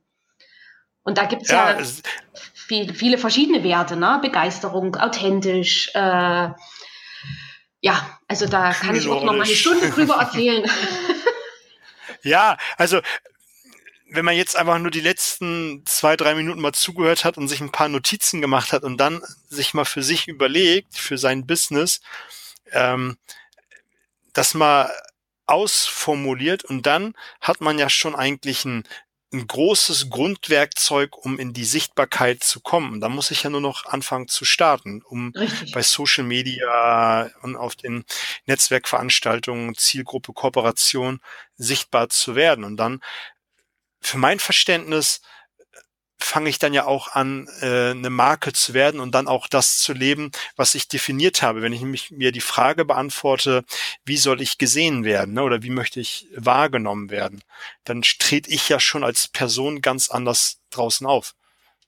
Und 1.04 1.18
da 1.18 1.26
gibt 1.26 1.50
ja, 1.50 1.78
ja 1.78 1.86
viel, 2.54 2.94
viele 2.94 3.18
verschiedene 3.18 3.64
Werte, 3.64 3.98
ne? 3.98 4.20
Begeisterung, 4.22 4.96
authentisch, 4.96 5.92
äh, 5.94 6.50
ja, 7.82 8.20
also 8.28 8.46
da 8.46 8.74
kann 8.74 8.96
ich 8.96 9.08
auch 9.08 9.24
noch 9.24 9.34
mal 9.34 9.44
eine 9.44 9.56
Stunde 9.56 9.90
drüber 9.90 10.16
erzählen. 10.20 10.70
ja, 12.24 12.58
also 12.78 13.02
wenn 14.12 14.26
man 14.26 14.36
jetzt 14.36 14.56
einfach 14.56 14.80
nur 14.80 14.92
die 14.92 15.02
letzten 15.02 15.84
zwei, 15.86 16.16
drei 16.16 16.36
Minuten 16.36 16.62
mal 16.62 16.74
zugehört 16.74 17.26
hat 17.26 17.38
und 17.38 17.48
sich 17.48 17.62
ein 17.62 17.72
paar 17.72 17.90
Notizen 17.90 18.42
gemacht 18.42 18.74
hat 18.74 18.84
und 18.84 18.98
dann 18.98 19.22
sich 19.48 19.74
mal 19.74 19.86
für 19.86 20.04
sich 20.04 20.28
überlegt, 20.28 20.98
für 20.98 21.18
sein 21.18 21.46
Business, 21.46 22.02
ähm, 22.72 23.18
das 24.34 24.54
mal 24.54 24.92
ausformuliert 25.50 26.64
und 26.64 26.86
dann 26.86 27.16
hat 27.42 27.62
man 27.62 27.80
ja 27.80 27.90
schon 27.90 28.16
eigentlich 28.16 28.66
ein, 28.66 28.84
ein 29.32 29.48
großes 29.48 30.10
Grundwerkzeug, 30.10 31.16
um 31.18 31.38
in 31.40 31.54
die 31.54 31.66
Sichtbarkeit 31.66 32.44
zu 32.44 32.62
kommen. 32.62 33.00
Da 33.00 33.10
muss 33.10 33.32
ich 33.32 33.44
ja 33.44 33.50
nur 33.50 33.62
noch 33.62 33.86
anfangen 33.86 34.28
zu 34.28 34.46
starten, 34.46 35.02
um 35.04 35.32
Richtig. 35.36 35.72
bei 35.72 35.82
Social 35.82 36.24
Media 36.24 37.30
und 37.42 37.56
auf 37.56 37.76
den 37.76 38.06
Netzwerkveranstaltungen, 38.46 39.76
Zielgruppe, 39.76 40.34
Kooperation 40.34 41.20
sichtbar 41.58 42.10
zu 42.10 42.36
werden. 42.36 42.64
Und 42.64 42.78
dann, 42.78 43.02
für 44.02 44.18
mein 44.18 44.40
Verständnis, 44.40 45.22
fange 46.20 46.50
ich 46.50 46.60
dann 46.60 46.74
ja 46.74 46.86
auch 46.86 47.10
an, 47.14 47.48
äh, 47.62 47.92
eine 47.92 48.10
Marke 48.10 48.54
zu 48.54 48.74
werden 48.74 49.00
und 49.00 49.12
dann 49.16 49.28
auch 49.28 49.48
das 49.48 49.80
zu 49.80 49.94
leben, 49.94 50.32
was 50.56 50.76
ich 50.76 50.88
definiert 50.88 51.42
habe. 51.42 51.62
Wenn 51.62 51.74
ich 51.74 51.82
nämlich 51.82 52.12
mir 52.12 52.32
die 52.32 52.42
Frage 52.42 52.86
beantworte, 52.86 53.64
wie 54.06 54.18
soll 54.18 54.42
ich 54.42 54.58
gesehen 54.58 55.04
werden 55.04 55.34
ne, 55.34 55.44
oder 55.44 55.64
wie 55.64 55.70
möchte 55.70 56.00
ich 56.00 56.28
wahrgenommen 56.36 57.10
werden, 57.10 57.44
dann 57.86 58.02
trete 58.02 58.50
ich 58.52 58.70
ja 58.70 58.80
schon 58.80 59.04
als 59.04 59.28
Person 59.28 59.82
ganz 59.82 60.10
anders 60.10 60.60
draußen 60.72 61.08
auf. 61.08 61.34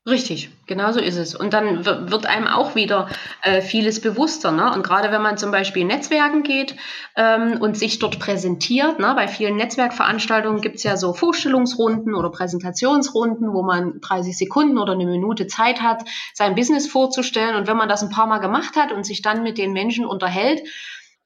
Richtig, 0.10 0.50
genau 0.66 0.92
so 0.92 1.00
ist 1.00 1.16
es. 1.16 1.36
Und 1.36 1.54
dann 1.54 1.86
wird 1.86 2.26
einem 2.26 2.48
auch 2.48 2.74
wieder 2.74 3.08
äh, 3.44 3.62
vieles 3.62 4.02
bewusster. 4.02 4.52
Ne? 4.52 4.74
Und 4.74 4.82
gerade 4.82 5.12
wenn 5.12 5.22
man 5.22 5.38
zum 5.38 5.52
Beispiel 5.52 5.84
in 5.84 5.90
Netzwerken 5.90 6.42
geht 6.42 6.76
ähm, 7.16 7.62
und 7.62 7.78
sich 7.78 8.00
dort 8.00 8.18
präsentiert, 8.18 8.98
ne? 8.98 9.14
bei 9.16 9.28
vielen 9.28 9.58
Netzwerkveranstaltungen 9.58 10.62
gibt 10.62 10.78
es 10.78 10.84
ja 10.84 10.98
so 10.98 11.14
Vorstellungsrunden 11.14 12.16
oder 12.16 12.32
Präsentationsrunden, 12.32 13.54
wo 13.54 13.62
man 13.62 14.02
30 14.02 14.36
Sekunden 14.36 14.80
oder 14.80 14.94
eine 14.94 15.06
Minute 15.06 15.46
Zeit 15.46 15.82
hat, 15.82 16.04
sein 16.34 16.56
Business 16.56 16.88
vorzustellen. 16.88 17.56
Und 17.56 17.68
wenn 17.68 17.78
man 17.78 17.88
das 17.88 18.02
ein 18.02 18.10
paar 18.10 18.26
Mal 18.26 18.40
gemacht 18.40 18.78
hat 18.78 18.92
und 18.92 19.06
sich 19.06 19.22
dann 19.22 19.44
mit 19.44 19.60
den 19.60 19.72
Menschen 19.72 20.06
unterhält 20.06 20.64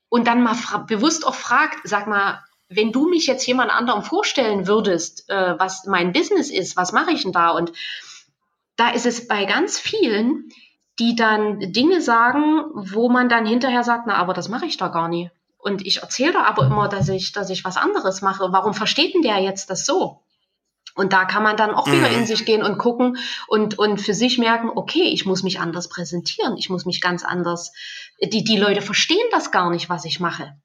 und 0.09 0.27
dann 0.27 0.43
mal 0.43 0.57
bewusst 0.85 1.25
auch 1.25 1.35
fragt, 1.35 1.77
sag 1.85 2.07
mal, 2.07 2.43
wenn 2.67 2.91
du 2.91 3.07
mich 3.07 3.27
jetzt 3.27 3.45
jemand 3.45 3.71
anderem 3.71 4.03
vorstellen 4.03 4.67
würdest, 4.67 5.29
äh, 5.29 5.57
was 5.57 5.85
mein 5.85 6.11
Business 6.11 6.49
ist, 6.49 6.75
was 6.75 6.91
mache 6.91 7.11
ich 7.11 7.23
denn 7.23 7.31
da? 7.31 7.51
Und 7.51 7.71
da 8.75 8.89
ist 8.89 9.05
es 9.05 9.27
bei 9.27 9.45
ganz 9.45 9.79
vielen, 9.79 10.49
die 10.99 11.15
dann 11.15 11.59
Dinge 11.59 12.01
sagen, 12.01 12.63
wo 12.73 13.09
man 13.09 13.29
dann 13.29 13.45
hinterher 13.45 13.83
sagt, 13.83 14.07
na, 14.07 14.15
aber 14.15 14.33
das 14.33 14.49
mache 14.49 14.65
ich 14.65 14.77
da 14.77 14.87
gar 14.87 15.07
nie. 15.07 15.29
Und 15.57 15.85
ich 15.85 16.01
erzähle 16.01 16.33
da 16.33 16.43
aber 16.43 16.67
immer, 16.67 16.87
dass 16.87 17.09
ich, 17.09 17.31
dass 17.31 17.49
ich 17.49 17.65
was 17.65 17.77
anderes 17.77 18.21
mache. 18.21 18.51
Warum 18.51 18.73
versteht 18.73 19.13
denn 19.13 19.23
der 19.23 19.39
jetzt 19.39 19.69
das 19.69 19.85
so? 19.85 20.21
Und 20.93 21.11
da 21.11 21.25
kann 21.25 21.43
man 21.43 21.57
dann 21.57 21.71
auch 21.71 21.87
wieder 21.87 22.09
in 22.09 22.21
mhm. 22.21 22.25
sich 22.25 22.45
gehen 22.45 22.63
und 22.63 22.77
gucken 22.77 23.17
und, 23.47 23.77
und 23.77 23.99
für 23.99 24.13
sich 24.13 24.37
merken, 24.37 24.69
okay, 24.73 25.09
ich 25.09 25.25
muss 25.25 25.43
mich 25.43 25.59
anders 25.59 25.89
präsentieren, 25.89 26.55
ich 26.55 26.69
muss 26.69 26.85
mich 26.85 27.01
ganz 27.01 27.25
anders, 27.25 27.73
die, 28.21 28.45
die 28.45 28.57
Leute 28.57 28.81
verstehen 28.81 29.27
das 29.31 29.51
gar 29.51 29.69
nicht, 29.71 29.89
was 29.89 30.05
ich 30.05 30.21
mache. 30.21 30.55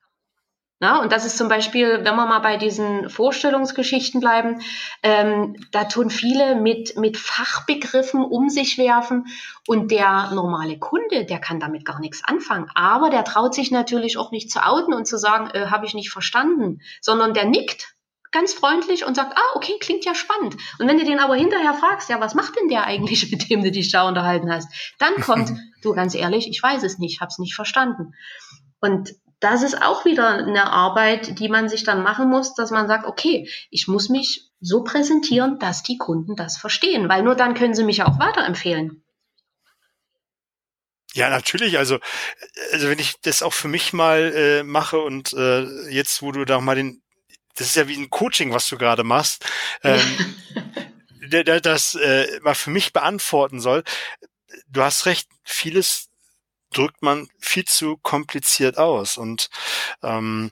Na, 0.83 1.03
und 1.03 1.12
das 1.12 1.26
ist 1.26 1.37
zum 1.37 1.49
Beispiel, 1.49 2.05
wenn 2.05 2.16
wir 2.16 2.24
mal 2.24 2.39
bei 2.39 2.57
diesen 2.57 3.11
Vorstellungsgeschichten 3.11 4.18
bleiben, 4.18 4.62
ähm, 5.03 5.55
da 5.72 5.85
tun 5.85 6.09
viele 6.09 6.55
mit, 6.55 6.97
mit 6.97 7.18
Fachbegriffen 7.18 8.24
um 8.24 8.49
sich 8.49 8.78
werfen 8.78 9.26
und 9.66 9.91
der 9.91 10.31
normale 10.33 10.78
Kunde, 10.78 11.26
der 11.26 11.39
kann 11.39 11.61
damit 11.61 11.85
gar 11.85 12.01
nichts 12.01 12.24
anfangen. 12.24 12.70
Aber 12.74 13.11
der 13.11 13.24
traut 13.24 13.55
sich 13.55 13.70
natürlich 13.70 14.16
auch 14.16 14.33
nicht 14.33 14.51
zu 14.51 14.66
outen 14.66 14.95
und 14.95 15.07
zu 15.07 15.18
sagen, 15.18 15.51
äh, 15.51 15.66
habe 15.66 15.85
ich 15.85 15.93
nicht 15.93 16.11
verstanden, 16.11 16.81
sondern 17.03 17.35
der 17.35 17.45
nickt 17.45 17.95
ganz 18.33 18.55
freundlich 18.55 19.05
und 19.05 19.16
sagt, 19.16 19.37
ah, 19.37 19.57
okay, 19.57 19.74
klingt 19.81 20.07
ja 20.07 20.14
spannend. 20.14 20.57
Und 20.78 20.89
wenn 20.89 20.97
du 20.97 21.05
den 21.05 21.18
aber 21.18 21.35
hinterher 21.35 21.74
fragst, 21.74 22.09
ja, 22.09 22.20
was 22.20 22.35
macht 22.35 22.57
denn 22.59 22.68
der 22.68 22.85
eigentlich, 22.85 23.31
mit 23.31 23.51
dem 23.51 23.62
du 23.62 23.70
dich 23.70 23.93
da 23.93 24.09
unterhalten 24.09 24.51
hast, 24.51 24.72
dann 24.99 25.14
kommt, 25.16 25.53
du 25.83 25.93
ganz 25.93 26.14
ehrlich, 26.14 26.49
ich 26.49 26.62
weiß 26.62 26.83
es 26.85 26.97
nicht, 26.97 27.20
hab's 27.20 27.39
nicht 27.39 27.55
verstanden. 27.55 28.14
Und 28.81 29.11
das 29.41 29.62
ist 29.62 29.82
auch 29.82 30.05
wieder 30.05 30.28
eine 30.28 30.70
Arbeit, 30.70 31.38
die 31.38 31.49
man 31.49 31.68
sich 31.68 31.82
dann 31.82 32.03
machen 32.03 32.28
muss, 32.28 32.55
dass 32.55 32.70
man 32.70 32.86
sagt, 32.86 33.07
okay, 33.07 33.49
ich 33.70 33.88
muss 33.88 34.11
mich 34.11 34.51
so 34.61 34.84
präsentieren, 34.84 35.59
dass 35.59 35.82
die 35.82 35.97
Kunden 35.97 36.36
das 36.36 36.59
verstehen, 36.59 37.09
weil 37.09 37.22
nur 37.22 37.34
dann 37.34 37.55
können 37.55 37.74
sie 37.74 37.84
mich 37.84 38.03
auch 38.03 38.18
weiterempfehlen. 38.18 39.03
Ja, 41.14 41.30
natürlich. 41.30 41.78
Also, 41.78 41.99
also 42.72 42.88
wenn 42.88 42.99
ich 42.99 43.14
das 43.22 43.43
auch 43.43 43.53
für 43.53 43.68
mich 43.68 43.93
mal 43.93 44.32
äh, 44.34 44.62
mache 44.62 45.01
und 45.01 45.32
äh, 45.32 45.88
jetzt, 45.88 46.22
wo 46.22 46.30
du 46.30 46.45
da 46.45 46.61
mal 46.61 46.76
den, 46.76 47.03
das 47.57 47.68
ist 47.68 47.76
ja 47.76 47.88
wie 47.88 47.97
ein 47.97 48.11
Coaching, 48.11 48.53
was 48.53 48.68
du 48.68 48.78
gerade 48.78 49.03
machst, 49.03 49.45
ähm, 49.82 50.36
das 51.62 51.95
äh, 51.95 52.41
mal 52.43 52.55
für 52.55 52.70
mich 52.70 52.93
beantworten 52.93 53.61
soll. 53.61 53.82
Du 54.68 54.82
hast 54.82 55.07
recht, 55.07 55.28
vieles 55.43 56.09
drückt 56.72 57.02
man 57.02 57.28
viel 57.38 57.64
zu 57.64 57.96
kompliziert 57.98 58.78
aus. 58.78 59.16
Und 59.16 59.50
ähm, 60.02 60.50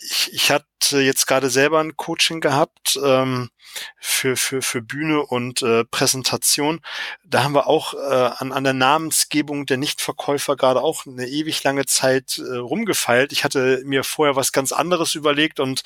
ich, 0.00 0.32
ich 0.32 0.50
hatte 0.50 1.00
jetzt 1.00 1.26
gerade 1.26 1.50
selber 1.50 1.80
ein 1.80 1.96
Coaching 1.96 2.40
gehabt 2.40 2.98
ähm, 3.02 3.50
für, 3.98 4.36
für, 4.36 4.62
für 4.62 4.80
Bühne 4.80 5.22
und 5.22 5.62
äh, 5.62 5.84
Präsentation. 5.84 6.80
Da 7.24 7.42
haben 7.42 7.54
wir 7.54 7.66
auch 7.66 7.94
äh, 7.94 8.30
an, 8.38 8.52
an 8.52 8.64
der 8.64 8.72
Namensgebung 8.72 9.66
der 9.66 9.76
Nichtverkäufer 9.76 10.56
gerade 10.56 10.82
auch 10.82 11.06
eine 11.06 11.26
ewig 11.26 11.62
lange 11.64 11.86
Zeit 11.86 12.38
äh, 12.38 12.56
rumgefeilt. 12.56 13.32
Ich 13.32 13.44
hatte 13.44 13.82
mir 13.84 14.04
vorher 14.04 14.36
was 14.36 14.52
ganz 14.52 14.72
anderes 14.72 15.14
überlegt 15.14 15.60
und 15.60 15.82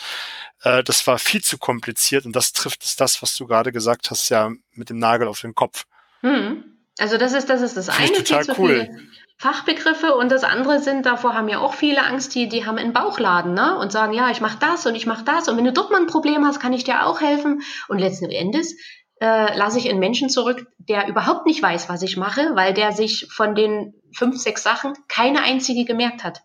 äh, 0.63 0.85
das 0.85 1.07
war 1.07 1.19
viel 1.19 1.43
zu 1.43 1.59
kompliziert 1.59 2.27
und 2.27 2.37
das 2.37 2.53
trifft 2.53 2.85
es 2.85 2.97
das, 2.97 3.23
was 3.23 3.37
du 3.37 3.47
gerade 3.47 3.73
gesagt 3.73 4.11
hast, 4.11 4.29
ja 4.29 4.51
mit 4.73 4.91
dem 4.91 4.99
Nagel 4.99 5.27
auf 5.27 5.41
den 5.41 5.55
Kopf. 5.55 5.85
Hm. 6.21 6.65
Also 6.99 7.17
das 7.17 7.33
ist 7.33 7.49
das 7.49 7.63
ist 7.63 7.77
das 7.77 7.89
eine. 7.89 8.13
Total 8.13 8.45
cool. 8.59 8.91
Viele 8.91 9.09
Fachbegriffe 9.43 10.15
und 10.15 10.31
das 10.31 10.45
andere 10.45 10.79
sind, 10.79 11.05
davor 11.05 11.35
haben 11.35 11.49
ja 11.49 11.59
auch 11.59 11.75
viele 11.75 12.05
Angst, 12.05 12.33
die, 12.37 12.49
die 12.49 12.65
haben 12.65 12.79
einen 12.79 12.93
Bauchladen 12.93 13.55
ne? 13.55 13.77
und 13.77 13.91
sagen, 13.91 14.13
ja, 14.13 14.31
ich 14.31 14.41
mache 14.41 14.59
das 14.61 14.87
und 14.87 14.95
ich 14.95 15.05
mache 15.05 15.25
das 15.25 15.49
und 15.49 15.57
wenn 15.57 15.65
du 15.65 15.73
dort 15.73 15.91
mal 15.91 16.01
ein 16.01 16.07
Problem 16.07 16.47
hast, 16.47 16.61
kann 16.61 16.73
ich 16.73 16.85
dir 16.85 17.05
auch 17.05 17.21
helfen. 17.21 17.61
Und 17.89 17.99
letzten 17.99 18.31
Endes 18.31 18.77
äh, 19.21 19.57
lasse 19.59 19.79
ich 19.79 19.91
einen 19.91 19.99
Menschen 19.99 20.31
zurück, 20.31 20.69
der 20.79 21.09
überhaupt 21.09 21.47
nicht 21.47 21.61
weiß, 21.61 21.89
was 21.89 22.03
ich 22.03 22.17
mache, 22.17 22.55
weil 22.55 22.73
der 22.73 22.93
sich 22.93 23.27
von 23.33 23.57
den 23.57 23.95
fünf, 24.15 24.39
sechs 24.39 24.63
Sachen 24.63 24.95
keine 25.09 25.43
einzige 25.43 25.85
gemerkt 25.85 26.23
hat. 26.23 26.43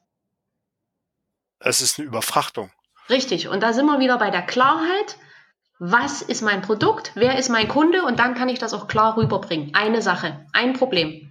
Es 1.59 1.81
ist 1.81 1.99
eine 1.99 2.07
Überfrachtung. 2.07 2.71
Richtig. 3.11 3.47
Und 3.47 3.61
da 3.61 3.73
sind 3.73 3.85
wir 3.85 3.99
wieder 3.99 4.17
bei 4.17 4.31
der 4.31 4.41
Klarheit. 4.41 5.17
Was 5.77 6.23
ist 6.23 6.41
mein 6.41 6.63
Produkt? 6.63 7.11
Wer 7.13 7.37
ist 7.37 7.49
mein 7.49 7.67
Kunde? 7.67 8.01
Und 8.05 8.17
dann 8.17 8.33
kann 8.33 8.49
ich 8.49 8.57
das 8.57 8.73
auch 8.73 8.87
klar 8.87 9.17
rüberbringen. 9.17 9.75
Eine 9.75 10.01
Sache, 10.01 10.47
ein 10.51 10.73
Problem. 10.73 11.26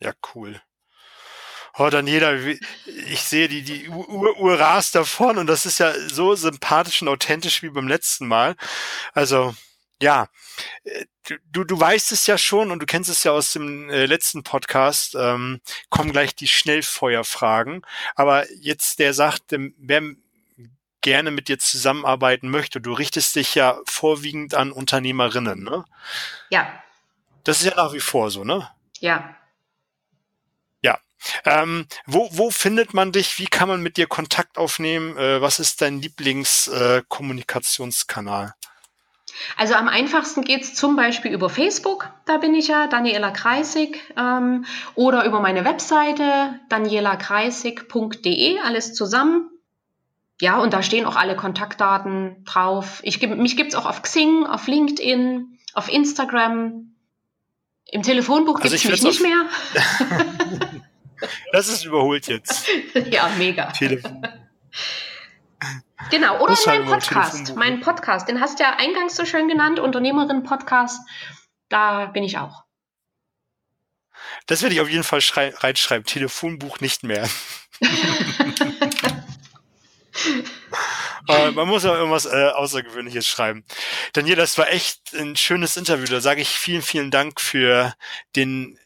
Ja, 0.00 0.12
cool. 0.34 0.60
Oh, 1.76 1.88
Daniela, 1.90 2.34
ich 2.86 3.22
sehe 3.22 3.48
die, 3.48 3.62
die 3.62 3.90
rast 3.90 4.94
davon 4.94 5.38
und 5.38 5.48
das 5.48 5.66
ist 5.66 5.78
ja 5.78 5.92
so 6.08 6.36
sympathisch 6.36 7.02
und 7.02 7.08
authentisch 7.08 7.62
wie 7.62 7.70
beim 7.70 7.88
letzten 7.88 8.28
Mal. 8.28 8.54
Also, 9.12 9.56
ja, 10.00 10.28
äh, 10.84 11.04
du, 11.50 11.64
du 11.64 11.80
weißt 11.80 12.12
es 12.12 12.26
ja 12.28 12.38
schon 12.38 12.70
und 12.70 12.78
du 12.80 12.86
kennst 12.86 13.10
es 13.10 13.24
ja 13.24 13.32
aus 13.32 13.52
dem 13.52 13.90
äh, 13.90 14.06
letzten 14.06 14.44
Podcast, 14.44 15.16
ähm, 15.16 15.60
kommen 15.90 16.12
gleich 16.12 16.36
die 16.36 16.46
Schnellfeuerfragen. 16.46 17.82
Aber 18.14 18.50
jetzt 18.52 19.00
der 19.00 19.12
sagt, 19.12 19.42
wer 19.48 20.02
gerne 21.00 21.30
mit 21.30 21.48
dir 21.48 21.58
zusammenarbeiten 21.58 22.48
möchte, 22.48 22.80
du 22.80 22.92
richtest 22.92 23.34
dich 23.36 23.54
ja 23.54 23.78
vorwiegend 23.86 24.54
an 24.54 24.72
Unternehmerinnen, 24.72 25.62
ne? 25.62 25.84
Ja. 26.50 26.82
Das 27.42 27.58
ist 27.58 27.66
ja 27.66 27.74
nach 27.74 27.92
wie 27.92 28.00
vor 28.00 28.30
so, 28.30 28.44
ne? 28.44 28.70
Ja. 29.00 29.36
Ähm, 31.44 31.86
wo, 32.06 32.28
wo 32.32 32.50
findet 32.50 32.94
man 32.94 33.12
dich? 33.12 33.38
Wie 33.38 33.46
kann 33.46 33.68
man 33.68 33.82
mit 33.82 33.96
dir 33.96 34.06
Kontakt 34.06 34.58
aufnehmen? 34.58 35.16
Äh, 35.16 35.40
was 35.40 35.58
ist 35.58 35.80
dein 35.80 36.00
Lieblingskommunikationskanal? 36.00 38.46
Äh, 38.46 38.50
also 39.56 39.74
am 39.74 39.88
einfachsten 39.88 40.42
geht 40.42 40.62
es 40.62 40.74
zum 40.74 40.96
Beispiel 40.96 41.32
über 41.32 41.50
Facebook, 41.50 42.10
da 42.26 42.38
bin 42.38 42.54
ich 42.54 42.68
ja, 42.68 42.86
Daniela 42.86 43.30
Kreisig, 43.30 44.00
ähm, 44.16 44.64
oder 44.94 45.24
über 45.24 45.40
meine 45.40 45.64
Webseite 45.64 46.60
danielakreisig.de, 46.68 48.60
alles 48.60 48.94
zusammen. 48.94 49.50
Ja, 50.40 50.58
und 50.58 50.72
da 50.72 50.82
stehen 50.82 51.06
auch 51.06 51.16
alle 51.16 51.36
Kontaktdaten 51.36 52.44
drauf. 52.44 53.00
Ich, 53.04 53.22
mich 53.22 53.56
gibt 53.56 53.72
es 53.72 53.78
auch 53.78 53.86
auf 53.86 54.02
Xing, 54.02 54.46
auf 54.46 54.66
LinkedIn, 54.66 55.58
auf 55.74 55.88
Instagram. 55.88 56.92
Im 57.90 58.02
Telefonbuch 58.02 58.60
gibt 58.60 58.74
es 58.74 58.84
also 58.84 58.90
mich 58.90 59.02
nicht 59.02 59.22
mehr. 59.22 59.46
Das 61.52 61.68
ist 61.68 61.84
überholt 61.84 62.26
jetzt. 62.28 62.68
ja, 63.10 63.28
mega. 63.38 63.70
Telefon. 63.72 64.26
Genau, 66.10 66.38
oder 66.40 66.54
mein 66.66 66.84
Podcast. 66.84 67.56
Mein 67.56 67.80
Podcast, 67.80 68.28
den 68.28 68.40
hast 68.40 68.58
du 68.58 68.64
ja 68.64 68.76
eingangs 68.76 69.16
so 69.16 69.24
schön 69.24 69.48
genannt, 69.48 69.80
Unternehmerin-Podcast. 69.80 71.00
Da 71.70 72.06
bin 72.06 72.22
ich 72.24 72.36
auch. 72.36 72.64
Das 74.46 74.62
werde 74.62 74.74
ich 74.74 74.80
auf 74.80 74.90
jeden 74.90 75.04
Fall 75.04 75.20
reinschreiben. 75.34 76.04
Telefonbuch 76.04 76.80
nicht 76.80 77.02
mehr. 77.02 77.28
Aber 81.26 81.52
man 81.52 81.68
muss 81.68 81.84
ja 81.84 81.94
irgendwas 81.94 82.26
äh, 82.26 82.50
Außergewöhnliches 82.50 83.26
schreiben. 83.26 83.64
Daniel, 84.12 84.36
das 84.36 84.58
war 84.58 84.68
echt 84.70 85.14
ein 85.14 85.36
schönes 85.36 85.76
Interview. 85.76 86.06
Da 86.06 86.20
sage 86.20 86.42
ich 86.42 86.48
vielen, 86.50 86.82
vielen 86.82 87.10
Dank 87.10 87.40
für 87.40 87.94
den 88.36 88.78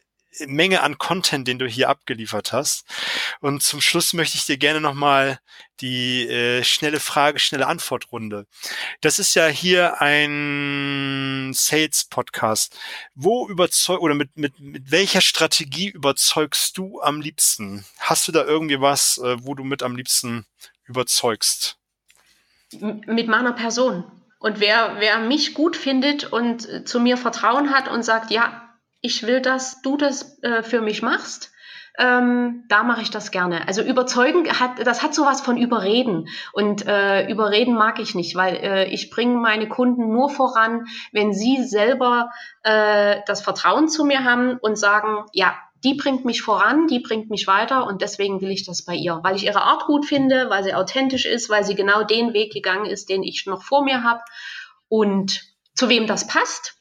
Menge 0.46 0.82
an 0.82 0.98
Content, 0.98 1.46
den 1.48 1.58
du 1.58 1.66
hier 1.66 1.88
abgeliefert 1.88 2.52
hast. 2.52 2.84
Und 3.40 3.62
zum 3.62 3.80
Schluss 3.80 4.12
möchte 4.12 4.36
ich 4.36 4.46
dir 4.46 4.56
gerne 4.56 4.80
nochmal 4.80 5.38
die 5.80 6.28
äh, 6.28 6.64
schnelle 6.64 7.00
Frage, 7.00 7.38
schnelle 7.38 7.66
Antwortrunde. 7.66 8.46
Das 9.00 9.18
ist 9.18 9.34
ja 9.34 9.46
hier 9.46 10.00
ein 10.00 11.52
Sales-Podcast. 11.54 12.78
Wo 13.14 13.48
überzeug 13.48 14.00
oder 14.00 14.14
mit, 14.14 14.36
mit, 14.36 14.58
mit 14.58 14.90
welcher 14.90 15.20
Strategie 15.20 15.88
überzeugst 15.88 16.76
du 16.78 17.00
am 17.00 17.20
liebsten? 17.20 17.84
Hast 17.98 18.26
du 18.28 18.32
da 18.32 18.44
irgendwie 18.44 18.80
was, 18.80 19.18
äh, 19.18 19.36
wo 19.44 19.54
du 19.54 19.64
mit 19.64 19.82
am 19.82 19.96
liebsten 19.96 20.46
überzeugst? 20.86 21.76
Mit 22.72 23.28
meiner 23.28 23.52
Person. 23.52 24.04
Und 24.40 24.60
wer, 24.60 24.96
wer 24.98 25.18
mich 25.18 25.54
gut 25.54 25.76
findet 25.76 26.32
und 26.32 26.68
äh, 26.68 26.84
zu 26.84 27.00
mir 27.00 27.16
Vertrauen 27.16 27.70
hat 27.70 27.88
und 27.88 28.04
sagt, 28.04 28.30
ja, 28.30 28.67
ich 29.00 29.26
will, 29.26 29.40
dass 29.40 29.82
du 29.82 29.96
das 29.96 30.42
äh, 30.42 30.62
für 30.62 30.80
mich 30.80 31.02
machst. 31.02 31.52
Ähm, 31.98 32.64
da 32.68 32.84
mache 32.84 33.02
ich 33.02 33.10
das 33.10 33.32
gerne. 33.32 33.66
Also 33.66 33.82
überzeugen 33.82 34.48
hat, 34.60 34.86
das 34.86 35.02
hat 35.02 35.14
sowas 35.14 35.40
von 35.40 35.56
überreden. 35.56 36.28
Und 36.52 36.86
äh, 36.86 37.28
überreden 37.28 37.74
mag 37.74 37.98
ich 37.98 38.14
nicht, 38.14 38.36
weil 38.36 38.54
äh, 38.54 38.84
ich 38.86 39.10
bringe 39.10 39.36
meine 39.36 39.68
Kunden 39.68 40.12
nur 40.12 40.30
voran, 40.30 40.86
wenn 41.10 41.32
sie 41.32 41.64
selber 41.64 42.30
äh, 42.62 43.16
das 43.26 43.42
Vertrauen 43.42 43.88
zu 43.88 44.04
mir 44.04 44.22
haben 44.22 44.58
und 44.58 44.78
sagen, 44.78 45.24
ja, 45.32 45.56
die 45.84 45.94
bringt 45.94 46.24
mich 46.24 46.42
voran, 46.42 46.86
die 46.86 47.00
bringt 47.00 47.30
mich 47.30 47.46
weiter 47.46 47.86
und 47.86 48.00
deswegen 48.00 48.40
will 48.40 48.50
ich 48.50 48.64
das 48.64 48.84
bei 48.84 48.94
ihr, 48.94 49.20
weil 49.22 49.36
ich 49.36 49.44
ihre 49.44 49.62
Art 49.62 49.86
gut 49.86 50.06
finde, 50.06 50.50
weil 50.50 50.64
sie 50.64 50.74
authentisch 50.74 51.24
ist, 51.24 51.50
weil 51.50 51.64
sie 51.64 51.74
genau 51.74 52.04
den 52.04 52.32
Weg 52.32 52.52
gegangen 52.52 52.86
ist, 52.86 53.08
den 53.08 53.22
ich 53.22 53.46
noch 53.46 53.62
vor 53.62 53.84
mir 53.84 54.02
habe. 54.02 54.20
Und 54.88 55.42
zu 55.74 55.88
wem 55.88 56.06
das 56.06 56.26
passt, 56.26 56.76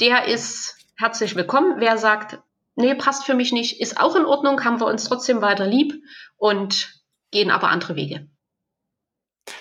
der 0.00 0.26
ist 0.26 0.75
herzlich 0.96 1.36
willkommen. 1.36 1.80
Wer 1.80 1.98
sagt, 1.98 2.38
nee, 2.74 2.94
passt 2.94 3.24
für 3.24 3.34
mich 3.34 3.52
nicht, 3.52 3.80
ist 3.80 3.98
auch 3.98 4.16
in 4.16 4.24
Ordnung, 4.24 4.64
haben 4.64 4.80
wir 4.80 4.86
uns 4.86 5.04
trotzdem 5.04 5.42
weiter 5.42 5.66
lieb 5.66 5.94
und 6.36 7.00
gehen 7.30 7.50
aber 7.50 7.68
andere 7.68 7.96
Wege. 7.96 8.28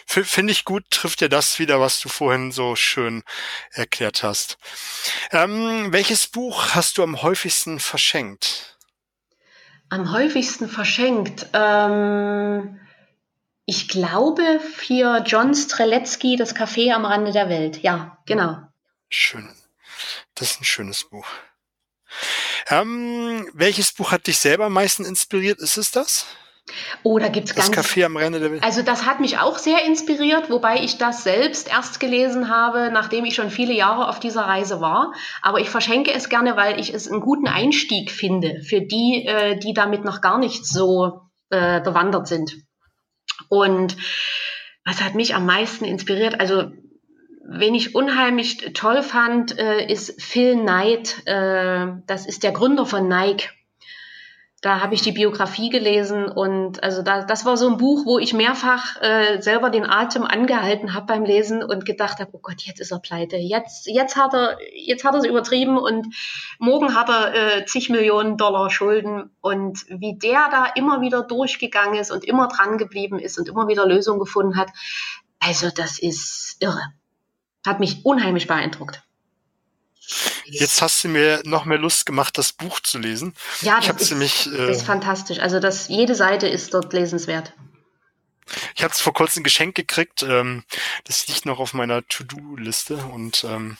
Finde 0.07 0.51
ich 0.51 0.65
gut, 0.65 0.89
trifft 0.89 1.21
ja 1.21 1.27
das 1.27 1.59
wieder, 1.59 1.79
was 1.79 1.99
du 1.99 2.09
vorhin 2.09 2.51
so 2.51 2.75
schön 2.75 3.23
erklärt 3.71 4.23
hast. 4.23 4.57
Ähm, 5.31 5.91
welches 5.91 6.27
Buch 6.27 6.73
hast 6.73 6.97
du 6.97 7.03
am 7.03 7.21
häufigsten 7.21 7.79
verschenkt? 7.79 8.77
Am 9.89 10.11
häufigsten 10.11 10.69
verschenkt. 10.69 11.47
Ähm, 11.53 12.79
ich 13.65 13.87
glaube 13.87 14.59
für 14.59 15.23
John 15.25 15.53
Streletzky, 15.53 16.35
Das 16.35 16.55
Café 16.55 16.93
am 16.93 17.05
Rande 17.05 17.31
der 17.31 17.49
Welt. 17.49 17.83
Ja, 17.83 18.17
genau. 18.25 18.57
Schön. 19.09 19.49
Das 20.35 20.51
ist 20.51 20.61
ein 20.61 20.65
schönes 20.65 21.05
Buch. 21.05 21.27
Ähm, 22.67 23.49
welches 23.53 23.91
Buch 23.91 24.11
hat 24.11 24.27
dich 24.27 24.37
selber 24.37 24.65
am 24.65 24.73
meisten 24.73 25.05
inspiriert? 25.05 25.59
Ist 25.59 25.77
es 25.77 25.91
das? 25.91 26.25
Oh, 27.03 27.19
da 27.19 27.27
gibt's 27.27 27.53
das 27.53 27.71
ganz. 27.71 27.87
Café 27.87 28.05
am 28.05 28.17
Rande 28.17 28.39
der 28.39 28.51
Welt. 28.51 28.63
Also 28.63 28.81
das 28.81 29.05
hat 29.05 29.19
mich 29.19 29.37
auch 29.37 29.59
sehr 29.59 29.85
inspiriert, 29.85 30.49
wobei 30.49 30.81
ich 30.81 30.97
das 30.97 31.23
selbst 31.23 31.69
erst 31.69 31.99
gelesen 31.99 32.49
habe, 32.49 32.89
nachdem 32.91 33.23
ich 33.25 33.35
schon 33.35 33.51
viele 33.51 33.73
Jahre 33.73 34.09
auf 34.09 34.19
dieser 34.19 34.41
Reise 34.41 34.81
war. 34.81 35.13
Aber 35.43 35.59
ich 35.59 35.69
verschenke 35.69 36.11
es 36.11 36.27
gerne, 36.27 36.57
weil 36.57 36.79
ich 36.79 36.93
es 36.93 37.07
einen 37.07 37.21
guten 37.21 37.47
Einstieg 37.47 38.09
finde 38.09 38.61
für 38.63 38.81
die, 38.81 39.25
äh, 39.27 39.59
die 39.59 39.73
damit 39.73 40.03
noch 40.05 40.21
gar 40.21 40.39
nicht 40.39 40.65
so 40.65 41.21
äh, 41.51 41.81
bewandert 41.81 42.27
sind. 42.27 42.55
Und 43.47 43.95
was 44.83 45.01
hat 45.03 45.13
mich 45.13 45.35
am 45.35 45.45
meisten 45.45 45.85
inspiriert? 45.85 46.39
Also 46.39 46.71
Wen 47.47 47.75
ich 47.75 47.93
unheimlich 47.93 48.73
toll 48.73 49.03
fand, 49.03 49.57
äh, 49.59 49.85
ist 49.85 50.19
Phil 50.19 50.55
Knight. 50.55 51.21
Äh, 51.27 51.87
das 52.07 52.25
ist 52.25 52.41
der 52.41 52.51
Gründer 52.51 52.87
von 52.87 53.07
Nike. 53.07 53.49
Da 54.61 54.81
habe 54.81 54.95
ich 54.95 55.03
die 55.03 55.11
Biografie 55.11 55.69
gelesen 55.69 56.25
und 56.25 56.81
also 56.83 57.03
da, 57.03 57.21
das 57.23 57.45
war 57.45 57.55
so 57.55 57.69
ein 57.69 57.77
Buch, 57.77 58.07
wo 58.07 58.17
ich 58.17 58.33
mehrfach 58.33 58.99
äh, 58.99 59.39
selber 59.39 59.69
den 59.69 59.87
Atem 59.87 60.23
angehalten 60.23 60.95
habe 60.95 61.05
beim 61.05 61.23
Lesen 61.23 61.61
und 61.61 61.85
gedacht 61.85 62.19
habe, 62.19 62.31
oh 62.33 62.39
Gott, 62.41 62.61
jetzt 62.61 62.79
ist 62.79 62.91
er 62.91 62.97
pleite. 62.97 63.35
Jetzt, 63.35 63.85
jetzt 63.85 64.15
hat 64.15 64.33
er, 64.33 64.57
jetzt 64.73 65.03
hat 65.03 65.13
er 65.13 65.19
es 65.19 65.25
übertrieben 65.27 65.77
und 65.77 66.07
morgen 66.57 66.95
hat 66.95 67.09
er 67.09 67.35
äh, 67.59 67.65
zig 67.65 67.91
Millionen 67.91 68.37
Dollar 68.37 68.71
Schulden 68.71 69.29
und 69.39 69.85
wie 69.89 70.17
der 70.17 70.49
da 70.49 70.65
immer 70.73 71.01
wieder 71.01 71.21
durchgegangen 71.21 71.99
ist 71.99 72.09
und 72.09 72.25
immer 72.25 72.47
dran 72.47 72.79
geblieben 72.79 73.19
ist 73.19 73.37
und 73.37 73.47
immer 73.47 73.67
wieder 73.67 73.85
Lösungen 73.85 74.19
gefunden 74.19 74.57
hat. 74.57 74.69
Also 75.39 75.69
das 75.69 75.99
ist 75.99 76.57
irre. 76.59 76.81
Hat 77.65 77.79
mich 77.79 78.05
unheimlich 78.05 78.47
beeindruckt. 78.47 79.01
Jetzt 80.45 80.81
hast 80.81 81.03
du 81.03 81.07
mir 81.07 81.41
noch 81.45 81.65
mehr 81.65 81.79
Lust 81.79 82.05
gemacht, 82.05 82.37
das 82.37 82.53
Buch 82.53 82.79
zu 82.79 82.99
lesen. 82.99 83.33
Ja, 83.61 83.79
das, 83.79 84.03
ist, 84.03 84.11
nämlich, 84.11 84.47
äh, 84.53 84.71
ist 84.71 84.85
fantastisch. 84.85 85.39
Also 85.39 85.59
das, 85.59 85.87
jede 85.87 86.13
Seite 86.13 86.47
ist 86.47 86.73
dort 86.73 86.93
lesenswert. 86.93 87.53
Ich 88.75 88.83
habe 88.83 88.93
es 88.93 89.01
vor 89.01 89.13
kurzem 89.13 89.43
geschenkt 89.43 89.75
gekriegt. 89.75 90.21
Ähm, 90.21 90.63
das 91.05 91.27
liegt 91.27 91.47
noch 91.47 91.59
auf 91.59 91.73
meiner 91.73 92.07
To-Do-Liste 92.07 92.97
und 92.97 93.43
ähm, 93.43 93.77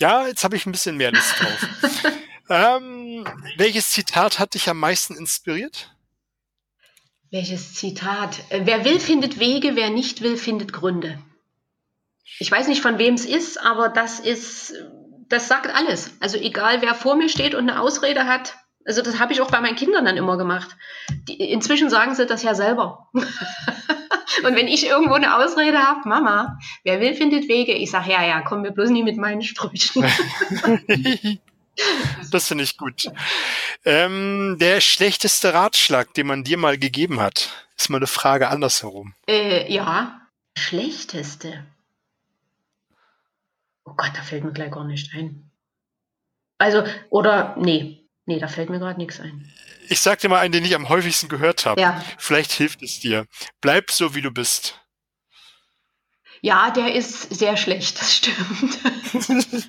ja, 0.00 0.26
jetzt 0.26 0.42
habe 0.42 0.56
ich 0.56 0.66
ein 0.66 0.72
bisschen 0.72 0.96
mehr 0.96 1.12
Lust 1.12 1.34
drauf. 1.38 2.12
ähm, 2.50 3.24
welches 3.56 3.90
Zitat 3.90 4.40
hat 4.40 4.54
dich 4.54 4.68
am 4.68 4.78
meisten 4.78 5.14
inspiriert? 5.16 5.94
Welches 7.30 7.74
Zitat? 7.74 8.40
Äh, 8.48 8.62
wer 8.64 8.84
will, 8.84 8.98
findet 8.98 9.38
Wege, 9.38 9.76
wer 9.76 9.90
nicht 9.90 10.22
will, 10.22 10.36
findet 10.36 10.72
Gründe. 10.72 11.22
Ich 12.38 12.50
weiß 12.50 12.68
nicht, 12.68 12.82
von 12.82 12.98
wem 12.98 13.14
es 13.14 13.24
ist, 13.24 13.58
aber 13.58 13.88
das 13.88 14.20
ist, 14.20 14.74
das 15.28 15.48
sagt 15.48 15.74
alles. 15.74 16.12
Also 16.20 16.38
egal, 16.38 16.82
wer 16.82 16.94
vor 16.94 17.16
mir 17.16 17.28
steht 17.28 17.54
und 17.54 17.68
eine 17.68 17.80
Ausrede 17.80 18.26
hat, 18.26 18.56
also 18.84 19.02
das 19.02 19.18
habe 19.18 19.32
ich 19.32 19.40
auch 19.40 19.50
bei 19.50 19.60
meinen 19.60 19.76
Kindern 19.76 20.04
dann 20.04 20.16
immer 20.16 20.38
gemacht. 20.38 20.76
Die, 21.28 21.34
inzwischen 21.34 21.90
sagen 21.90 22.14
sie 22.14 22.26
das 22.26 22.42
ja 22.42 22.54
selber. 22.54 23.08
und 23.12 24.56
wenn 24.56 24.68
ich 24.68 24.86
irgendwo 24.86 25.14
eine 25.14 25.36
Ausrede 25.36 25.78
habe, 25.78 26.08
Mama, 26.08 26.58
wer 26.82 27.00
will, 27.00 27.14
findet 27.14 27.48
Wege. 27.48 27.72
Ich 27.72 27.90
sage, 27.90 28.10
ja, 28.10 28.24
ja, 28.24 28.40
komm 28.40 28.62
mir 28.62 28.72
bloß 28.72 28.90
nie 28.90 29.02
mit 29.02 29.16
meinen 29.16 29.42
Sprüchen. 29.42 30.02
das 32.32 32.48
finde 32.48 32.64
ich 32.64 32.78
gut. 32.78 33.10
Ähm, 33.84 34.56
der 34.58 34.80
schlechteste 34.80 35.52
Ratschlag, 35.52 36.14
den 36.14 36.26
man 36.26 36.42
dir 36.42 36.56
mal 36.56 36.78
gegeben 36.78 37.20
hat, 37.20 37.50
ist 37.76 37.90
mal 37.90 37.98
eine 37.98 38.06
Frage 38.06 38.48
andersherum. 38.48 39.14
Äh, 39.28 39.72
ja, 39.72 40.22
schlechteste. 40.56 41.64
Oh 43.84 43.94
Gott, 43.96 44.12
da 44.14 44.22
fällt 44.22 44.44
mir 44.44 44.52
gleich 44.52 44.70
gar 44.70 44.84
nicht 44.84 45.14
ein. 45.14 45.50
Also, 46.58 46.84
oder, 47.08 47.56
nee, 47.58 48.06
nee, 48.26 48.38
da 48.38 48.48
fällt 48.48 48.70
mir 48.70 48.78
gerade 48.78 48.98
nichts 48.98 49.20
ein. 49.20 49.50
Ich 49.88 50.00
sag 50.00 50.20
dir 50.20 50.28
mal 50.28 50.40
einen, 50.40 50.52
den 50.52 50.64
ich 50.64 50.74
am 50.74 50.88
häufigsten 50.88 51.28
gehört 51.28 51.66
habe. 51.66 51.80
Ja. 51.80 52.04
Vielleicht 52.18 52.52
hilft 52.52 52.82
es 52.82 53.00
dir. 53.00 53.26
Bleib 53.60 53.90
so, 53.90 54.14
wie 54.14 54.20
du 54.20 54.30
bist. 54.30 54.80
Ja, 56.42 56.70
der 56.70 56.94
ist 56.94 57.34
sehr 57.34 57.56
schlecht, 57.56 58.00
das 58.00 58.16
stimmt. 58.16 58.78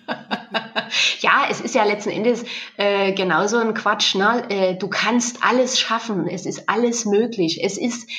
ja, 1.20 1.48
es 1.50 1.60
ist 1.60 1.76
ja 1.76 1.84
letzten 1.84 2.12
Endes 2.12 2.46
äh, 2.78 3.12
genauso 3.14 3.58
ein 3.58 3.74
Quatsch. 3.74 4.16
Ne? 4.16 4.46
Äh, 4.50 4.76
du 4.76 4.88
kannst 4.88 5.44
alles 5.44 5.80
schaffen, 5.80 6.28
es 6.28 6.46
ist 6.46 6.70
alles 6.70 7.06
möglich. 7.06 7.62
Es 7.62 7.78
ist, 7.78 8.10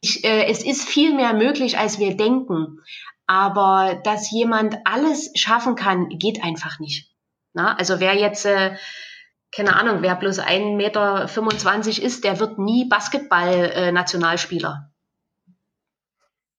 ich, 0.00 0.24
äh, 0.24 0.46
es 0.46 0.62
ist 0.62 0.88
viel 0.88 1.14
mehr 1.14 1.32
möglich, 1.32 1.78
als 1.78 1.98
wir 1.98 2.16
denken. 2.16 2.80
Aber 3.26 4.00
dass 4.04 4.30
jemand 4.30 4.76
alles 4.84 5.32
schaffen 5.34 5.74
kann, 5.74 6.10
geht 6.10 6.44
einfach 6.44 6.78
nicht. 6.78 7.10
Na, 7.52 7.74
also 7.76 8.00
wer 8.00 8.14
jetzt, 8.14 8.46
äh, 8.46 8.76
keine 9.54 9.76
Ahnung, 9.76 10.02
wer 10.02 10.14
bloß 10.14 10.40
1,25 10.40 10.76
Meter 10.76 12.02
ist, 12.02 12.24
der 12.24 12.38
wird 12.38 12.58
nie 12.58 12.88
Basketball-Nationalspieler. 12.88 14.90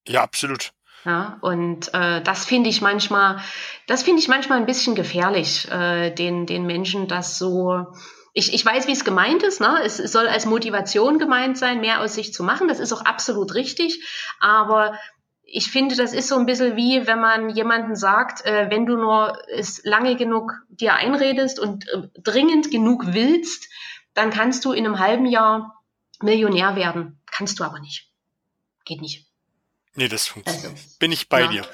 Äh, 0.05 0.11
ja, 0.11 0.23
absolut. 0.23 0.73
Ja, 1.05 1.37
und 1.41 1.93
äh, 1.93 2.21
das 2.21 2.45
finde 2.45 2.69
ich 2.69 2.81
manchmal, 2.81 3.39
das 3.85 4.03
finde 4.03 4.21
ich 4.21 4.27
manchmal 4.27 4.57
ein 4.57 4.65
bisschen 4.65 4.95
gefährlich, 4.95 5.69
äh, 5.71 6.11
den, 6.11 6.45
den 6.45 6.65
Menschen 6.65 7.07
das 7.07 7.37
so. 7.37 7.85
Ich, 8.33 8.53
ich 8.53 8.65
weiß, 8.65 8.87
wie 8.87 8.91
es 8.91 9.05
gemeint 9.05 9.41
ist. 9.41 9.61
Ne? 9.61 9.79
Es, 9.83 9.99
es 9.99 10.11
soll 10.11 10.27
als 10.27 10.45
Motivation 10.45 11.17
gemeint 11.17 11.57
sein, 11.57 11.79
mehr 11.79 12.01
aus 12.01 12.15
sich 12.15 12.33
zu 12.33 12.43
machen. 12.43 12.67
Das 12.67 12.79
ist 12.79 12.91
auch 12.91 13.05
absolut 13.05 13.55
richtig. 13.55 14.03
Aber 14.39 14.97
ich 15.49 15.71
finde, 15.71 15.95
das 15.95 16.13
ist 16.13 16.27
so 16.27 16.35
ein 16.35 16.45
bisschen 16.45 16.75
wie, 16.75 17.07
wenn 17.07 17.21
man 17.21 17.49
jemanden 17.49 17.95
sagt, 17.95 18.45
äh, 18.45 18.69
wenn 18.69 18.85
du 18.85 18.97
nur 18.97 19.41
es 19.49 19.81
lange 19.85 20.17
genug 20.17 20.51
dir 20.67 20.93
einredest 20.95 21.57
und 21.59 21.87
äh, 21.87 22.09
dringend 22.21 22.69
genug 22.69 23.13
willst, 23.13 23.69
dann 24.13 24.29
kannst 24.29 24.65
du 24.65 24.73
in 24.73 24.85
einem 24.85 24.99
halben 24.99 25.25
Jahr 25.25 25.81
Millionär 26.21 26.75
werden. 26.75 27.21
Kannst 27.31 27.59
du 27.59 27.63
aber 27.63 27.79
nicht. 27.79 28.11
Geht 28.83 29.01
nicht. 29.01 29.25
Nee, 29.95 30.09
das 30.09 30.27
funktioniert. 30.27 30.71
Also, 30.71 30.83
Bin 30.99 31.11
ich 31.11 31.29
bei 31.29 31.41
ja. 31.41 31.47
dir. 31.47 31.65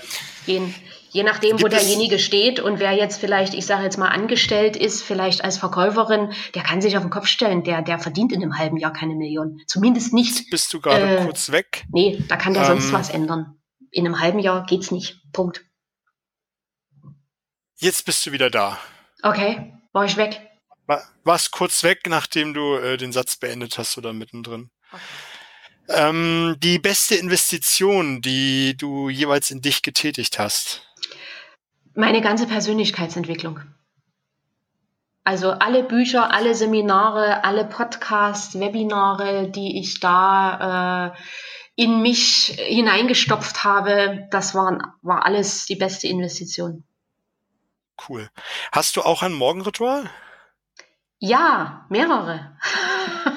Je, 0.46 0.62
je 1.10 1.24
nachdem, 1.24 1.58
Gibt 1.58 1.64
wo 1.64 1.68
derjenige 1.68 2.20
steht 2.20 2.60
und 2.60 2.80
wer 2.80 2.92
jetzt 2.92 3.20
vielleicht, 3.20 3.54
ich 3.54 3.66
sage 3.66 3.84
jetzt 3.84 3.98
mal, 3.98 4.10
angestellt 4.10 4.76
ist, 4.76 5.02
vielleicht 5.02 5.44
als 5.44 5.58
Verkäuferin, 5.58 6.32
der 6.54 6.64
kann 6.64 6.82
sich 6.82 6.96
auf 6.96 7.04
den 7.04 7.10
Kopf 7.10 7.28
stellen, 7.28 7.64
der, 7.64 7.82
der 7.82 7.98
verdient 7.98 8.32
in 8.32 8.44
einem 8.44 8.58
halben 8.58 8.78
Jahr 8.78 8.94
keine 8.94 9.16
Million. 9.16 9.62
Zumindest 9.68 10.14
nicht. 10.14 10.38
Jetzt 10.38 10.50
bist 10.52 10.74
du 10.74 10.80
gerade 10.80 11.18
äh, 11.18 11.26
kurz 11.26 11.52
weg? 11.52 11.86
Nee, 11.92 12.24
da 12.28 12.38
kann 12.38 12.54
der 12.54 12.64
ähm, 12.64 12.80
sonst 12.80 12.94
was 12.94 13.10
ändern 13.10 13.58
in 13.94 14.06
einem 14.06 14.20
halben 14.20 14.40
Jahr 14.40 14.66
geht's 14.66 14.92
nicht. 14.92 15.22
Punkt. 15.32 15.64
Jetzt 17.78 18.06
bist 18.06 18.26
du 18.26 18.32
wieder 18.32 18.50
da. 18.50 18.78
Okay, 19.22 19.74
war 19.94 20.06
ich 20.06 20.18
weg? 20.18 20.42
War, 20.86 21.04
warst 21.24 21.52
kurz 21.52 21.84
weg, 21.84 22.02
nachdem 22.08 22.54
du 22.54 22.76
äh, 22.76 22.98
den 22.98 23.12
Satz 23.12 23.38
beendet 23.38 23.78
hast 23.78 23.98
oder 23.98 24.12
mittendrin. 24.12 24.70
Okay. 24.92 25.02
Ähm, 25.90 26.56
die 26.60 26.80
beste 26.80 27.16
Investition, 27.16 28.22
die 28.22 28.76
du 28.78 29.10
jeweils 29.10 29.52
in 29.52 29.62
dich 29.62 29.82
getätigt 29.82 30.40
hast? 30.40 30.88
Meine 31.94 32.22
ganze 32.22 32.48
Persönlichkeitsentwicklung. 32.48 33.60
Also 35.26 35.52
alle 35.52 35.84
Bücher, 35.84 36.32
alle 36.34 36.56
Seminare, 36.56 37.44
alle 37.44 37.66
Podcasts, 37.66 38.60
Webinare, 38.60 39.50
die 39.50 39.80
ich 39.80 40.00
da 40.00 41.14
äh, 41.14 41.18
in 41.76 42.02
mich 42.02 42.56
hineingestopft 42.58 43.64
habe, 43.64 44.28
das 44.32 44.54
waren, 44.54 44.84
war 45.02 45.26
alles 45.26 45.66
die 45.66 45.76
beste 45.76 46.08
Investition. 46.08 46.84
Cool. 48.08 48.30
Hast 48.72 48.96
du 48.96 49.02
auch 49.02 49.24
ein 49.24 49.34
Morgenritual? 49.34 50.10
Ja, 51.20 51.86
mehrere. 51.90 52.58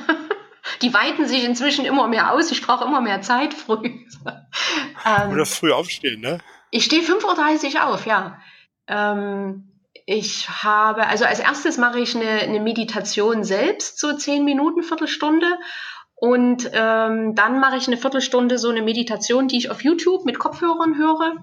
die 0.82 0.93
weiten 0.93 1.26
sich 1.26 1.45
inzwischen 1.45 1.84
immer 1.84 2.09
mehr 2.09 2.32
aus. 2.32 2.51
Ich 2.51 2.62
brauche 2.62 2.84
immer 2.84 3.01
mehr 3.01 3.22
Zeit 3.22 3.55
früh. 3.55 4.05
ähm, 5.07 5.30
Oder 5.30 5.47
früh 5.47 5.72
aufstehen, 5.72 6.20
ne? 6.20 6.39
Ich 6.70 6.84
stehe 6.84 7.03
5.30 7.03 7.74
Uhr 7.76 7.87
auf, 7.87 8.07
ja. 8.07 8.41
Ähm, 8.89 9.72
ich 10.05 10.49
habe, 10.49 11.07
also 11.07 11.24
als 11.24 11.41
erstes 11.41 11.78
mache 11.78 12.01
ich 12.01 12.14
eine, 12.14 12.41
eine 12.41 12.61
Meditation 12.61 13.45
selbst, 13.45 13.99
so 13.99 14.16
zehn 14.16 14.45
Minuten, 14.45 14.82
Viertelstunde. 14.82 15.59
Und 16.17 16.71
ähm, 16.73 17.35
dann 17.35 17.61
mache 17.61 17.77
ich 17.77 17.87
eine 17.87 17.99
Viertelstunde 17.99 18.59
so 18.59 18.71
eine 18.71 18.81
Meditation, 18.81 19.49
die 19.49 19.59
ich 19.59 19.71
auf 19.71 19.85
YouTube 19.85 20.25
mit 20.25 20.39
Kopfhörern 20.39 20.97
höre. 20.97 21.37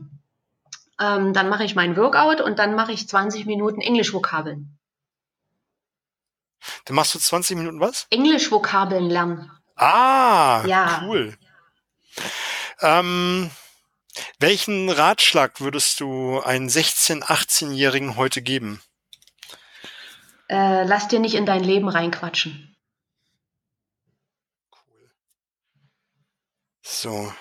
Ähm, 1.00 1.34
dann 1.34 1.48
mache 1.48 1.64
ich 1.64 1.76
mein 1.76 1.96
Workout 1.96 2.42
und 2.42 2.58
dann 2.58 2.76
mache 2.76 2.92
ich 2.92 3.08
20 3.08 3.46
Minuten 3.46 3.82
Englischvokabeln. 3.82 4.78
Dann 6.86 6.96
machst 6.96 7.14
du 7.14 7.20
20 7.20 7.56
Minuten 7.58 7.80
was? 7.80 8.08
Englischvokabeln 8.10 9.10
lernen. 9.10 9.52
Ah, 9.76 10.64
ja. 10.66 11.04
cool. 11.06 11.38
Ähm, 12.82 13.52
welchen 14.40 14.90
Ratschlag 14.90 15.62
würdest 15.62 16.00
du 16.00 16.42
einen 16.42 16.70
16-, 16.70 17.24
18-Jährigen 17.24 18.16
heute 18.16 18.42
geben? 18.42 18.82
Äh, 20.50 20.84
lass 20.84 21.08
dir 21.08 21.20
nicht 21.20 21.36
in 21.36 21.46
dein 21.46 21.64
Leben 21.64 21.90
reinquatschen. 21.90 22.73
So. 26.84 27.34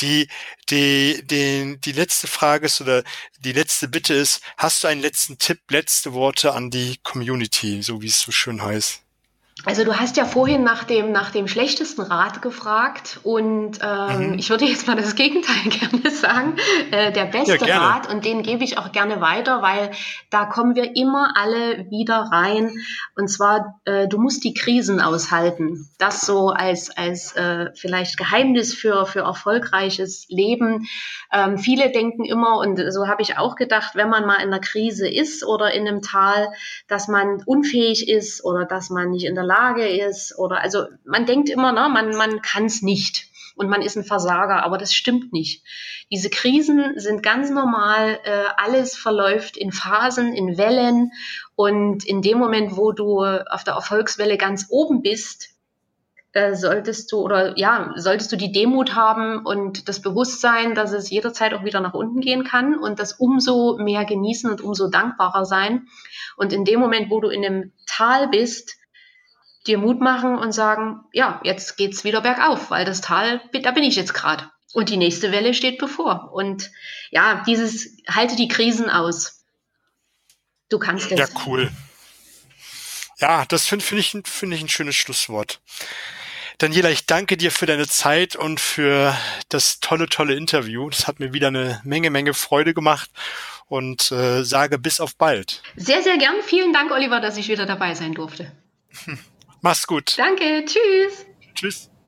Die, 0.00 0.28
die, 0.70 1.22
die, 1.24 1.78
die 1.80 1.92
letzte 1.92 2.26
Frage 2.26 2.66
ist 2.66 2.80
oder 2.80 3.04
die 3.40 3.52
letzte 3.52 3.88
Bitte 3.88 4.14
ist, 4.14 4.42
hast 4.56 4.82
du 4.82 4.88
einen 4.88 5.00
letzten 5.02 5.38
Tipp, 5.38 5.60
letzte 5.70 6.12
Worte 6.14 6.54
an 6.54 6.70
die 6.70 6.98
Community, 7.04 7.82
so 7.82 8.02
wie 8.02 8.08
es 8.08 8.20
so 8.20 8.32
schön 8.32 8.62
heißt? 8.62 9.01
Also 9.64 9.84
du 9.84 9.94
hast 9.94 10.16
ja 10.16 10.24
vorhin 10.24 10.64
nach 10.64 10.82
dem, 10.82 11.12
nach 11.12 11.30
dem 11.30 11.46
schlechtesten 11.46 12.02
Rat 12.02 12.42
gefragt 12.42 13.20
und 13.22 13.78
ähm, 13.80 14.30
mhm. 14.30 14.38
ich 14.38 14.50
würde 14.50 14.64
jetzt 14.64 14.88
mal 14.88 14.96
das 14.96 15.14
Gegenteil 15.14 15.62
gerne 15.70 16.10
sagen. 16.10 16.56
Äh, 16.90 17.12
der 17.12 17.26
beste 17.26 17.64
ja, 17.64 17.78
Rat 17.78 18.12
und 18.12 18.24
den 18.24 18.42
gebe 18.42 18.64
ich 18.64 18.76
auch 18.76 18.90
gerne 18.90 19.20
weiter, 19.20 19.62
weil 19.62 19.92
da 20.30 20.46
kommen 20.46 20.74
wir 20.74 20.96
immer 20.96 21.34
alle 21.36 21.88
wieder 21.90 22.28
rein. 22.32 22.72
Und 23.16 23.28
zwar, 23.28 23.80
äh, 23.84 24.08
du 24.08 24.18
musst 24.18 24.42
die 24.42 24.52
Krisen 24.52 25.00
aushalten. 25.00 25.88
Das 25.96 26.26
so 26.26 26.48
als, 26.48 26.90
als 26.96 27.36
äh, 27.36 27.70
vielleicht 27.74 28.16
Geheimnis 28.16 28.74
für, 28.74 29.06
für 29.06 29.20
erfolgreiches 29.20 30.26
Leben. 30.28 30.88
Ähm, 31.32 31.56
viele 31.56 31.92
denken 31.92 32.24
immer, 32.24 32.58
und 32.58 32.80
so 32.92 33.06
habe 33.06 33.22
ich 33.22 33.38
auch 33.38 33.54
gedacht, 33.54 33.94
wenn 33.94 34.08
man 34.08 34.26
mal 34.26 34.42
in 34.42 34.48
einer 34.48 34.58
Krise 34.58 35.08
ist 35.08 35.44
oder 35.44 35.72
in 35.72 35.86
einem 35.86 36.02
Tal, 36.02 36.48
dass 36.88 37.06
man 37.06 37.44
unfähig 37.46 38.08
ist 38.08 38.44
oder 38.44 38.64
dass 38.64 38.90
man 38.90 39.10
nicht 39.10 39.24
in 39.24 39.36
der 39.36 39.51
Lage 39.52 39.86
ist 39.86 40.38
oder 40.38 40.60
also 40.60 40.86
man 41.04 41.26
denkt 41.26 41.50
immer, 41.50 41.72
ne, 41.72 41.88
man, 41.88 42.16
man 42.16 42.40
kann 42.42 42.66
es 42.66 42.82
nicht 42.82 43.26
und 43.56 43.68
man 43.68 43.82
ist 43.82 43.96
ein 43.96 44.04
Versager, 44.04 44.64
aber 44.64 44.78
das 44.78 44.94
stimmt 44.94 45.32
nicht. 45.32 45.64
Diese 46.10 46.30
Krisen 46.30 46.94
sind 46.96 47.22
ganz 47.22 47.50
normal, 47.50 48.18
äh, 48.24 48.44
alles 48.56 48.96
verläuft 48.96 49.56
in 49.56 49.72
Phasen, 49.72 50.32
in 50.32 50.56
Wellen 50.56 51.12
und 51.54 52.04
in 52.04 52.22
dem 52.22 52.38
Moment, 52.38 52.76
wo 52.76 52.92
du 52.92 53.22
auf 53.22 53.64
der 53.64 53.74
Erfolgswelle 53.74 54.36
ganz 54.36 54.66
oben 54.70 55.02
bist, 55.02 55.50
äh, 56.32 56.54
solltest 56.54 57.12
du 57.12 57.18
oder 57.20 57.58
ja, 57.58 57.92
solltest 57.96 58.32
du 58.32 58.36
die 58.36 58.52
Demut 58.52 58.94
haben 58.94 59.44
und 59.44 59.88
das 59.88 60.00
Bewusstsein, 60.00 60.74
dass 60.74 60.92
es 60.92 61.10
jederzeit 61.10 61.52
auch 61.52 61.64
wieder 61.64 61.80
nach 61.80 61.92
unten 61.92 62.20
gehen 62.20 62.44
kann 62.44 62.74
und 62.74 62.98
das 62.98 63.12
umso 63.12 63.76
mehr 63.76 64.06
genießen 64.06 64.50
und 64.50 64.62
umso 64.62 64.88
dankbarer 64.88 65.44
sein. 65.44 65.88
Und 66.38 66.54
in 66.54 66.64
dem 66.64 66.80
Moment, 66.80 67.10
wo 67.10 67.20
du 67.20 67.28
in 67.28 67.44
einem 67.44 67.72
Tal 67.86 68.28
bist, 68.28 68.76
dir 69.66 69.78
Mut 69.78 70.00
machen 70.00 70.36
und 70.36 70.52
sagen, 70.52 71.00
ja, 71.12 71.40
jetzt 71.44 71.76
geht's 71.76 72.04
wieder 72.04 72.20
bergauf, 72.20 72.70
weil 72.70 72.84
das 72.84 73.00
Tal, 73.00 73.40
da 73.52 73.70
bin 73.70 73.84
ich 73.84 73.96
jetzt 73.96 74.14
gerade. 74.14 74.50
Und 74.72 74.88
die 74.88 74.96
nächste 74.96 75.32
Welle 75.32 75.54
steht 75.54 75.78
bevor. 75.78 76.32
Und 76.32 76.70
ja, 77.10 77.42
dieses 77.46 77.98
halte 78.08 78.36
die 78.36 78.48
Krisen 78.48 78.88
aus. 78.88 79.44
Du 80.68 80.78
kannst 80.78 81.12
es. 81.12 81.18
Ja, 81.18 81.26
cool. 81.46 81.70
Ja, 83.18 83.44
das 83.46 83.66
finde 83.66 83.84
find 83.84 84.00
ich, 84.00 84.28
find 84.28 84.54
ich 84.54 84.62
ein 84.62 84.68
schönes 84.68 84.96
Schlusswort. 84.96 85.60
Daniela, 86.58 86.90
ich 86.90 87.06
danke 87.06 87.36
dir 87.36 87.50
für 87.50 87.66
deine 87.66 87.86
Zeit 87.86 88.36
und 88.36 88.60
für 88.60 89.16
das 89.48 89.80
tolle, 89.80 90.08
tolle 90.08 90.34
Interview. 90.34 90.88
Das 90.88 91.06
hat 91.06 91.20
mir 91.20 91.32
wieder 91.32 91.48
eine 91.48 91.80
Menge, 91.84 92.10
Menge 92.10 92.34
Freude 92.34 92.72
gemacht 92.72 93.10
und 93.66 94.10
äh, 94.12 94.44
sage 94.44 94.78
bis 94.78 95.00
auf 95.00 95.16
bald. 95.16 95.62
Sehr, 95.76 96.02
sehr 96.02 96.18
gern. 96.18 96.36
Vielen 96.44 96.72
Dank, 96.72 96.90
Oliver, 96.92 97.20
dass 97.20 97.36
ich 97.36 97.48
wieder 97.48 97.66
dabei 97.66 97.94
sein 97.94 98.14
durfte. 98.14 98.52
Mach's 99.62 99.86
gut. 99.86 100.18
Danke, 100.18 100.64
tschüss. 100.64 101.24
Tschüss. 101.54 101.91